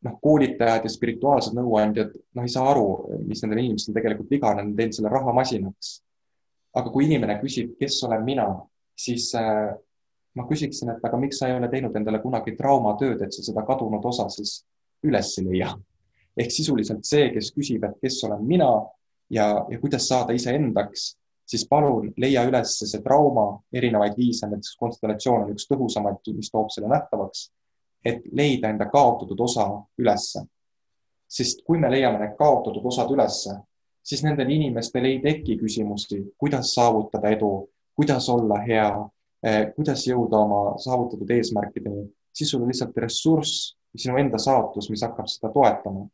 [0.05, 2.87] noh, koolitajad ja spirituaalsed nõuandjad, noh, ei saa aru,
[3.29, 5.95] mis nendel inimestel tegelikult viga on, nad on teinud selle rahamasinaks.
[6.75, 8.47] Aga kui inimene küsib, kes olen mina,
[8.99, 9.73] siis äh,
[10.35, 13.63] ma küsiksin, et aga miks sa ei ole teinud endale kunagi traumatööd, et sa seda
[13.67, 14.63] kadunud osa siis
[15.07, 15.75] üles ei leia.
[16.37, 18.71] ehk sisuliselt see, kes küsib, et kes olen mina
[19.31, 21.13] ja, ja kuidas saada iseendaks
[21.47, 26.73] siis palun leia üles see trauma, erinevaid viise, näiteks konstellatsioon on üks tõhusamaid, mis toob
[26.73, 27.49] selle nähtavaks,
[28.05, 29.69] et leida enda kaotatud osa
[30.01, 30.45] ülesse.
[31.35, 33.57] sest kui me leiame need kaotatud osad ülesse,
[34.05, 37.53] siis nendel inimestel ei teki küsimusi, kuidas saavutada edu,
[37.97, 38.91] kuidas olla hea,
[39.43, 45.03] eh, kuidas jõuda oma saavutatud eesmärkideni, siis sul on lihtsalt ressurss, sinu enda saatus, mis
[45.07, 46.09] hakkab seda toetama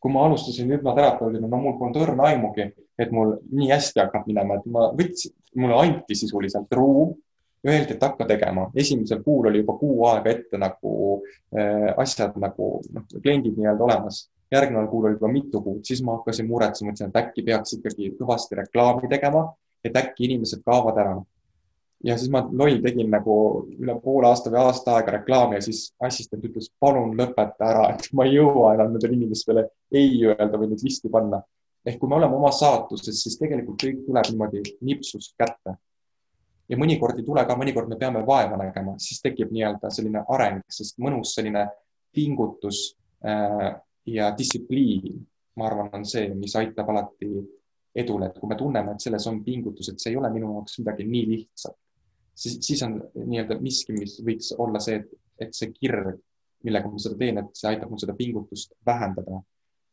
[0.00, 2.68] kui ma alustasin hüpnoterapeudina, no mul polnud õrna aimugi,
[2.98, 7.16] et mul nii hästi hakkab minema, et ma võtsin, mulle anti sisuliselt ruum,
[7.66, 8.68] öeldi, et hakka tegema.
[8.74, 10.92] esimesel kuul oli juba kuu aega ette nagu
[11.56, 14.28] äh, asjad nagu noh, kliendid nii-öelda olemas.
[14.52, 18.12] Järgneval kuul oli juba mitu kuud, siis ma hakkasin muretsema, mõtlesin, et äkki peaks ikkagi
[18.20, 19.48] kõvasti reklaami tegema,
[19.84, 21.18] et äkki inimesed kaovad ära
[22.04, 23.34] ja siis ma loll tegin nagu
[23.74, 28.06] üle poole aasta või aasta aega reklaami ja siis assistent ütles, palun lõpeta ära, et
[28.14, 31.42] ma ei jõua enam nendele inimestele ei öelda või neid listi panna.
[31.86, 35.74] ehk kui me oleme oma saatuses, siis tegelikult kõik tuleb niimoodi nipsust kätte.
[36.68, 40.62] ja mõnikord ei tule ka, mõnikord me peame vaeva nägema, siis tekib nii-öelda selline areng,
[40.70, 41.66] sest mõnus selline
[42.12, 42.94] pingutus
[43.24, 43.74] äh,
[44.14, 45.18] ja distsipliin,
[45.56, 47.28] ma arvan, on see, mis aitab alati
[47.98, 50.78] edule, et kui me tunneme, et selles on pingutus, et see ei ole minu jaoks
[50.82, 51.76] midagi nii lihtsat.
[52.38, 55.12] Siis, siis on nii-öelda miski, mis võiks olla see, et,
[55.46, 56.20] et see kirg,
[56.66, 59.42] millega ma seda teen, et see aitab mul seda pingutust vähendada.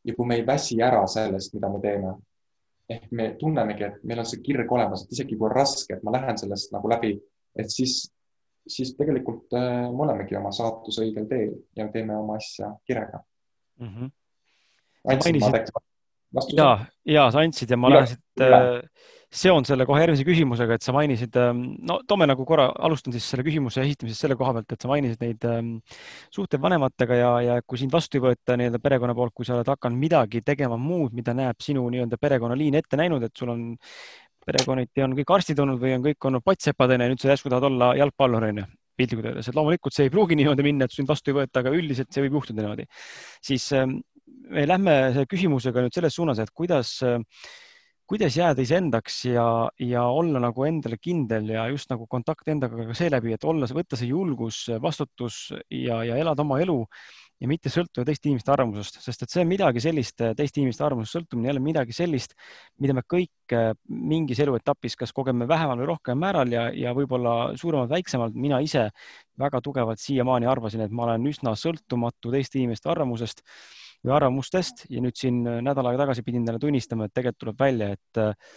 [0.05, 2.11] ja kui me ei väsi ära sellest, mida me teeme,
[2.93, 6.03] ehk me tunnemegi, et meil on see kirg olemas, et isegi kui on raske, et
[6.05, 7.15] ma lähen sellest nagu läbi,
[7.57, 8.03] et siis,
[8.69, 13.23] siis tegelikult äh, me olemegi oma saatuse õigel teel ja teeme oma asja kirega
[13.80, 13.89] mm.
[13.89, 14.11] -hmm.
[15.14, 15.85] andsin ma tegelikult
[16.35, 16.61] vastuse?
[16.61, 16.72] ja,
[17.18, 18.45] ja sa andsid ja ma lähen siit
[19.35, 23.26] seon selle kohe järgmise küsimusega, et sa mainisid, ähm, no toome nagu korra, alustan siis
[23.31, 25.73] selle küsimuse esitamisest selle koha pealt, et sa mainisid neid ähm,
[26.34, 29.72] suhteid vanematega ja, ja kui sind vastu ei võeta nii-öelda perekonna poolt, kui sa oled
[29.73, 33.68] hakanud midagi tegema muud, mida näeb sinu nii-öelda perekonnaliin ette näinud, et sul on
[34.45, 37.68] perekonniti on kõik arstid olnud või on kõik olnud pattsepad onju, nüüd sa järsku tahad
[37.72, 41.31] olla jalgpallur onju piltlikult öeldes, et loomulikult see ei pruugi niimoodi minna, et sind vastu
[41.31, 42.88] ei võeta, aga üldiselt see võib juhtuda niimoodi.
[43.43, 43.99] siis ähm,
[44.51, 47.19] me lähme selle küsimusega nüüd selles suunas, et kuidas äh,
[48.10, 49.45] kuidas jääda iseendaks ja,
[49.82, 53.98] ja olla nagu endale kindel ja just nagu kontakt endaga ka seeläbi, et olla, võtta
[53.98, 56.77] see julgus, vastutus ja, ja elada oma elu
[57.41, 61.18] ja mitte sõltuda teiste inimeste arvamusest, sest et see on midagi sellist, teiste inimeste arvamusest
[61.18, 62.36] sõltumine jälle midagi sellist,
[62.80, 67.56] mida me kõik äh, mingis eluetapis kas kogeme vähemal või rohkem määral ja, ja võib-olla
[67.60, 68.38] suuremalt, väiksemalt.
[68.40, 68.88] mina ise
[69.40, 73.44] väga tugevalt siiamaani arvasin, et ma olen üsna sõltumatu teiste inimeste arvamusest
[74.06, 77.61] või arvamustest ja nüüd siin äh, nädal aega tagasi pidin talle tunnistama, et tegelikult tuleb
[77.65, 78.56] välja, et äh,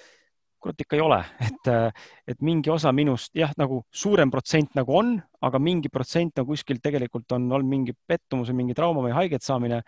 [0.59, 1.19] kurat ikka ei ole,
[1.49, 6.41] et, äh, et mingi osa minust jah, nagu suurem protsent nagu on, aga mingi protsent
[6.43, 9.83] on kuskil tegelikult on olnud mingi pettumus või mingi trauma või haiget saamine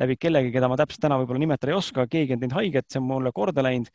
[0.00, 3.02] läbi kellegi, keda ma täpselt täna võib-olla nimetada ei oska, keegi on teinud haiget, see
[3.02, 3.92] on mulle korda läinud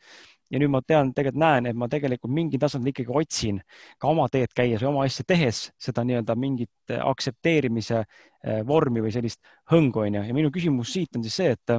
[0.50, 3.60] ja nüüd ma tean, tegelikult näen, et ma tegelikult mingil tasandil ikkagi otsin
[3.98, 8.02] ka oma teed käies või oma asja tehes seda nii-öelda mingit aktsepteerimise
[8.66, 9.40] vormi või sellist
[9.70, 11.74] hõngu onju ja minu küsimus siit on siis see, et,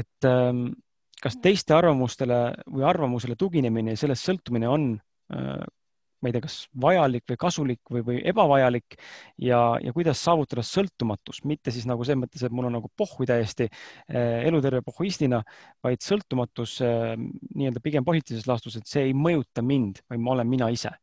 [0.00, 0.66] et ähm,
[1.22, 4.90] kas teiste arvamustele või arvamusele tuginemine ja sellest sõltumine on
[6.24, 8.96] ma ei tea, kas vajalik või kasulik või, või ebavajalik
[9.44, 13.28] ja, ja kuidas saavutada sõltumatust, mitte siis nagu selles mõttes, et mul on nagu pohhui
[13.28, 15.42] täiesti äh, eluterve pohhuistina,
[15.84, 17.12] vaid sõltumatus äh,
[17.54, 20.94] nii-öelda pigem positiivses laastus, et see ei mõjuta mind, vaid ma olen mina ise.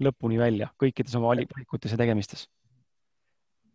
[0.00, 2.46] lõpuni välja kõikides oma valikutes ja tegemistes.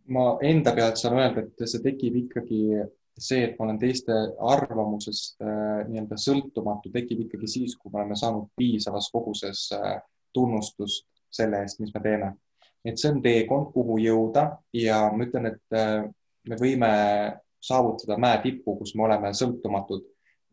[0.08, 2.62] ma enda pealt saan öelda, et see tekib ikkagi
[3.18, 8.18] see, et ma olen teiste arvamusest äh, nii-öelda sõltumatu, tekib ikkagi siis, kui me oleme
[8.20, 9.96] saanud piisavas koguses äh,
[10.36, 12.34] tunnustust selle eest, mis me teeme.
[12.86, 14.44] et see on teekond, kuhu jõuda
[14.78, 16.04] ja ma ütlen, et äh,
[16.50, 16.92] me võime
[17.64, 20.04] saavutada mäe tippu, kus me oleme sõltumatud.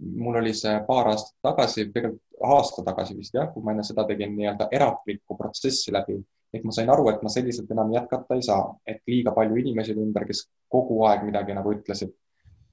[0.03, 4.07] mul oli see paar aastat tagasi, tegelikult aasta tagasi vist jah, kui ma enne seda
[4.07, 6.17] tegin nii-öelda eraklikku protsessi läbi,
[6.53, 9.95] et ma sain aru, et ma selliselt enam jätkata ei saa, et liiga palju inimesi
[9.95, 12.11] oli ümber, kes kogu aeg midagi nagu ütlesid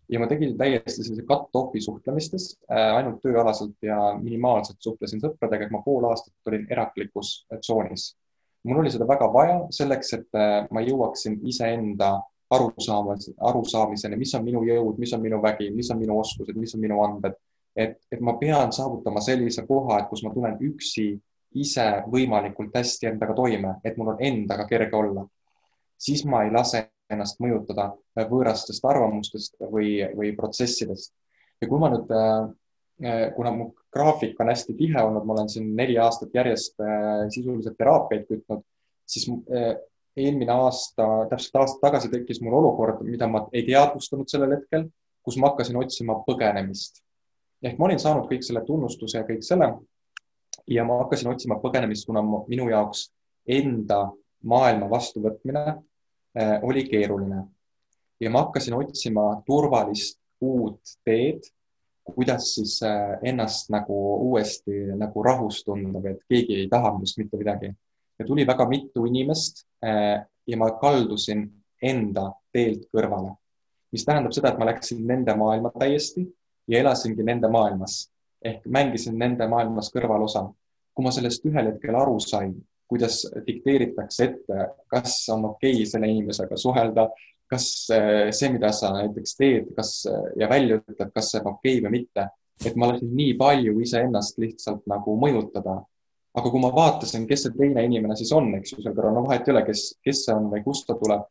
[0.10, 5.76] ja ma tegin täiesti sellise cut-off'i suhtlemistes äh, ainult tööalaselt ja minimaalselt suhtlesin sõpradega, et
[5.76, 8.16] ma pool aastat olin eraklikus tsoonis.
[8.64, 12.18] mul oli seda väga vaja selleks, et äh, ma jõuaksin iseenda
[12.50, 16.74] arusaamas, arusaamiseni, mis on minu jõud, mis on minu vägi, mis on minu oskused, mis
[16.76, 17.38] on minu andmed.
[17.76, 21.12] et, et ma pean saavutama sellise koha, et kus ma tulen üksi
[21.56, 25.28] ise võimalikult hästi endaga toime, et mul on endaga kerge olla.
[25.98, 27.90] siis ma ei lase ennast mõjutada
[28.30, 31.14] võõrastest arvamustest või, või protsessidest.
[31.62, 35.74] ja kui ma nüüd, äh, kuna mu graafik on hästi tihe olnud, ma olen siin
[35.76, 38.64] neli aastat järjest äh, sisuliselt teraapiaid kütnud,
[39.10, 39.76] siis äh,
[40.20, 44.90] eelmine aasta, täpselt aasta tagasi tekkis mul olukord, mida ma ei teadvustanud sellel hetkel,
[45.24, 47.04] kus ma hakkasin otsima põgenemist.
[47.64, 49.74] ehk ma olin saanud kõik selle tunnustuse ja kõik selle
[50.68, 53.10] ja ma hakkasin otsima põgenemist, kuna minu jaoks
[53.50, 54.06] enda
[54.44, 55.89] maailma vastuvõtmine Äh,
[56.62, 57.44] oli keeruline
[58.20, 61.44] ja ma hakkasin otsima turvalist uut teed,
[62.16, 63.96] kuidas siis äh, ennast nagu
[64.30, 67.72] uuesti nagu rahus tunda või et keegi ei taha minust mitte midagi.
[68.20, 71.46] ja tuli väga mitu inimest äh, ja ma kaldusin
[71.82, 73.36] enda teelt kõrvale,
[73.92, 76.26] mis tähendab seda, et ma läksin nende maailma täiesti
[76.68, 78.10] ja elasingi nende maailmas
[78.42, 80.50] ehk mängisin nende maailmas kõrvalosa.
[80.94, 82.56] kui ma sellest ühel hetkel aru sain,
[82.90, 87.08] kuidas dikteeritakse ette, kas on okei okay selle inimesega suhelda,
[87.50, 90.04] kas eh, see, mida sa näiteks teed, kas
[90.38, 92.30] ja välja ütled, kas see on okei okay või mitte.
[92.66, 95.80] et ma lasin nii palju iseennast lihtsalt nagu mõjutada.
[96.36, 99.24] aga kui ma vaatasin, kes see teine inimene siis on, eks ju, seal kõrval, no
[99.26, 101.26] vahet ei ole, kes, kes see on või kust ta tuleb.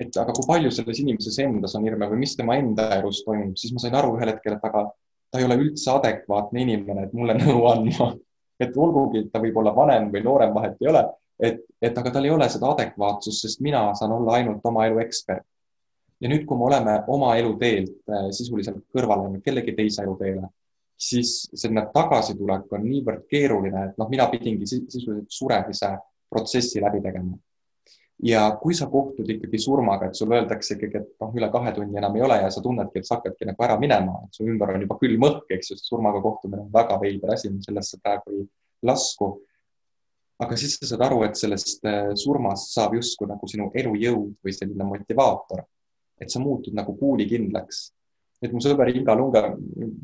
[0.00, 3.56] et aga kui palju selles inimeses endas on hirme või mis tema enda elus toimub,
[3.56, 4.86] siis ma sain aru ühel hetkel, et aga
[5.32, 8.12] ta ei ole üldse adekvaatne inimene, et mulle nõu andma
[8.62, 11.02] et olgugi, et ta võib olla vanem või noorem, vahet ei ole,
[11.42, 15.02] et, et aga tal ei ole seda adekvaatsust, sest mina saan olla ainult oma elu
[15.04, 15.46] ekspert.
[16.22, 20.46] ja nüüd, kui me oleme oma eluteelt äh, sisuliselt kõrvale läinud kellegi teise eluteele,
[20.94, 25.96] siis selline tagasitulek on niivõrd keeruline, et noh, mina pidingi sisuliselt suremise
[26.30, 27.34] protsessi läbi tegema
[28.22, 31.98] ja kui sa kohtud ikkagi surmaga, et sulle öeldakse ikkagi, et noh, üle kahe tunni
[31.98, 34.74] enam ei ole ja sa tunnedki, et sa hakkadki nagu ära minema, et su ümber
[34.74, 38.36] on juba külm õhk, eks ju, surmaga kohtumine on väga veider asi, ma sellesse praegu
[38.36, 38.44] ei
[38.86, 39.32] lasku.
[40.42, 44.54] aga siis sa saad aru, et sellest äh, surmast saab justkui nagu sinu elujõud või
[44.54, 45.60] selline motivaator,
[46.18, 47.92] et sa muutud nagu kuulikindlaks.
[48.42, 49.42] et mu sõber Inga Lunga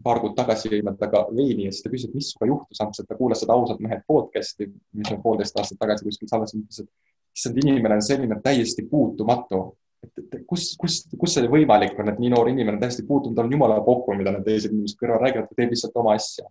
[0.03, 3.01] paar kuud tagasi jõime temaga veini ja siis ta küsis, et mis sinuga juhtus, Ants,
[3.01, 6.87] et ta kuulas seda Ausad mehed podcast'i, mis me poolteist aastat tagasi kuskil salvestasime, ütles,
[6.87, 7.08] et
[7.39, 9.77] issand, inimene on selline täiesti puutumatu.
[10.03, 13.49] et kus, kus, kus see võimalik on, et nii noor inimene on täiesti puutumatu, tal
[13.49, 16.47] on jumala pohhu, mida need teised inimesed kõrval räägivad, ta teeb lihtsalt oma asja.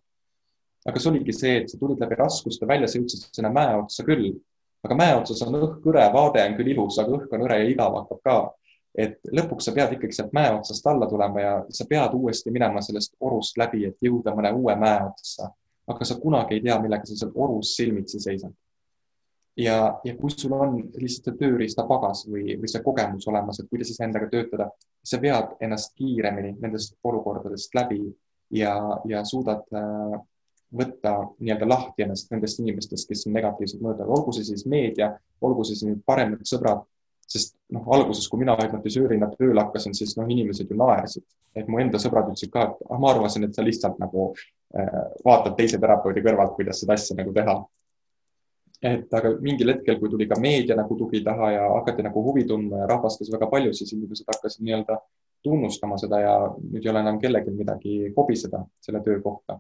[0.88, 4.04] aga see oligi see, et sa tulid läbi raskuste välja, sa jõudsid sinna mäe otsa
[4.08, 4.34] küll,
[4.84, 7.72] aga mäe otsas on õhk hõre, vaade on küll ilus, aga õhk on hõre ja
[7.72, 8.38] igav hakkab ka.
[8.98, 12.82] et lõpuks sa pead ikkagi sealt mäe otsast alla tulema ja sa pead uuesti minema
[12.82, 15.52] sellest orust läbi, et jõuda mõne uue mäe otsa.
[15.88, 18.56] aga sa kunagi ei tea, millega sa seal orus silmitsi seisad
[19.58, 23.92] ja, ja kui sul on lihtsalt see tööriistapagas või, või see kogemus olemas, et kuidas
[23.94, 24.70] iseendaga töötada,
[25.04, 28.02] sa vead ennast kiiremini nendest olukordadest läbi
[28.54, 28.76] ja,
[29.10, 30.18] ja suudad äh,
[30.78, 35.80] võtta nii-öelda lahti ennast nendest inimestest, kes negatiivselt mõjutavad, olgu see siis meedia, olgu see
[35.80, 36.84] siis paremad sõbrad,
[37.28, 41.26] sest noh, alguses, kui mina hüpnotisöörina tööle hakkasin, siis noh, inimesed ju naersid,
[41.58, 45.02] et mu enda sõbrad ütlesid ka, et ah, ma arvasin, et sa lihtsalt nagu äh,
[45.26, 47.58] vaatad teise terapeudi kõrvalt, kuidas seda asja nagu teha
[48.82, 52.46] et aga mingil hetkel, kui tuli ka meedia nagu tugi taha ja hakati nagu huvi
[52.50, 55.00] tundma ja rahvastas väga palju, siis inimesed hakkasid nii-öelda
[55.44, 59.60] tunnustama seda ja nüüd ei ole enam kellelgi midagi kobiseda selle töö kohta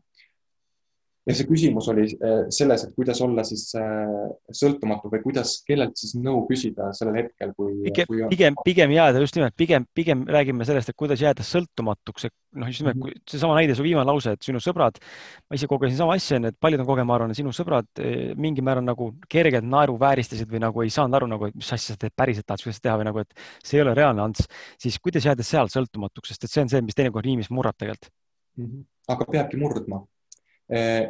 [1.27, 4.07] ja see küsimus oli äh, selles, et kuidas olla siis äh,
[4.55, 7.73] sõltumatu või kuidas, kellelt siis nõu küsida sellel hetkel, kui.
[7.89, 12.35] pigem, pigem, pigem jääda just nimelt, pigem, pigem räägime sellest, et kuidas jääda sõltumatuks, et
[12.61, 15.01] noh, just nimelt kui seesama näide, su viimane lause, et sinu sõbrad,
[15.49, 18.65] ma ise kogesin sama asja, et paljud on kogenud, ma arvan, sinu sõbrad eh, mingil
[18.67, 22.15] määral nagu kergelt naeruvääristasid või nagu ei saanud aru nagu, et mis asja sa teed
[22.15, 24.47] päriselt tahad seda teha või nagu, et see ei ole reaalne Ants,
[24.79, 28.13] siis kuidas jääda seal sõltumatuks, sest et see on see, mis teinekord inimest murrab tegelikult
[28.57, 28.65] mm.
[28.65, 28.85] -hmm.
[29.13, 30.05] aga peabki murdma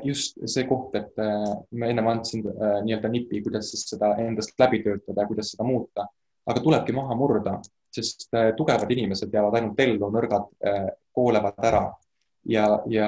[0.03, 4.53] just see koht, et eh, ma ennem andsin eh, nii-öelda nipi, kuidas siis seda endast
[4.61, 6.05] läbi töötada ja kuidas seda muuta,
[6.45, 7.55] aga tulebki maha murda,
[7.97, 8.27] sest
[8.57, 10.51] tugevad inimesed jäävad ainult ellu, nõrgad
[11.15, 11.88] koolevad ära.
[12.47, 13.07] Ja, ja,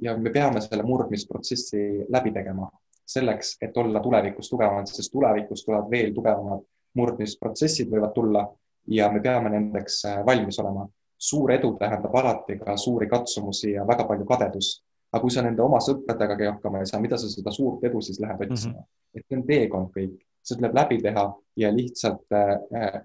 [0.00, 2.68] ja me peame selle murdmisprotsessi läbi tegema
[3.12, 6.62] selleks, et olla tulevikus tugevamad, sest tulevikus tulevad veel tugevamad
[6.96, 8.46] murdmisprotsessid võivad tulla
[8.94, 10.86] ja me peame nendeks valmis olema.
[11.22, 14.80] suur edu tähendab alati ka suuri katsumusi ja väga palju kadedust
[15.12, 18.20] aga kui sa nende oma sõpradega hakkama ei saa, mida sa seda suurt edu siis
[18.20, 18.78] lähed otsima mm?
[18.78, 19.18] -hmm.
[19.18, 21.24] et see on teekond kõik, see tuleb läbi teha
[21.62, 23.00] ja lihtsalt äh,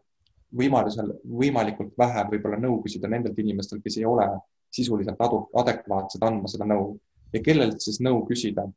[0.58, 1.12] võimalusel
[1.42, 4.28] võimalikult vähe võib-olla nõu küsida nendelt inimestelt, kes ei ole
[4.72, 5.20] sisuliselt
[5.54, 6.98] adekvaatsed andma seda nõu
[7.34, 8.68] ja kellelt siis nõu küsida.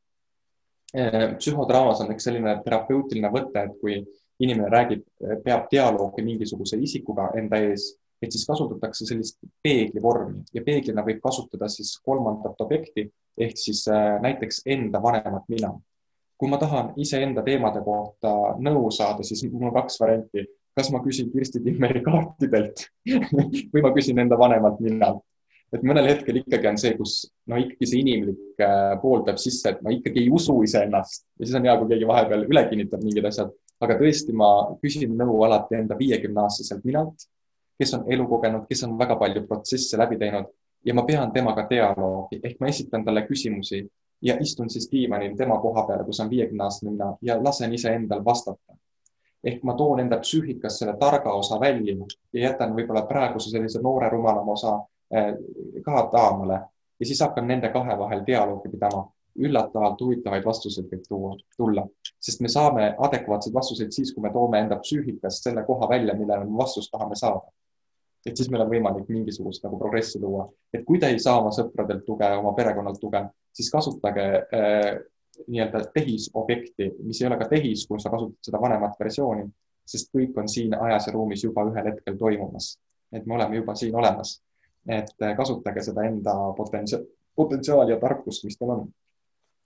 [0.96, 4.00] Äh, psühhodraamas on üks selline terapeutiline võte, et kui
[4.40, 5.04] inimene räägib,
[5.44, 7.92] peab dialoogi mingisuguse isikuga enda ees
[8.22, 10.42] et siis kasutatakse sellist peegli vormi.
[10.54, 13.06] Ja peeglina võib kasutada siis kolmandat objekti
[13.40, 15.78] ehk siis äh, näiteks enda vanemat mina.
[16.40, 18.30] kui ma tahan iseenda teemade kohta
[18.64, 22.86] nõu saada, siis mul on kaks varianti, kas ma küsin Kirsti Timmeri kaartidelt
[23.74, 25.20] või ma küsin enda vanemalt minalt.
[25.72, 29.74] et mõnel hetkel ikkagi on see, kus no ikkagi see inimlik äh, pool peab sisse,
[29.74, 31.26] et ma ikkagi ei usu iseennast.
[31.38, 33.52] Ja siis on hea, kui keegi vahepeal üle kinnitab mingid asjad,
[33.84, 34.48] aga tõesti, ma
[34.80, 37.28] küsin nõu alati enda viiekümne aastaselt minalt
[37.80, 40.52] kes on elu kogenud, kes on väga palju protsesse läbi teinud.
[40.84, 42.40] Ja ma pean temaga dialoogi.
[42.44, 43.80] Ehk ma esitan talle küsimusi
[44.22, 48.24] ja istun siis diivanil tema koha peale, kus on viiekümne aastane mina ja lasen iseendal
[48.24, 48.76] vastata.
[49.44, 51.94] ehk ma toon enda psüühikas selle targa osa välja
[52.32, 54.74] ja jätan võib-olla praeguse sellise noore rumalama osa
[55.10, 55.32] eh,
[55.84, 56.60] ka taamale.
[57.00, 59.08] Ja siis hakkan nende kahe vahel dialoogi pidama.
[59.38, 61.84] üllatavalt huvitavaid vastuseid võib tuua, tulla,
[62.20, 66.44] sest me saame adekvaatseid vastuseid siis, kui me toome enda psüühikast selle koha välja, millele
[66.44, 67.46] me vastust tahame saada
[68.26, 70.48] et siis meil on võimalik mingisugust nagu progressi luua.
[70.72, 73.22] et kui te ei saa oma sõpradelt tuge, oma perekonnalt tuge,
[73.56, 74.26] siis kasutage
[74.56, 75.00] äh,
[75.48, 79.46] nii-öelda tehisobjekti, mis ei ole ka tehis, kui sa kasutad seda vanemat versiooni,
[79.88, 82.76] sest kõik on siin ajas ja ruumis juba ühel hetkel toimumas.
[83.12, 84.40] et me oleme juba siin olemas.
[84.88, 87.04] et äh, kasutage seda enda potentsia-,
[87.36, 88.86] potentsiaali ja tarkust, mis teil on.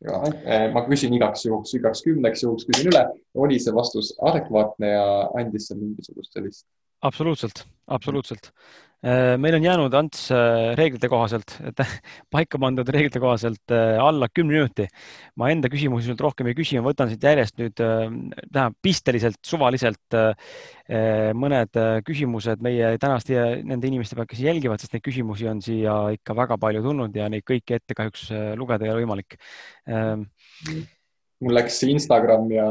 [0.05, 3.05] Ja, äh, ma küsin igaks juhuks, igaks kümneks juhuks küsin üle,
[3.35, 5.05] oli see vastus adekvaatne ja
[5.39, 6.67] andis see mingisugust sellist
[7.05, 8.53] absoluutselt, absoluutselt.
[9.05, 11.59] Äh, meil on jäänud, Ants, äh, reeglite kohaselt,
[12.33, 14.87] paika pandud reeglite kohaselt äh, alla kümne minuti.
[15.37, 20.17] ma enda küsimusi nüüd rohkem ei küsi, ma võtan siit järjest nüüd, tähendab pisteliselt, suvaliselt
[21.35, 26.39] mõned küsimused meie tänaste nende inimeste pealt, kes jälgivad, sest neid küsimusi on siia ikka
[26.39, 29.37] väga palju tulnud ja neid kõiki ette kahjuks lugeda ei ole võimalik.
[31.45, 32.71] mul läks Instagram ja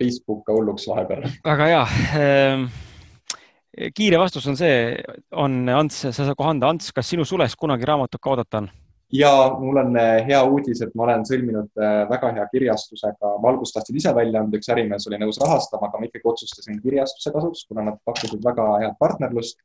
[0.00, 1.28] Facebook ka hulluks vahepeal.
[1.44, 2.86] väga hea
[3.94, 4.96] kiire vastus on see,
[5.32, 8.70] on Ants, sa saad kohe anda, Ants, kas sinu sules kunagi raamatut ka oodata on?
[9.12, 13.52] ja mul on eh, hea uudis, et ma olen sõlminud eh, väga hea kirjastusega, ma
[13.52, 17.32] alguses tahtsin ise välja anda, üks ärimees oli nõus rahastama, aga ma ikkagi otsustasin kirjastuse
[17.32, 19.60] kasuks, kuna nad pakkusid väga head partnerlust.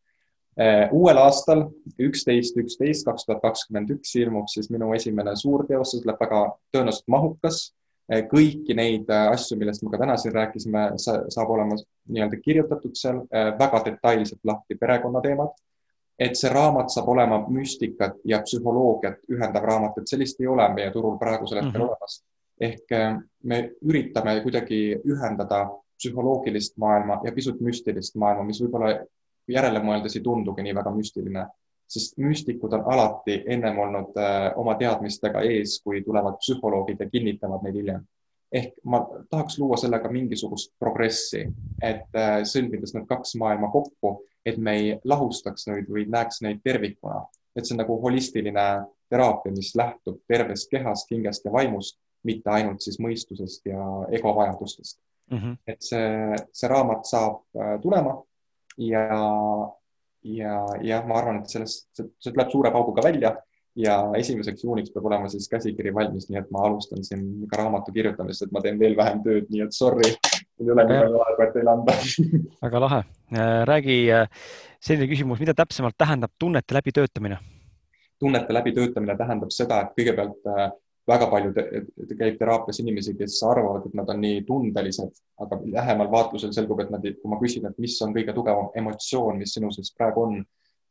[0.54, 1.66] Eh, uuel aastal,
[2.08, 6.44] üksteist, üksteist, kaks tuhat kakskümmend üks ilmub siis minu esimene suurteos, see tuleb väga
[6.76, 7.64] tõenäoliselt mahukas
[8.10, 11.78] kõiki neid eh, asju, millest me ka täna siin rääkisime, saab olema
[12.12, 15.54] nii-öelda kirjutatud seal eh, väga detailselt lahti perekonnateemad.
[16.20, 20.92] et see raamat saab olema müstikat ja psühholoogiat ühendav raamat, et sellist ei ole meie
[20.92, 21.90] turul praegusel hetkel mm -hmm.
[21.90, 22.24] olemas.
[22.60, 29.06] ehk me üritame kuidagi ühendada psühholoogilist maailma ja pisut müstilist maailma, mis võib-olla
[29.48, 31.48] järele mõeldes ei tundugi nii väga müstiline
[31.94, 37.66] sest müstikud on alati ennem olnud äh, oma teadmistega ees, kui tulevad psühholoogid ja kinnitavad
[37.66, 38.04] neid hiljem.
[38.54, 39.00] ehk ma
[39.30, 41.48] tahaks luua sellega mingisugust progressi,
[41.82, 46.62] et äh, sõlmides need kaks maailma kokku, et me ei lahustaks neid või näeks neid
[46.64, 47.24] tervikuna,
[47.56, 48.68] et see on nagu holistiline
[49.10, 55.00] teraapia, mis lähtub tervest kehast, hingest ja vaimust, mitte ainult siis mõistusest ja ego vajadustest
[55.32, 55.38] mm.
[55.38, 55.58] -hmm.
[55.68, 58.22] et see, see raamat saab äh, tulema
[58.78, 59.08] ja
[60.24, 63.34] ja jah, ma arvan, et sellest, see tuleb suure pauguga välja
[63.76, 67.94] ja esimeseks juuniks peab olema siis käsikiri valmis, nii et ma alustan siin ka raamatu
[67.96, 70.14] kirjutamist, et ma teen veel vähem tööd, nii et sorry,
[70.60, 71.98] mul ei ole nii palju aega, et teile anda
[72.68, 73.02] väga lahe.
[73.34, 73.98] Äh, räägi
[74.84, 77.42] selline küsimus, mida täpsemalt tähendab tunnete läbitöötamine?
[78.24, 80.46] tunnete läbitöötamine tähendab seda, et kõigepealt
[81.08, 81.52] väga palju
[82.18, 86.92] käib teraapias inimesi, kes arvavad, et nad on nii tundelised, aga lähemal vaatlusel selgub, et
[86.94, 90.38] nad, kui ma küsin, et mis on kõige tugevam emotsioon, mis sinu sees praegu on,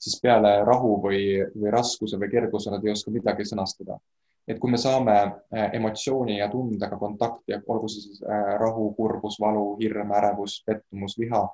[0.03, 1.23] siis peale rahu või,
[1.55, 4.01] või raskuse või kerguse nad ei oska midagi sõnastada.
[4.43, 9.37] et kui me saame äh, emotsiooni ja tundega kontakti, olgu see siis äh, rahu, kurbus,
[9.41, 11.45] valu, hirm, ärevus, pettumus, viha,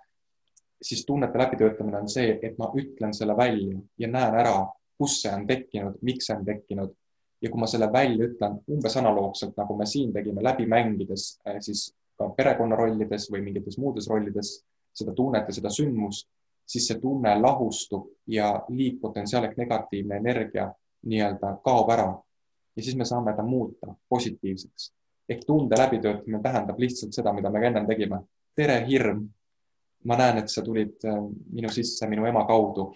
[0.83, 4.57] siis tunnete läbitöötamine on see, et ma ütlen selle välja ja näen ära,
[4.99, 6.97] kus see on tekkinud, miks see on tekkinud
[7.43, 11.61] ja kui ma selle välja ütlen umbes analoogselt, nagu me siin tegime läbi mängides, eh,
[11.61, 14.59] siis ka perekonnarollides või mingites muudes rollides
[14.99, 16.27] seda tunnet ja seda sündmust,
[16.67, 20.69] siis see tunne lahustub ja liigpotentsiaal ehk negatiivne energia
[21.07, 22.09] nii-öelda kaob ära.
[22.77, 24.93] ja siis me saame ta muuta positiivseks.
[25.29, 28.21] ehk tunde läbitöötamine tähendab lihtsalt seda, mida me ka ennem tegime.
[28.55, 29.29] tere, hirm.
[30.05, 32.93] ma näen, et sa tulid eh, minu sisse minu ema kaudu.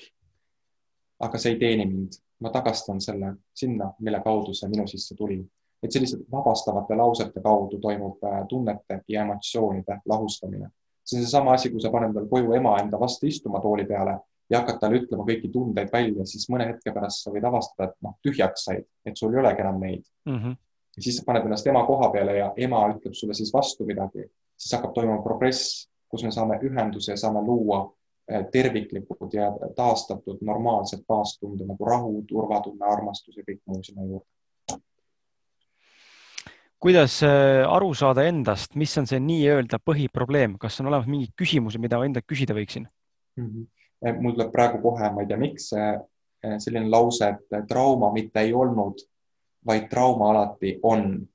[1.20, 5.40] aga see ei teeni mind ma tagastan selle sinna, mille kaudu see minu sisse tuli.
[5.82, 10.68] et selliste vabastavate lausete kaudu toimub äh, tunnete ja emotsioonide lahustamine.
[11.04, 14.18] see on seesama asi, kui sa paned veel koju ema enda vastu istuma tooli peale
[14.50, 17.96] ja hakkad talle ütlema kõiki tundeid välja, siis mõne hetke pärast sa võid avastada, et
[18.04, 20.38] noh, tühjaks said, et sul ei olegi enam neid mm.
[20.38, 20.56] -hmm.
[20.96, 24.28] ja siis sa paned ennast ema koha peale ja ema ütleb sulle siis vastu midagi,
[24.56, 27.86] siis hakkab toimuma progress, kus me saame ühenduse ja saame luua
[28.26, 34.26] terviklikud ja taastatud normaalsed baastunde nagu rahu, turvatunne, armastus ja kõik muu sinna juurde.
[36.82, 41.78] kuidas eh, aru saada endast, mis on see nii-öelda põhiprobleem, kas on olemas mingeid küsimusi,
[41.78, 42.86] mida enda küsida võiksin
[43.36, 43.48] mm?
[43.48, 44.22] -hmm.
[44.22, 45.70] mul tuleb praegu kohe, ma ei tea, miks
[46.58, 48.98] selline lause, et trauma mitte ei olnud,
[49.66, 51.28] vaid trauma alati on.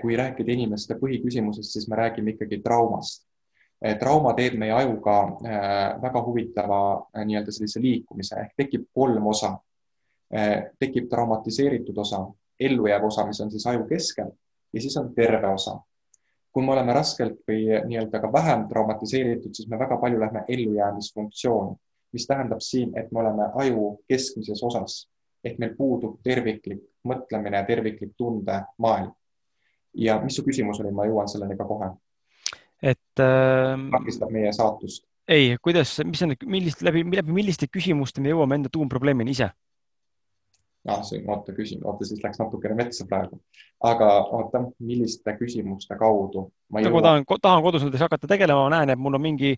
[0.00, 3.27] kui rääkida inimeste põhiküsimusest, siis me räägime ikkagi traumast Eh,
[3.98, 6.80] trauma teeb meie ajuga eh, väga huvitava
[7.14, 8.40] eh, nii-öelda sellise liikumise.
[8.42, 9.56] Ehk tekib kolm osa.
[10.78, 12.18] tekib traumatiseeritud osa,
[12.60, 14.26] ellujääv osa, mis on siis aju keskel.
[14.72, 15.78] Ja siis on terve osa.
[16.52, 21.76] kui me oleme raskelt või nii-öelda ka vähem traumatiseeritud, siis me väga palju lähme ellujäämisfunktsiooni,
[22.12, 25.08] mis tähendab siin, et me oleme aju keskmises osas.
[25.44, 29.12] Ehk meil puudub terviklik mõtlemine terviklik tundemaailm.
[29.94, 31.88] ja mis su küsimus oli, ma jõuan selleni ka kohe
[33.22, 33.76] äh,.
[33.94, 35.04] takistab meie saatust.
[35.28, 39.50] ei, kuidas, mis on, millist, läbi, läbi milliste küsimuste me jõuame enda tuumprobleemini ise?
[40.88, 43.40] ah, see, oota, küsin, oota, siis läks natukene metsa praegu.
[43.84, 46.48] aga oota, milliste küsimuste kaudu?
[46.74, 49.54] nagu tahan, tahan kodus näiteks hakata tegelema, ma näen, et mul on mingi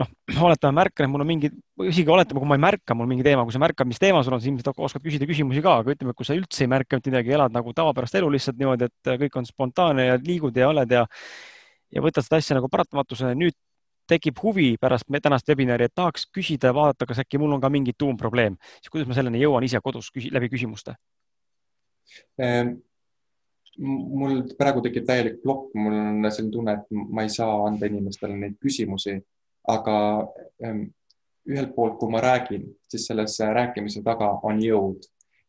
[0.00, 0.10] noh,
[0.48, 1.50] oletame, märkan, et mul on mingi,
[1.88, 4.36] isegi oletame, kui ma ei märka, mul mingi teema, kui sa märkad, mis teema sul
[4.36, 7.12] on, siis ilmselt oskad küsida küsimusi ka, aga ütleme, kui sa üldse ei märka mitte
[7.12, 10.96] midagi, elad nagu tavapärast elu lihtsalt niimoodi, et kõik on spontaanne ja liigud ja oled
[10.98, 11.04] ja
[11.94, 13.34] ja võtad seda asja nagu paratamatusena.
[13.38, 13.56] nüüd
[14.08, 17.68] tekib huvi pärast tänast webinari, et tahaks küsida ja vaadata, kas äkki mul on ka
[17.68, 20.96] mingi tuumprobleem, siis kuidas ma selleni jõuan ise kodus küsi, läbi küsimuste
[22.40, 22.78] ähm,?
[23.78, 28.34] mul praegu tekib täielik plokk, mul on selline tunne, et ma ei saa anda inimestele
[28.34, 29.14] neid küsimusi,
[29.70, 29.98] aga
[30.64, 30.88] ähm,
[31.48, 35.06] ühelt poolt, kui ma räägin, siis selles rääkimise taga on jõud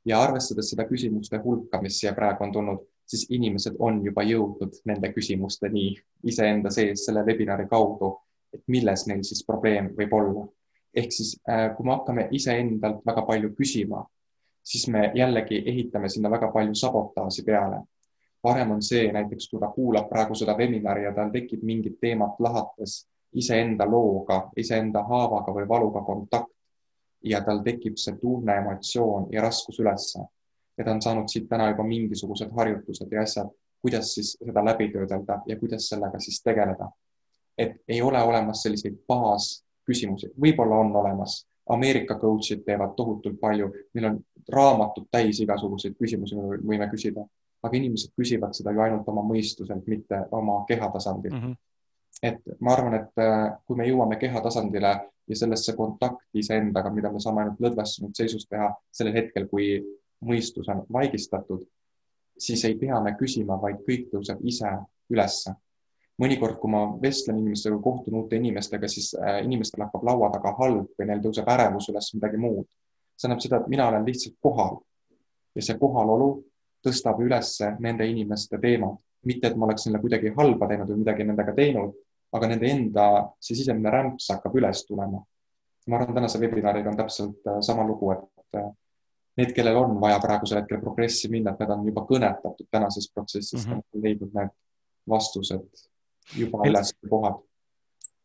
[0.07, 4.81] ja arvestades seda küsimuste hulka, mis siia praegu on tulnud, siis inimesed on juba jõudnud
[4.86, 5.91] nende küsimusteni
[6.30, 8.14] iseenda sees selle webinari kaudu,
[8.53, 10.48] et milles neil siis probleem võib olla.
[10.94, 14.03] ehk siis, äh, kui me hakkame iseendalt väga palju küsima,
[14.64, 17.81] siis me jällegi ehitame sinna väga palju sabotaaži peale.
[18.41, 22.40] parem on see näiteks, kui ta kuulab praegu seda webinari ja tal tekib mingit teemat
[22.40, 26.53] lahates iseenda looga, iseenda haavaga või valuga kontakt
[27.23, 30.23] ja tal tekib see tunne, emotsioon ja raskus ülesse
[30.80, 33.51] ja ta on saanud siit täna juba mingisugused harjutused ja asjad,
[33.81, 36.91] kuidas siis seda läbi töödelda ja kuidas sellega siis tegeleda.
[37.57, 44.06] et ei ole olemas selliseid baasküsimusi, võib-olla on olemas, Ameerika coach'id teevad tohutult palju, meil
[44.06, 44.19] on
[44.53, 47.26] raamatud täis igasuguseid küsimusi, võime küsida,
[47.64, 51.41] aga inimesed küsivad seda ju ainult oma mõistuselt, mitte oma keha tasandil mm.
[51.41, 51.56] -hmm.
[52.23, 54.93] et ma arvan, et äh, kui me jõuame keha tasandile
[55.27, 59.84] ja sellesse kontakti iseendaga, mida me saame ainult lõdvestunud seisus teha sellel hetkel, kui
[60.26, 61.64] mõistus on vaigistatud,
[62.40, 64.72] siis ei pea me küsima, vaid kõik tõuseb ise
[65.10, 65.56] ülesse.
[66.20, 70.90] mõnikord, kui ma vestlen inimestega, kohtun uute inimestega, siis äh, inimestel hakkab laua taga halb
[71.00, 72.68] või neil tõuseb ärevus üles midagi muud.
[73.16, 74.80] see tähendab seda, et mina olen lihtsalt kohal
[75.56, 76.44] ja see kohalolu
[76.86, 81.24] tõstab ülesse nende inimeste teemad, mitte et ma oleks neile kuidagi halba teinud või midagi
[81.24, 81.96] nendega teinud,
[82.36, 83.06] aga nende enda
[83.40, 85.24] see sisemine rämps hakkab üles tulema.
[85.88, 88.70] ma arvan, tänase webinariga on täpselt äh, sama lugu, et äh,
[89.40, 93.66] need, kellel on vaja praegusel hetkel progressi minna, et need on juba kõnetatud tänases protsessis
[93.66, 94.03] mm, -hmm.
[94.06, 94.56] leidnud need
[95.10, 95.86] vastused
[96.38, 96.74] juba Meil...
[96.74, 97.45] üles kohad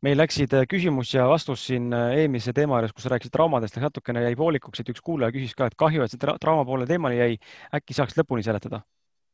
[0.04, 3.88] meil läksid äh, küsimus ja vastus siin äh, eelmise teema juures, kus rääkisid traumadest, läks
[3.88, 6.88] natukene jäi poolikuks, et üks kuulaja küsis ka, et kahju, et see tra trauma poole
[6.90, 7.38] teemani jäi.
[7.78, 8.82] äkki saaks lõpuni seletada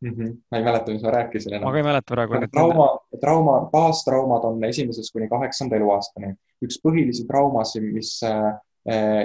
[0.01, 0.13] mm?
[0.15, 0.37] -hmm.
[0.51, 1.67] ma ei mäleta, mis ma rääkisin enam.
[1.67, 2.35] ma ka ei mäleta praegu.
[2.53, 2.89] trauma,
[3.21, 6.35] trauma, baastraumad on esimesest kuni kaheksanda eluaastani.
[6.65, 8.55] üks põhilisi traumasid, mis äh,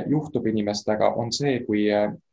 [0.08, 1.88] juhtub inimestega, on see, kui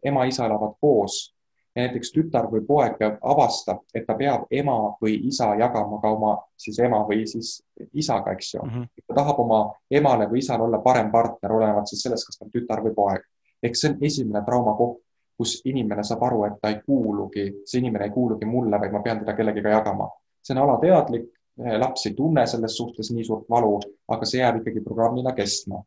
[0.05, 1.33] ema-isa elavad koos
[1.77, 6.13] ja näiteks tütar või poeg peab, avastab, et ta peab ema või isa jagama ka
[6.13, 7.55] oma siis ema või siis
[7.93, 8.71] isaga, eks ju mm.
[8.71, 9.05] -hmm.
[9.09, 9.61] ta tahab oma
[9.91, 13.23] emale või isale olla parem partner, olenevalt siis sellest, kas ta on tütar või poeg.
[13.63, 14.99] ehk see on esimene traumakoht,
[15.39, 19.01] kus inimene saab aru, et ta ei kuulugi, see inimene ei kuulugi mulle, vaid ma
[19.03, 20.11] pean teda kellegiga jagama.
[20.43, 21.31] see on alateadlik,
[21.65, 25.83] eh, laps ei tunne selles suhtes nii suurt valu, aga see jääb ikkagi programmina kestma.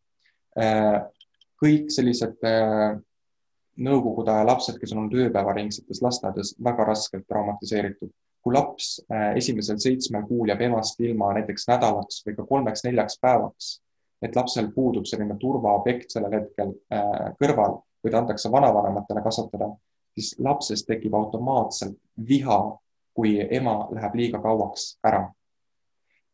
[1.61, 2.98] Kõik sellised eh,
[3.76, 8.11] nõukogude aja lapsed, kes on olnud ööpäevaringsetes lasteaedades, väga raskelt traumatiseeritud.
[8.45, 13.69] kui laps äh, esimesel seitsmel kuul jääb emast ilma näiteks nädalaks või ka kolmeks-neljaks päevaks,
[14.22, 19.72] et lapsel puudub selline turvaobjekt sellel hetkel äh, kõrval või ta antakse vanavanematele kasvatada,
[20.14, 21.98] siis lapses tekib automaatselt
[22.30, 22.60] viha,
[23.18, 25.26] kui ema läheb liiga kauaks ära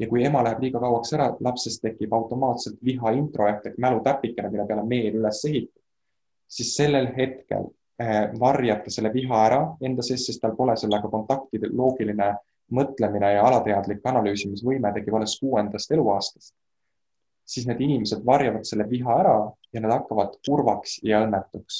[0.01, 4.87] ja kui ema läheb liiga kauaks ära, lapsest tekib automaatselt viha introefekt, mälutäpikene, mille peale
[4.87, 5.81] meel üles ehitab
[6.51, 7.69] siis sellel hetkel
[8.01, 12.33] äh, varjab ta selle viha ära enda sees, sest tal pole sellega kontakti, loogiline
[12.75, 16.53] mõtlemine ja alateadlik analüüsimisvõime tekib alles kuuendast eluaastast.
[17.51, 19.33] siis need inimesed varjavad selle viha ära
[19.73, 21.79] ja nad hakkavad kurvaks ja õnnetuks,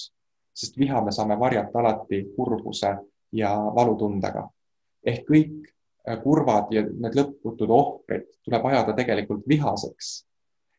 [0.53, 2.95] sest viha me saame varjata alati kurbuse
[3.31, 4.49] ja valutundega.
[5.06, 5.72] ehk kõik
[6.23, 10.11] kurvad ja need lõputud ohvrid tuleb ajada tegelikult vihaseks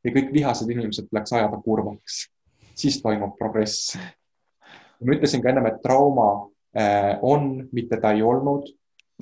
[0.02, 2.24] ja kõik vihased inimesed tuleks ajada kurvaks
[2.74, 3.96] siis toimub progress.
[5.02, 6.28] ma ütlesin ka ennem, et trauma
[6.78, 8.68] äh, on, mitte ta ei olnud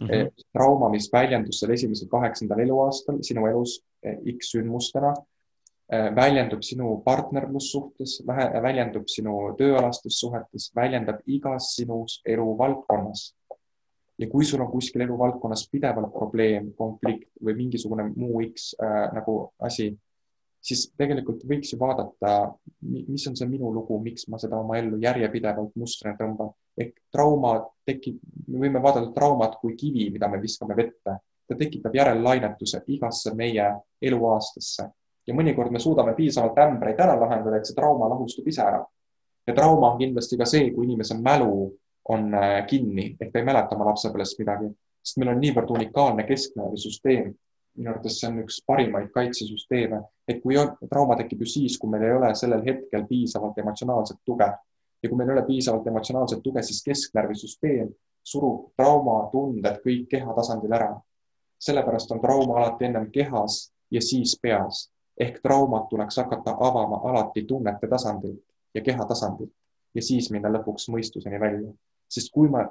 [0.01, 0.07] mm.
[0.07, 0.31] -hmm.
[0.53, 5.15] trauma, mis väljendus seal esimesel kaheksandal eluaastal sinu elus äh, X sündmustena,
[5.91, 8.21] väljendub sinu partnerlussuhtes,
[8.63, 13.35] väljendub sinu tööalastes suhetes, väljendab igas sinus eluvaldkonnas.
[14.21, 19.41] Ja kui sul on kuskil eluvaldkonnas pidevalt probleem, konflikt või mingisugune muu X äh, nagu
[19.65, 19.91] asi
[20.61, 22.53] siis tegelikult võiks ju vaadata,
[22.85, 26.53] mis on see minu lugu, miks ma seda oma ellu järjepidevalt mustrina tõmban.
[26.81, 31.19] ehk trauma tekib, me võime vaadata traumat kui kivi, mida me viskame vette.
[31.51, 33.65] ta tekitab järellainetuse igasse meie
[34.01, 34.85] eluaastasse
[35.27, 38.85] ja mõnikord me suudame piisavalt ämbreid ära lahendada, et see trauma lahustub ise ära.
[39.47, 41.73] ja trauma on kindlasti ka see, kui inimese mälu
[42.11, 44.73] on äh, kinni ehk ta ei mäleta oma lapsepõlvest midagi,
[45.03, 47.31] sest meil on niivõrd unikaalne kesknärvisüsteem
[47.81, 51.91] minu arvates see on üks parimaid kaitsesüsteeme, et kui on, trauma tekib ju siis, kui
[51.91, 54.49] meil ei ole sellel hetkel piisavalt emotsionaalset tuge.
[55.03, 57.93] Ja kui meil ei ole piisavalt emotsionaalset tuge, siis kesknärvisüsteem
[58.27, 60.99] surub traumatunded kõik keha tasandil ära.
[61.61, 64.91] sellepärast on trauma alati ennem kehas ja siis peas.
[65.21, 68.41] Ehk traumat tuleks hakata avama alati tunnete tasandilt
[68.75, 69.53] ja keha tasandilt
[69.95, 71.73] ja siis minna lõpuks mõistuseni välja,
[72.11, 72.65] sest kui ma,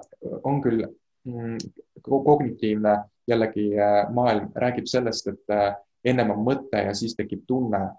[0.43, 1.57] on küll mm,
[2.03, 2.97] kognitiivne
[3.29, 7.89] jällegi äh, maailm räägib sellest, et äh, ennem on mõte ja siis tekib tunne.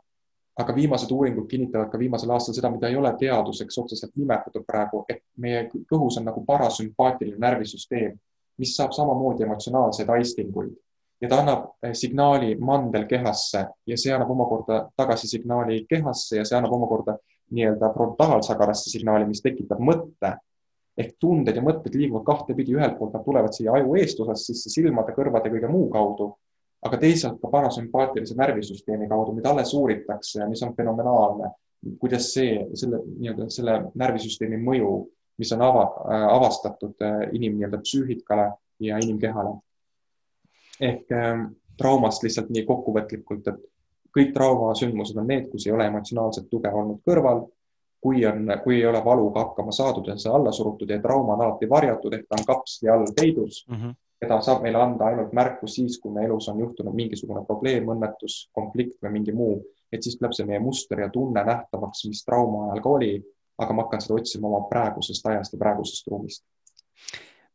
[0.61, 5.05] aga viimased uuringud kinnitavad ka viimasel aastal seda, mida ei ole teaduseks otseselt nimetatud praegu,
[5.09, 8.19] et meie kõhus on nagu parasümpaatiline närvisüsteem,
[8.61, 10.75] mis saab samamoodi emotsionaalseid aistinguid
[11.21, 16.59] ja ta annab äh, signaali mandelkehasse ja see annab omakorda tagasi signaali kehasse ja see
[16.59, 17.17] annab omakorda
[17.51, 20.37] nii-öelda frontaalsagarasse signaali, mis tekitab mõtte
[20.99, 25.15] ehk tunded ja mõtted liiguvad kahtepidi, ühelt poolt nad tulevad siia aju eestosast sisse silmade,
[25.17, 26.33] kõrvade, kõige muu kaudu,
[26.87, 31.53] aga teisalt ka parasümpaatilise närvisüsteemi kaudu, mida alles uuritakse ja mis on fenomenaalne,
[32.01, 34.93] kuidas see, selle nii-öelda selle närvisüsteemi mõju,
[35.41, 35.87] mis on ava,
[36.35, 38.51] avastatud äh, inim nii-öelda psüühikale
[38.85, 39.57] ja inimkehale.
[40.81, 41.43] ehk ähm,
[41.77, 43.61] traumast lihtsalt nii kokkuvõtlikult, et
[44.17, 47.45] kõik traumasündmused on need, kus ei ole emotsionaalset tuge olnud kõrval
[48.01, 51.43] kui on, kui ei ole valuga hakkama saadud ja see alla surutud ja trauma on
[51.45, 53.65] alati varjatud ehk ta on kapsli all peidus.
[53.69, 53.95] Mm, -hmm.
[54.23, 57.89] ja ta saab meile anda ainult märku siis, kui meie elus on juhtunud mingisugune probleem,
[57.89, 59.61] õnnetus, konflikt või mingi muu,
[59.93, 63.13] et siis tuleb see meie muster ja tunne nähtavaks, mis trauma ajal ka oli,
[63.59, 66.45] aga ma hakkan seda otsima oma praegusest ajast ja praegusest ruumist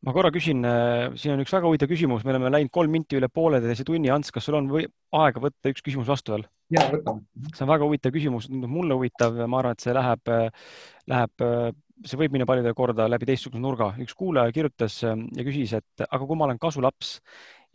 [0.05, 3.17] ma korra küsin, äh, siin on üks väga huvitav küsimus, me oleme läinud kolm minti
[3.19, 4.85] üle pooleteise tunni, Ants, kas sul on või
[5.17, 6.45] aega võtta üks küsimus vastu veel?
[6.73, 7.25] ja võtame.
[7.53, 10.31] see on väga huvitav küsimus, mulle huvitav, ma arvan, et see läheb,
[11.13, 11.45] läheb,
[12.05, 13.91] see võib minna paljudele korda läbi teistsuguse nurga.
[14.01, 17.19] üks kuulaja kirjutas ja küsis, et aga kui ma olen kasulaps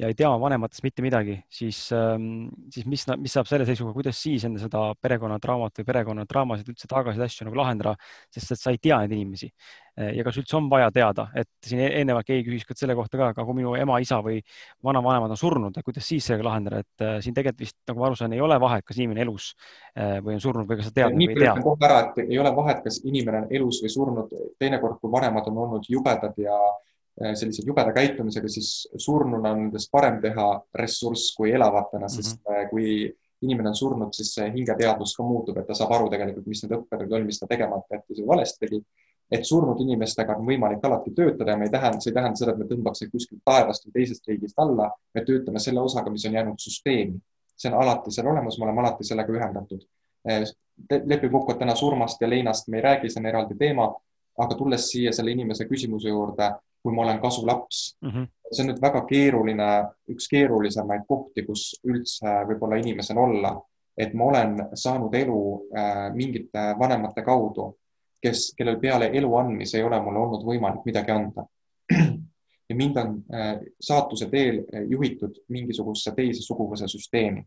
[0.00, 4.20] ja ei tea vanematest mitte midagi, siis, ähm, siis mis, mis saab selle seisuga, kuidas
[4.22, 7.94] siis enda seda perekonnatraumat või perekonnadraamasid üldse tagasi asju nagu lahendada,
[8.32, 9.50] sest et sa ei tea neid inimesi.
[10.00, 12.96] Äh, ja kas üldse on vaja teada, et siin e-, eelnevalt keegi küsis ka selle
[12.98, 14.40] kohta ka, aga kui minu ema, isa või
[14.86, 18.20] vanavanemad on surnud, kuidas siis sellega lahendada, et äh, siin tegelikult vist nagu ma aru
[18.22, 19.52] saan, ei ole vahet, kas inimene elus
[20.00, 21.56] või on surnud või kas sa tead või ei tea.
[21.60, 25.48] kohe ära, et ei ole vahet, kas inimene on elus või surnud, teinekord, kui vanemad
[25.50, 26.89] on olnud jubedad ja Äh,
[27.20, 32.22] sellise jubeda käitumisega, siis surnuna on nendest parem teha ressurss kui elavatena mm, -hmm.
[32.22, 32.86] sest äh, kui
[33.42, 36.74] inimene on surnud, siis see hingeteadvus ka muutub, et ta saab aru tegelikult, mis need
[36.76, 38.82] õppetunnid on, mis ta tegemata jättis või valesti tegi.
[39.30, 42.52] et surnud inimestega on võimalik alati töötada ja me ei tähenda, see ei tähenda seda,
[42.52, 44.90] et me tõmbaks neid kuskilt taevast või teisest riigist alla.
[45.14, 47.20] me töötame selle osaga, mis on jäänud süsteemi.
[47.56, 49.86] see on alati seal olemas, me oleme alati sellega ühendatud.
[50.28, 50.42] Äh,
[50.90, 51.06] et
[51.58, 53.94] täna surmast ja leinast me ei räägi, see on eraldi teema.
[54.38, 56.50] aga tulles siia selle inimese küsimuse juurde
[56.82, 58.10] kui ma olen kasulaps mm.
[58.10, 58.28] -hmm.
[58.52, 59.68] see on nüüd väga keeruline,
[60.10, 63.52] üks keerulisemaid kohti, kus üldse võib-olla inimesel olla,
[63.98, 65.42] et ma olen saanud elu
[65.76, 67.70] äh, mingite vanemate kaudu,
[68.22, 71.46] kes, kellel peale elu andmise ei ole mulle olnud võimalik midagi anda.
[72.68, 77.44] ja mind on äh, saatuse teel juhitud mingisugusesse teise suguvõsa süsteemi.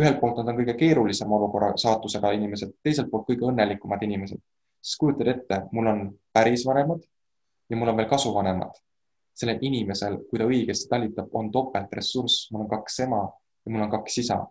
[0.00, 4.40] ühelt poolt nad on kõige keerulisema olukorra saatusega inimesed, teiselt poolt kõige õnnelikumad inimesed.
[4.82, 7.02] sest kujutad ette, mul on päris vanemad
[7.72, 8.80] ja mul on veel kasuvanemad.
[9.32, 13.22] sellel inimesel, kui ta õigesti talitab, on topeltressurss, mul on kaks ema
[13.64, 14.42] ja mul on kaks isa.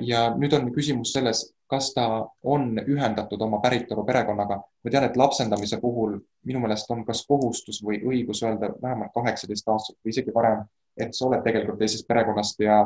[0.00, 2.06] ja nüüd on küsimus selles, kas ta
[2.42, 4.58] on ühendatud oma päritolu perekonnaga.
[4.84, 9.68] ma tean, et lapsendamise puhul minu meelest on kas kohustus või õigus öelda vähemalt kaheksateist
[9.68, 10.66] aastat või isegi varem,
[10.98, 12.82] et sa oled tegelikult teisest perekonnast ja,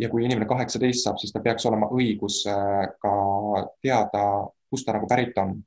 [0.00, 3.14] ja kui inimene kaheksateist saab, siis ta peaks olema õigus äh, ka
[3.82, 4.24] teada,
[4.70, 5.60] kust ta nagu pärit on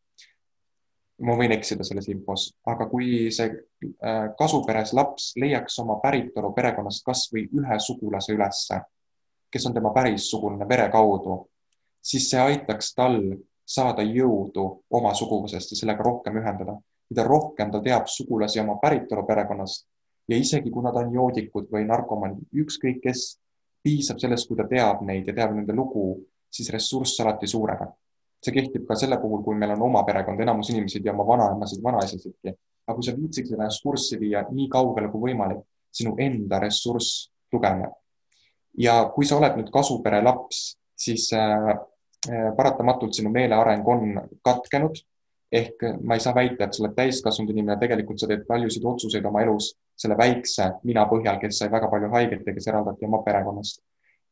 [1.25, 7.05] ma võin eksida selles infos, aga kui see äh, kasuperes laps leiaks oma päritolu perekonnast
[7.05, 8.79] kasvõi ühe sugulase ülesse,
[9.51, 11.37] kes on tema pärissugulane vere kaudu,
[12.01, 13.19] siis see aitaks tal
[13.67, 14.65] saada jõudu
[14.97, 16.79] oma suguvõsast ja sellega rohkem ühendada.
[17.11, 19.85] mida rohkem ta teab sugulasi oma päritolu perekonnast
[20.31, 23.35] ja isegi kui nad on joodikud või narkomaanid, ükskõik kes,
[23.83, 27.91] piisab sellest, kui ta teab neid ja teab nende lugu, siis ressurss alati suureneb
[28.41, 31.27] see kehtib ka selle puhul, kui meil on oma perekond, enamus inimesi ei tea oma
[31.27, 32.55] vanaemasid, vanaisasidki.
[32.87, 35.61] aga kui sa viitsiksid ennast kurssi viia nii kaugele kui võimalik,
[35.93, 37.93] sinu enda ressurss tugevneb.
[38.77, 40.63] ja kui sa oled nüüd kasupere laps,
[40.97, 41.69] siis äh,
[42.31, 45.05] äh, paratamatult sinu meeleareng on katkenud.
[45.51, 49.25] ehk ma ei saa väita, et sa oled täiskasvanud inimene, tegelikult sa teed paljusid otsuseid
[49.27, 53.19] oma elus selle väikse mina põhjal, kes sai väga palju haiget ja kes eraldati oma
[53.25, 53.81] perekonnast.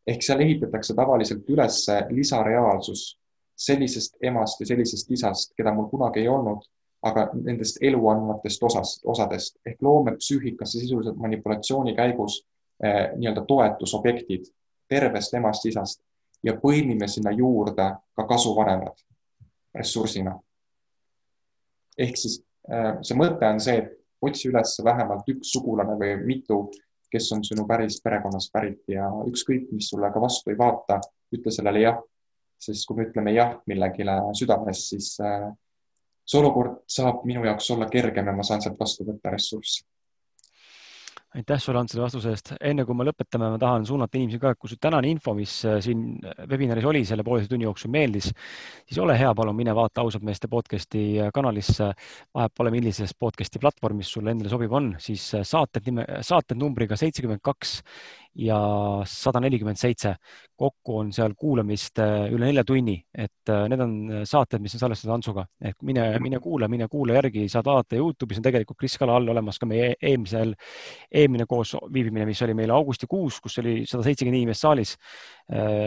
[0.07, 3.19] ehk seal ehitatakse tavaliselt üles lisareaalsus
[3.59, 6.63] sellisest emast ja sellisest isast, keda mul kunagi ei olnud,
[7.03, 12.41] aga nendest elu andvatest osast, osadest ehk loome psüühikasse sisuliselt manipulatsiooni käigus
[12.83, 14.49] eh, nii-öelda toetusobjektid
[14.89, 16.01] tervest emast-isast
[16.43, 18.99] ja põimime sinna juurde ka kasuvanemad
[19.75, 20.35] ressursina.
[21.97, 22.41] ehk siis
[22.71, 26.65] eh, see mõte on see, et otsi üles vähemalt üks sugulane või mitu,
[27.11, 30.99] kes on sinu päris perekonnast pärit ja ükskõik, mis sulle ka vastu ei vaata,
[31.35, 31.99] ütle sellele jah
[32.59, 35.47] sest kui me ütleme jah millegile südames, siis äh,
[36.25, 39.85] see olukord saab minu jaoks olla kergem ja ma saan sealt vastu võtta ressurssi
[41.37, 42.51] aitäh sulle, Ants, selle vastuse eest.
[42.65, 45.77] enne kui me lõpetame, ma tahan suunata inimesi ka, kui sul tänane info, mis äh,
[45.83, 46.17] siin
[46.49, 48.31] webinaris oli selle pooleteise tunni jooksul meeldis,
[48.89, 51.91] siis ole hea, palun mine vaata ausalt meeste podcast'i äh, kanalisse.
[52.33, 57.45] vahet pole, millises podcast'i platvormis sulle endale sobiv on, siis saated nime, saated numbriga seitsekümmend
[57.45, 57.79] kaks
[58.35, 58.59] ja
[59.09, 60.15] sada nelikümmend seitse.
[60.59, 63.91] kokku on seal kuulamist üle nelja tunni, et need on
[64.27, 68.41] saated, mis on salvestatud Antsuga, et mine, mine kuula, mine kuula järgi, saad vaadata Youtube'is
[68.41, 70.51] on tegelikult Kris Kala all olemas ka meie eelmisel
[71.07, 74.91] eelmine koos viibimine, mis oli meil augustikuus, kus oli sada seitsekümmend inimest saalis,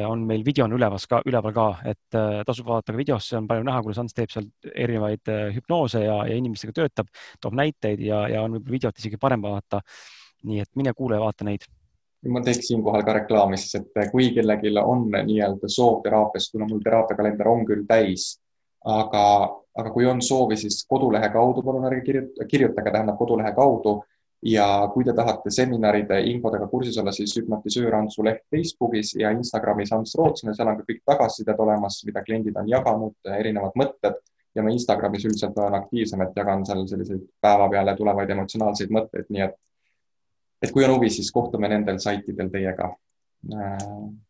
[0.09, 3.85] on meil videona ülevas ka, üleval ka, et tasub vaadata ka videosse, on palju näha,
[3.85, 7.13] kuidas Ants teeb seal erinevaid hüpnoose ja, ja inimestega töötab,
[7.45, 9.85] toob näiteid ja, ja on võib-olla videot isegi parem vaadata.
[10.49, 11.69] nii et mine kuula ja vaata neid
[12.29, 16.83] ma teeks siinkohal ka reklaami siis, et kui kellelgi on nii-öelda soov teraapiast, kuna mul
[16.85, 18.37] teraapiakalender on küll täis,
[18.85, 19.25] aga,
[19.79, 24.03] aga kui on soovi, siis kodulehe kaudu palun ärge kirjutage, kirjutage, tähendab kodulehe kaudu.
[24.43, 29.93] Ja kui te tahate seminaride infodega kursis olla, siis hüpnotisöör Antsu Leht Facebookis ja Instagramis
[29.95, 34.19] Ants Rootsin, seal on ka kõik tagasisided olemas, mida kliendid on jaganud, erinevad mõtted.
[34.59, 39.47] Ja ma Instagramis üldiselt olen aktiivsem, et jagan seal selliseid päevapeale tulevaid emotsionaalseid mõtteid, nii
[39.47, 39.55] et
[40.63, 42.89] et kui on huvi, siis kohtume nendel saitidel teiega
[43.53, 43.85] äh,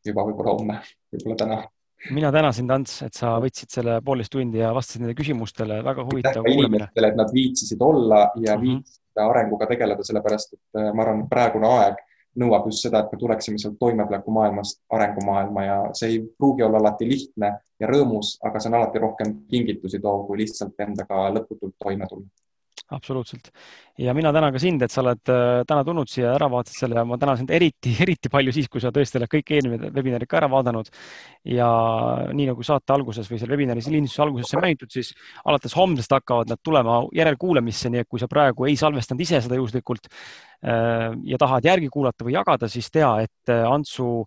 [0.06, 0.80] juba võib-olla homme,
[1.12, 1.62] võib-olla täna
[2.10, 6.06] mina tänan sind, Ants, et sa võtsid selle poolteist tundi ja vastasid nendele küsimustele, väga
[6.08, 6.88] huvitav kuulamine.
[6.96, 8.62] et nad viitsisid olla ja mm -hmm.
[8.62, 12.00] viitsisid arenguga tegeleda, sellepärast et äh, ma arvan, praegune aeg
[12.42, 17.08] nõuab just seda, et me tuleksime sealt toimetulekumaailmast arengumaailma ja see ei pruugi olla alati
[17.08, 22.08] lihtne ja rõõmus, aga see on alati rohkem kingitusi toov, kui lihtsalt endaga lõputult toime
[22.08, 22.26] tulla
[22.94, 23.50] absoluutselt.
[23.98, 26.96] ja mina tänan ka sind, et sa oled äh, täna tulnud siia, ära vaatasid selle
[27.00, 30.30] ja ma tänan sind eriti, eriti palju siis, kui sa tõesti oled kõik eelmised webinarid
[30.30, 30.90] ka ära vaadanud.
[31.44, 31.68] ja
[32.32, 35.12] nii nagu saate alguses või seal webinari lindistuse alguses sai mainitud, siis
[35.44, 39.58] alates homsest hakkavad nad tulema järelkuulamisse, nii et kui sa praegu ei salvestanud ise seda
[39.58, 44.24] juhuslikult äh, ja tahad järgi kuulata või jagada, siis tea, et äh, Antsu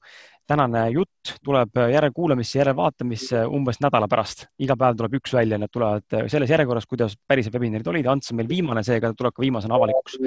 [0.47, 4.47] tänane jutt tuleb järelkuulamisse, järelvaatamisse umbes nädala pärast.
[4.59, 8.09] iga päev tuleb üks välja, need tulevad selles järjekorras, kuidas päriselt webinarid olid.
[8.11, 10.19] Ants on meil viimane, seega tuleb ka viimasena avalikuks.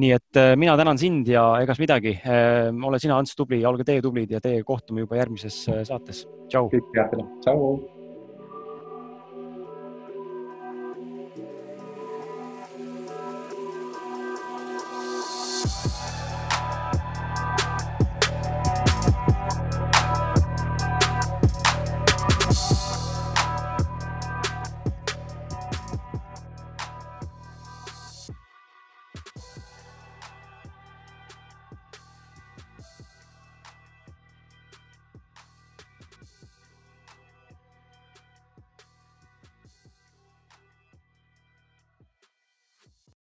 [0.00, 2.14] nii et äh, mina tänan sind ja egas midagi.
[2.22, 6.26] Äh, ole sina, Ants, tubli olge teie tublid ja teiega kohtume juba järgmises äh, saates.
[6.48, 6.68] tšau.
[6.70, 7.99] kõik head, tšau.